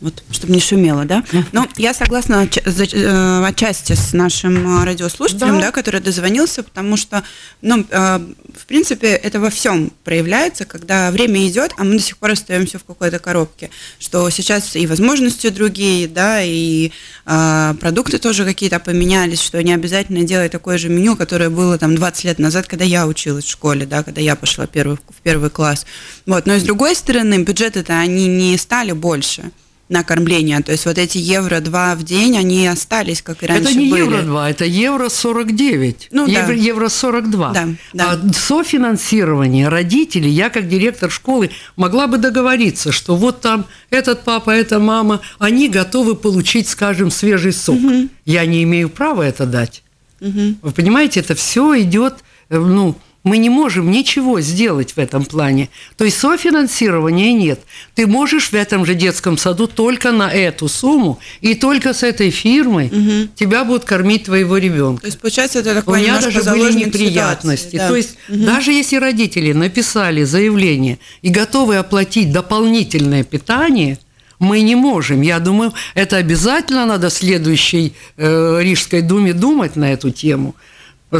вот, 0.00 0.22
чтобы 0.30 0.52
не 0.52 0.60
шумело, 0.60 1.04
да? 1.04 1.24
Но 1.52 1.66
я 1.76 1.94
согласна 1.94 2.46
э, 2.46 3.44
отчасти 3.46 3.94
с 3.94 4.12
нашим 4.12 4.80
э, 4.80 4.84
радиослушателем, 4.84 5.54
да. 5.54 5.66
да, 5.66 5.70
который 5.70 6.00
дозвонился, 6.00 6.62
потому 6.62 6.96
что, 6.96 7.22
ну, 7.62 7.86
э, 7.88 8.18
в 8.54 8.66
принципе, 8.66 9.08
это 9.08 9.40
во 9.40 9.50
всем 9.50 9.92
проявляется, 10.04 10.64
когда 10.64 11.10
время 11.10 11.46
идет, 11.48 11.72
а 11.78 11.84
мы 11.84 11.92
до 11.92 12.00
сих 12.00 12.18
пор 12.18 12.32
остаемся 12.32 12.78
в 12.78 12.84
какой-то 12.84 13.18
коробке, 13.18 13.70
что 13.98 14.28
сейчас 14.30 14.76
и 14.76 14.86
возможности 14.86 15.48
другие, 15.48 16.08
да, 16.08 16.42
и 16.42 16.90
продукты 17.24 18.18
тоже 18.18 18.44
какие-то 18.44 18.80
поменялись, 18.80 19.40
что 19.40 19.62
не 19.62 19.72
обязательно 19.72 20.24
делать 20.24 20.52
такое 20.52 20.76
же 20.76 20.90
меню, 20.90 21.16
которое 21.16 21.48
было 21.48 21.78
там 21.78 21.94
20 21.94 22.24
лет 22.24 22.38
назад, 22.38 22.66
когда 22.66 22.84
я 22.84 23.06
училась 23.06 23.44
в 23.46 23.50
школе, 23.50 23.86
да, 23.86 24.02
когда 24.02 24.20
я 24.20 24.36
пошла 24.36 24.66
первый, 24.66 24.96
в 24.96 25.22
первый 25.22 25.48
класс. 25.48 25.86
Вот, 26.26 26.44
но 26.44 26.58
с 26.58 26.62
другой 26.62 26.94
стороны, 26.94 27.42
бюджеты-то 27.42 27.98
они 27.98 28.26
не 28.26 28.58
стали 28.58 28.92
больше. 28.92 29.50
На 29.88 30.02
кормление. 30.02 30.60
То 30.60 30.72
есть 30.72 30.86
вот 30.86 30.98
эти 30.98 31.18
евро 31.18 31.60
2 31.60 31.96
в 31.96 32.04
день, 32.04 32.38
они 32.38 32.66
остались, 32.66 33.22
как 33.22 33.42
и 33.42 33.46
раньше 33.46 33.70
Это 33.70 33.78
не 33.78 33.90
были. 33.90 34.00
евро 34.00 34.22
2, 34.22 34.50
это 34.50 34.64
евро 34.64 35.08
49. 35.08 36.08
Ну, 36.10 36.26
евро, 36.26 36.46
да. 36.46 36.52
евро 36.52 36.88
42. 36.88 37.52
Да, 37.52 37.68
да. 37.92 38.10
А 38.12 38.32
софинансирование 38.32 39.68
родителей, 39.68 40.30
я 40.30 40.48
как 40.48 40.68
директор 40.68 41.10
школы 41.10 41.50
могла 41.76 42.06
бы 42.06 42.18
договориться, 42.18 42.92
что 42.92 43.16
вот 43.16 43.40
там 43.40 43.66
этот 43.90 44.24
папа, 44.24 44.50
эта 44.50 44.78
мама, 44.78 45.20
они 45.38 45.68
готовы 45.68 46.14
получить, 46.14 46.68
скажем, 46.68 47.10
свежий 47.10 47.52
сок. 47.52 47.78
Я 48.24 48.46
не 48.46 48.62
имею 48.62 48.88
права 48.88 49.22
это 49.22 49.44
дать. 49.46 49.82
Вы 50.20 50.72
понимаете, 50.74 51.20
это 51.20 51.34
все 51.34 51.80
идет, 51.82 52.24
э, 52.48 52.58
ну, 52.58 52.96
мы 53.24 53.38
не 53.38 53.48
можем 53.48 53.90
ничего 53.90 54.40
сделать 54.40 54.92
в 54.92 54.98
этом 54.98 55.24
плане. 55.24 55.70
То 55.96 56.04
есть 56.04 56.18
софинансирования 56.18 57.32
нет. 57.32 57.60
Ты 57.94 58.06
можешь 58.06 58.50
в 58.50 58.54
этом 58.54 58.84
же 58.84 58.94
детском 58.94 59.38
саду 59.38 59.66
только 59.66 60.12
на 60.12 60.30
эту 60.30 60.68
сумму, 60.68 61.18
и 61.40 61.54
только 61.54 61.94
с 61.94 62.02
этой 62.02 62.30
фирмой 62.30 62.92
тебя 63.34 63.64
будут 63.64 63.84
кормить 63.84 64.24
твоего 64.24 64.58
ребенка. 64.58 65.00
То 65.02 65.06
есть, 65.08 65.18
получается, 65.18 65.60
это 65.60 65.70
У 65.70 65.74
такой 65.74 66.00
меня 66.00 66.20
даже 66.20 66.42
были 66.42 66.72
неприятности. 66.84 67.72
ситуации, 67.72 67.78
да. 67.78 67.88
То 67.88 67.96
есть 67.96 68.16
даже 68.28 68.72
если 68.72 68.96
родители 68.96 69.52
написали 69.52 70.24
заявление 70.24 70.98
и 71.22 71.30
готовы 71.30 71.76
оплатить 71.76 72.30
дополнительное 72.30 73.24
питание, 73.24 73.98
мы 74.38 74.60
не 74.60 74.74
можем. 74.74 75.22
Я 75.22 75.38
думаю, 75.38 75.72
это 75.94 76.16
обязательно 76.16 76.84
надо 76.84 77.08
следующей 77.08 77.94
э, 78.16 78.58
Рижской 78.60 79.00
думе 79.00 79.32
думать 79.32 79.76
на 79.76 79.92
эту 79.92 80.10
тему. 80.10 80.54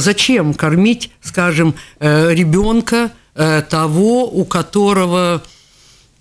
Зачем 0.00 0.54
кормить, 0.54 1.10
скажем, 1.20 1.74
э, 1.98 2.32
ребенка 2.32 3.12
э, 3.34 3.62
того, 3.68 4.28
у 4.28 4.44
которого 4.44 5.42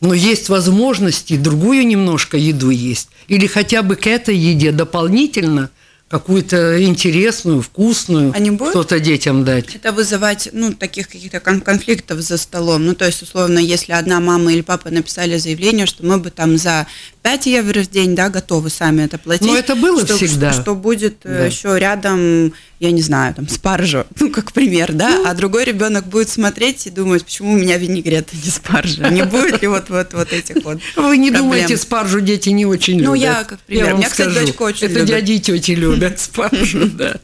ну, 0.01 0.13
есть 0.13 0.49
возможности 0.49 1.37
другую 1.37 1.87
немножко 1.87 2.37
еду 2.37 2.69
есть, 2.69 3.09
или 3.27 3.47
хотя 3.47 3.83
бы 3.83 3.95
к 3.95 4.05
этой 4.05 4.35
еде 4.35 4.71
дополнительно 4.71 5.69
какую-то 6.09 6.83
интересную, 6.83 7.61
вкусную 7.63 8.31
А 8.35 8.39
не 8.39 8.51
будет? 8.51 8.69
что-то 8.71 8.99
детям 8.99 9.43
дать. 9.43 9.73
Это 9.75 9.91
вызывать, 9.91 10.49
ну, 10.53 10.71
таких 10.73 11.07
каких-то 11.07 11.39
кон- 11.39 11.61
конфликтов 11.61 12.19
за 12.21 12.37
столом. 12.37 12.85
Ну, 12.85 12.93
то 12.93 13.05
есть, 13.05 13.21
условно, 13.23 13.57
если 13.57 13.93
одна 13.93 14.19
мама 14.19 14.53
или 14.53 14.61
папа 14.61 14.91
написали 14.91 15.37
заявление, 15.37 15.87
что 15.87 16.05
мы 16.05 16.19
бы 16.19 16.29
там 16.29 16.57
за 16.57 16.85
5 17.23 17.47
евро 17.47 17.81
в 17.81 17.89
день, 17.89 18.15
да, 18.15 18.29
готовы 18.29 18.69
сами 18.69 19.03
это 19.03 19.17
платить. 19.17 19.47
Но 19.47 19.57
это 19.57 19.75
было 19.75 20.05
что, 20.05 20.15
всегда. 20.17 20.53
Что, 20.53 20.61
что 20.61 20.75
будет 20.75 21.17
э, 21.23 21.37
Да. 21.39 21.45
еще 21.45 21.79
рядом, 21.79 22.53
я 22.79 22.91
не 22.91 23.01
знаю, 23.01 23.33
там, 23.33 23.49
спаржа, 23.49 24.05
ну, 24.19 24.29
как 24.29 24.51
пример, 24.51 24.91
да, 24.93 25.09
Ну. 25.17 25.25
а 25.25 25.33
другой 25.33 25.63
ребенок 25.65 26.05
будет 26.05 26.29
смотреть 26.29 26.85
и 26.85 26.89
думать, 26.91 27.23
почему 27.23 27.53
у 27.53 27.57
меня 27.57 27.77
винегрет, 27.77 28.27
а 28.31 28.35
не 28.35 28.51
спаржа. 28.51 29.09
Не 29.09 29.23
будет 29.23 29.61
ли 29.63 29.67
вот, 29.67 29.89
вот, 29.89 30.13
вот 30.13 30.31
этих 30.31 30.63
вот 30.63 30.79
Вы 30.95 31.17
не 31.17 31.31
думаете, 31.31 31.75
спаржу 31.77 32.21
дети 32.21 32.49
не 32.49 32.67
очень 32.67 32.95
любят. 32.97 33.07
Ну, 33.07 33.13
я 33.15 33.43
как 33.45 33.59
пример. 33.61 33.95
меня, 33.95 34.09
кстати, 34.09 34.29
дочка 34.37 34.61
очень 34.63 34.85
Это 34.87 34.95
любит. 34.99 35.07
дяди 35.07 35.31
и 35.31 35.39
тети 35.39 35.71
любят 35.71 36.02
спаржу, 36.17 36.87
да. 36.87 37.15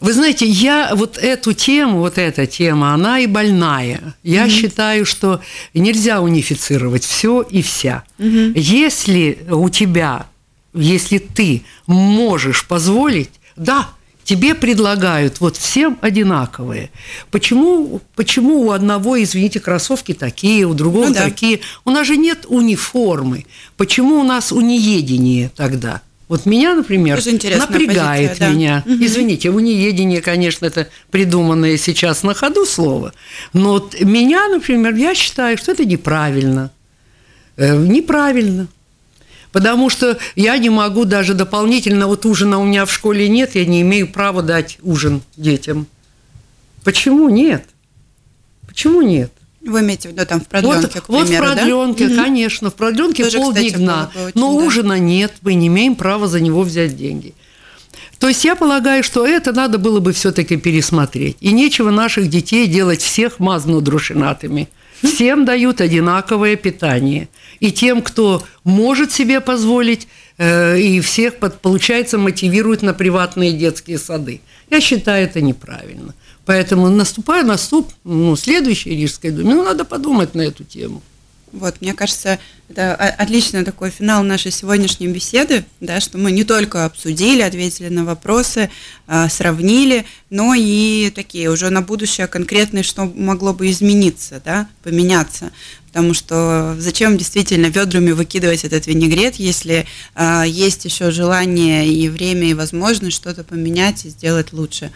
Вы 0.00 0.12
знаете, 0.12 0.46
я 0.46 0.92
вот 0.94 1.18
эту 1.18 1.52
тему, 1.52 1.98
вот 1.98 2.16
эта 2.18 2.46
тема, 2.46 2.94
она 2.94 3.20
и 3.20 3.26
больная. 3.26 4.14
Я 4.22 4.48
считаю, 4.48 5.04
что 5.04 5.40
нельзя 5.74 6.20
унифицировать 6.20 7.04
все 7.04 7.42
и 7.42 7.60
вся. 7.62 8.04
Если 8.18 9.38
у 9.50 9.68
тебя, 9.68 10.26
если 10.72 11.18
ты 11.18 11.62
можешь 11.86 12.66
позволить, 12.66 13.30
да, 13.56 13.88
тебе 14.24 14.54
предлагают 14.54 15.40
вот 15.40 15.56
всем 15.56 15.98
одинаковые. 16.00 16.90
Почему, 17.30 18.00
почему 18.14 18.62
у 18.62 18.70
одного, 18.70 19.20
извините, 19.20 19.58
кроссовки 19.60 20.14
такие, 20.14 20.66
у 20.66 20.74
другого 20.74 21.06
Ну 21.08 21.14
да. 21.14 21.24
такие? 21.24 21.60
У 21.84 21.90
нас 21.90 22.06
же 22.06 22.16
нет 22.16 22.46
униформы. 22.48 23.44
Почему 23.76 24.20
у 24.20 24.22
нас 24.22 24.52
униедение 24.52 25.50
тогда? 25.56 26.00
Вот 26.30 26.46
меня, 26.46 26.76
например, 26.76 27.16
напрягает 27.16 28.28
позиция, 28.28 28.38
да. 28.38 28.54
меня. 28.54 28.84
Извините, 28.86 29.50
униедение, 29.50 30.20
конечно, 30.20 30.64
это 30.64 30.86
придуманное 31.10 31.76
сейчас 31.76 32.22
на 32.22 32.34
ходу 32.34 32.64
слово. 32.66 33.12
Но 33.52 33.72
вот 33.72 34.00
меня, 34.00 34.46
например, 34.46 34.94
я 34.94 35.16
считаю, 35.16 35.58
что 35.58 35.72
это 35.72 35.84
неправильно. 35.84 36.70
Э, 37.56 37.76
неправильно. 37.76 38.68
Потому 39.50 39.90
что 39.90 40.18
я 40.36 40.56
не 40.58 40.70
могу 40.70 41.04
даже 41.04 41.34
дополнительно, 41.34 42.06
вот 42.06 42.24
ужина 42.24 42.60
у 42.60 42.64
меня 42.64 42.86
в 42.86 42.92
школе 42.92 43.28
нет, 43.28 43.56
я 43.56 43.66
не 43.66 43.80
имею 43.80 44.06
права 44.06 44.40
дать 44.40 44.78
ужин 44.82 45.22
детям. 45.36 45.88
Почему 46.84 47.28
нет? 47.28 47.64
Почему 48.68 49.02
нет? 49.02 49.32
Вы 49.64 49.80
имеете 49.80 50.08
в 50.08 50.12
виду 50.12 50.24
там 50.24 50.40
в 50.40 50.46
продленке, 50.48 50.88
вот, 50.94 51.04
к 51.04 51.08
вот 51.08 51.22
в 51.22 51.26
примеру, 51.26 51.46
да? 51.46 51.52
продленке, 51.54 52.06
Мгм. 52.06 52.16
конечно, 52.24 52.70
в 52.70 52.74
продленке 52.74 53.24
Тоже, 53.24 53.40
кстати, 53.40 53.66
очень, 53.74 53.84
но 53.84 54.10
да. 54.34 54.64
ужина 54.64 54.98
нет, 54.98 55.34
мы 55.42 55.54
не 55.54 55.66
имеем 55.66 55.96
права 55.96 56.26
за 56.28 56.40
него 56.40 56.62
взять 56.62 56.96
деньги. 56.96 57.34
То 58.18 58.28
есть 58.28 58.44
я 58.44 58.54
полагаю, 58.54 59.02
что 59.02 59.26
это 59.26 59.52
надо 59.52 59.78
было 59.78 60.00
бы 60.00 60.12
все-таки 60.12 60.56
пересмотреть. 60.56 61.36
И 61.40 61.52
нечего 61.52 61.90
наших 61.90 62.28
детей 62.28 62.66
делать 62.66 63.00
всех 63.00 63.38
мазнудрушинатыми. 63.38 64.68
Всем 65.02 65.46
дают 65.46 65.80
одинаковое 65.80 66.56
питание. 66.56 67.28
И 67.60 67.72
тем, 67.72 68.02
кто 68.02 68.42
может 68.64 69.12
себе 69.12 69.40
позволить, 69.40 70.06
э, 70.36 70.78
и 70.78 71.00
всех, 71.00 71.36
получается, 71.36 72.18
мотивируют 72.18 72.82
на 72.82 72.92
приватные 72.92 73.52
детские 73.52 73.98
сады. 73.98 74.42
Я 74.70 74.80
считаю 74.82 75.24
это 75.24 75.40
неправильно. 75.40 76.14
Поэтому 76.50 76.88
наступая 76.88 77.44
наступ, 77.44 77.92
ну, 78.02 78.34
следующей 78.34 78.90
Рижской 78.90 79.30
думе, 79.30 79.54
ну, 79.54 79.62
надо 79.62 79.84
подумать 79.84 80.34
на 80.34 80.40
эту 80.40 80.64
тему. 80.64 81.00
Вот, 81.52 81.80
мне 81.80 81.94
кажется, 81.94 82.40
это 82.68 82.94
отличный 82.94 83.64
такой 83.64 83.90
финал 83.90 84.24
нашей 84.24 84.50
сегодняшней 84.50 85.06
беседы, 85.06 85.64
да, 85.80 86.00
что 86.00 86.18
мы 86.18 86.32
не 86.32 86.42
только 86.42 86.84
обсудили, 86.84 87.42
ответили 87.42 87.88
на 87.88 88.04
вопросы, 88.04 88.68
а, 89.06 89.28
сравнили, 89.28 90.06
но 90.28 90.54
и 90.54 91.12
такие 91.14 91.50
уже 91.50 91.70
на 91.70 91.82
будущее 91.82 92.26
конкретные, 92.26 92.82
что 92.82 93.04
могло 93.04 93.52
бы 93.52 93.70
измениться, 93.70 94.42
да, 94.44 94.68
поменяться. 94.82 95.52
Потому 95.88 96.14
что 96.14 96.76
зачем 96.78 97.16
действительно 97.16 97.66
ведрами 97.66 98.12
выкидывать 98.12 98.64
этот 98.64 98.86
винегрет, 98.86 99.36
если 99.36 99.86
а, 100.14 100.44
есть 100.44 100.84
еще 100.84 101.10
желание 101.12 101.88
и 101.88 102.08
время, 102.08 102.50
и 102.50 102.54
возможность 102.54 103.16
что-то 103.16 103.42
поменять 103.44 104.04
и 104.04 104.08
сделать 104.08 104.52
лучше. 104.52 104.92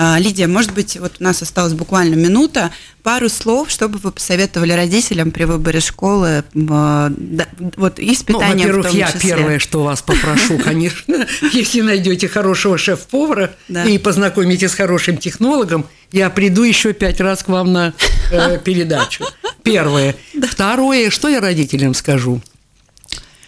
А, 0.00 0.16
Лидия, 0.20 0.46
может 0.46 0.74
быть, 0.74 0.96
вот 0.96 1.14
у 1.18 1.24
нас 1.24 1.42
осталась 1.42 1.72
буквально 1.72 2.14
минута, 2.14 2.70
пару 3.02 3.28
слов, 3.28 3.68
чтобы 3.68 3.98
вы 3.98 4.12
посоветовали 4.12 4.70
родителям 4.70 5.32
при 5.32 5.42
выборе 5.42 5.80
школы, 5.80 6.44
а, 6.70 7.10
да, 7.16 7.48
вот 7.76 7.98
и 7.98 8.14
с 8.14 8.20
Ну, 8.20 8.26
питанием 8.26 8.68
в 8.70 8.76
во-первых, 8.76 8.92
я 8.92 9.10
числе. 9.10 9.30
первое, 9.30 9.58
что 9.58 9.82
вас 9.82 10.00
попрошу, 10.02 10.56
конечно, 10.64 11.26
если 11.52 11.80
найдете 11.80 12.28
хорошего 12.28 12.78
шеф-повара 12.78 13.56
и 13.68 13.98
познакомите 13.98 14.68
с 14.68 14.74
хорошим 14.74 15.16
технологом, 15.16 15.84
я 16.12 16.30
приду 16.30 16.62
еще 16.62 16.92
пять 16.92 17.20
раз 17.20 17.42
к 17.42 17.48
вам 17.48 17.72
на 17.72 17.92
э, 18.30 18.58
передачу. 18.64 19.24
Первое. 19.64 20.14
Второе, 20.48 21.10
что 21.10 21.26
я 21.26 21.40
родителям 21.40 21.92
скажу? 21.94 22.40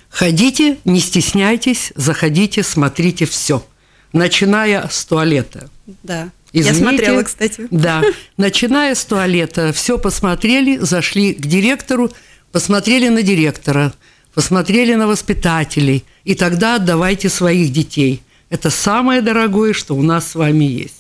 Ходите, 0.09 0.79
не 0.85 0.99
стесняйтесь, 0.99 1.93
заходите, 1.95 2.65
смотрите 2.65 3.25
все, 3.25 3.65
начиная 4.13 4.89
с 4.91 5.05
туалета. 5.05 5.71
Да. 6.03 6.31
Извините. 6.53 6.81
Я 6.81 6.89
смотрела, 6.89 7.23
кстати. 7.23 7.69
Да. 7.71 8.03
Начиная 8.37 8.95
с 8.95 9.05
туалета, 9.05 9.73
все 9.73 9.99
посмотрели, 9.99 10.79
зашли 10.79 11.35
к 11.35 11.47
директору, 11.47 12.11
посмотрели 12.53 13.09
на 13.09 13.23
директора, 13.23 13.93
посмотрели 14.35 14.95
на 14.95 15.07
воспитателей, 15.07 16.05
и 16.25 16.35
тогда 16.35 16.77
отдавайте 16.77 17.29
своих 17.29 17.73
детей. 17.73 18.23
Это 18.49 18.71
самое 18.71 19.23
дорогое, 19.23 19.73
что 19.73 19.95
у 19.95 20.03
нас 20.03 20.29
с 20.33 20.35
вами 20.35 20.65
есть. 20.65 21.00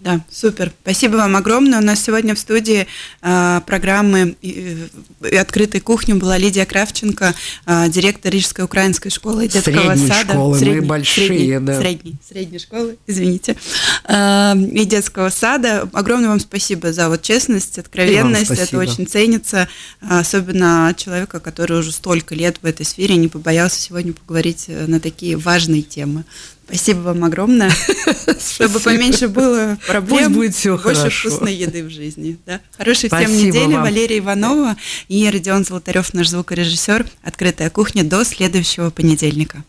Да, 0.00 0.20
супер. 0.30 0.72
Спасибо 0.82 1.16
вам 1.16 1.36
огромное. 1.36 1.78
У 1.78 1.82
нас 1.82 2.02
сегодня 2.02 2.34
в 2.34 2.38
студии 2.38 2.86
э, 3.20 3.60
программы 3.66 4.34
э, 4.42 5.38
«Открытой 5.38 5.80
кухни» 5.80 6.14
была 6.14 6.38
Лидия 6.38 6.64
Кравченко, 6.64 7.34
э, 7.66 7.88
директор 7.90 8.32
Рижской 8.32 8.64
украинской 8.64 9.10
школы 9.10 9.44
и 9.44 9.48
детского 9.48 9.74
Средней 9.94 10.08
сада. 10.08 10.32
школы, 10.32 10.52
мы 10.54 10.58
Средней- 10.58 10.80
большие, 10.86 11.26
средней, 11.26 11.58
да. 11.58 11.78
Средней, 11.80 12.16
средней 12.26 12.58
школы, 12.58 12.96
извините. 13.06 13.56
Э, 14.04 14.54
и 14.56 14.84
детского 14.86 15.28
сада. 15.28 15.86
Огромное 15.92 16.30
вам 16.30 16.40
спасибо 16.40 16.94
за 16.94 17.10
вот 17.10 17.20
честность, 17.20 17.78
откровенность. 17.78 18.50
Это 18.52 18.78
очень 18.78 19.06
ценится, 19.06 19.68
э, 20.00 20.06
особенно 20.20 20.88
от 20.88 20.96
человека, 20.96 21.40
который 21.40 21.78
уже 21.78 21.92
столько 21.92 22.34
лет 22.34 22.56
в 22.62 22.64
этой 22.64 22.86
сфере, 22.86 23.16
не 23.16 23.28
побоялся 23.28 23.78
сегодня 23.78 24.14
поговорить 24.14 24.64
э, 24.68 24.86
на 24.86 24.98
такие 24.98 25.36
важные 25.36 25.82
темы. 25.82 26.24
Спасибо 26.70 27.00
вам 27.00 27.24
огромное. 27.24 27.70
Чтобы 28.54 28.78
поменьше 28.80 29.28
было 29.28 29.76
проблем, 29.86 30.26
Пусть 30.26 30.36
будет 30.36 30.54
всё 30.54 30.78
больше 30.78 31.00
хорошо. 31.00 31.28
вкусной 31.30 31.54
еды 31.54 31.82
в 31.84 31.90
жизни. 31.90 32.38
Да? 32.46 32.60
Хорошей 32.78 33.08
всем 33.08 33.20
Спасибо 33.20 33.46
недели. 33.48 33.72
вам. 33.74 33.82
Валерия 33.82 34.18
Иванова 34.18 34.76
и 35.08 35.28
Родион 35.28 35.64
Золотарев, 35.64 36.14
наш 36.14 36.28
звукорежиссер. 36.28 37.06
Открытая 37.22 37.70
кухня 37.70 38.04
до 38.04 38.24
следующего 38.24 38.90
понедельника. 38.90 39.64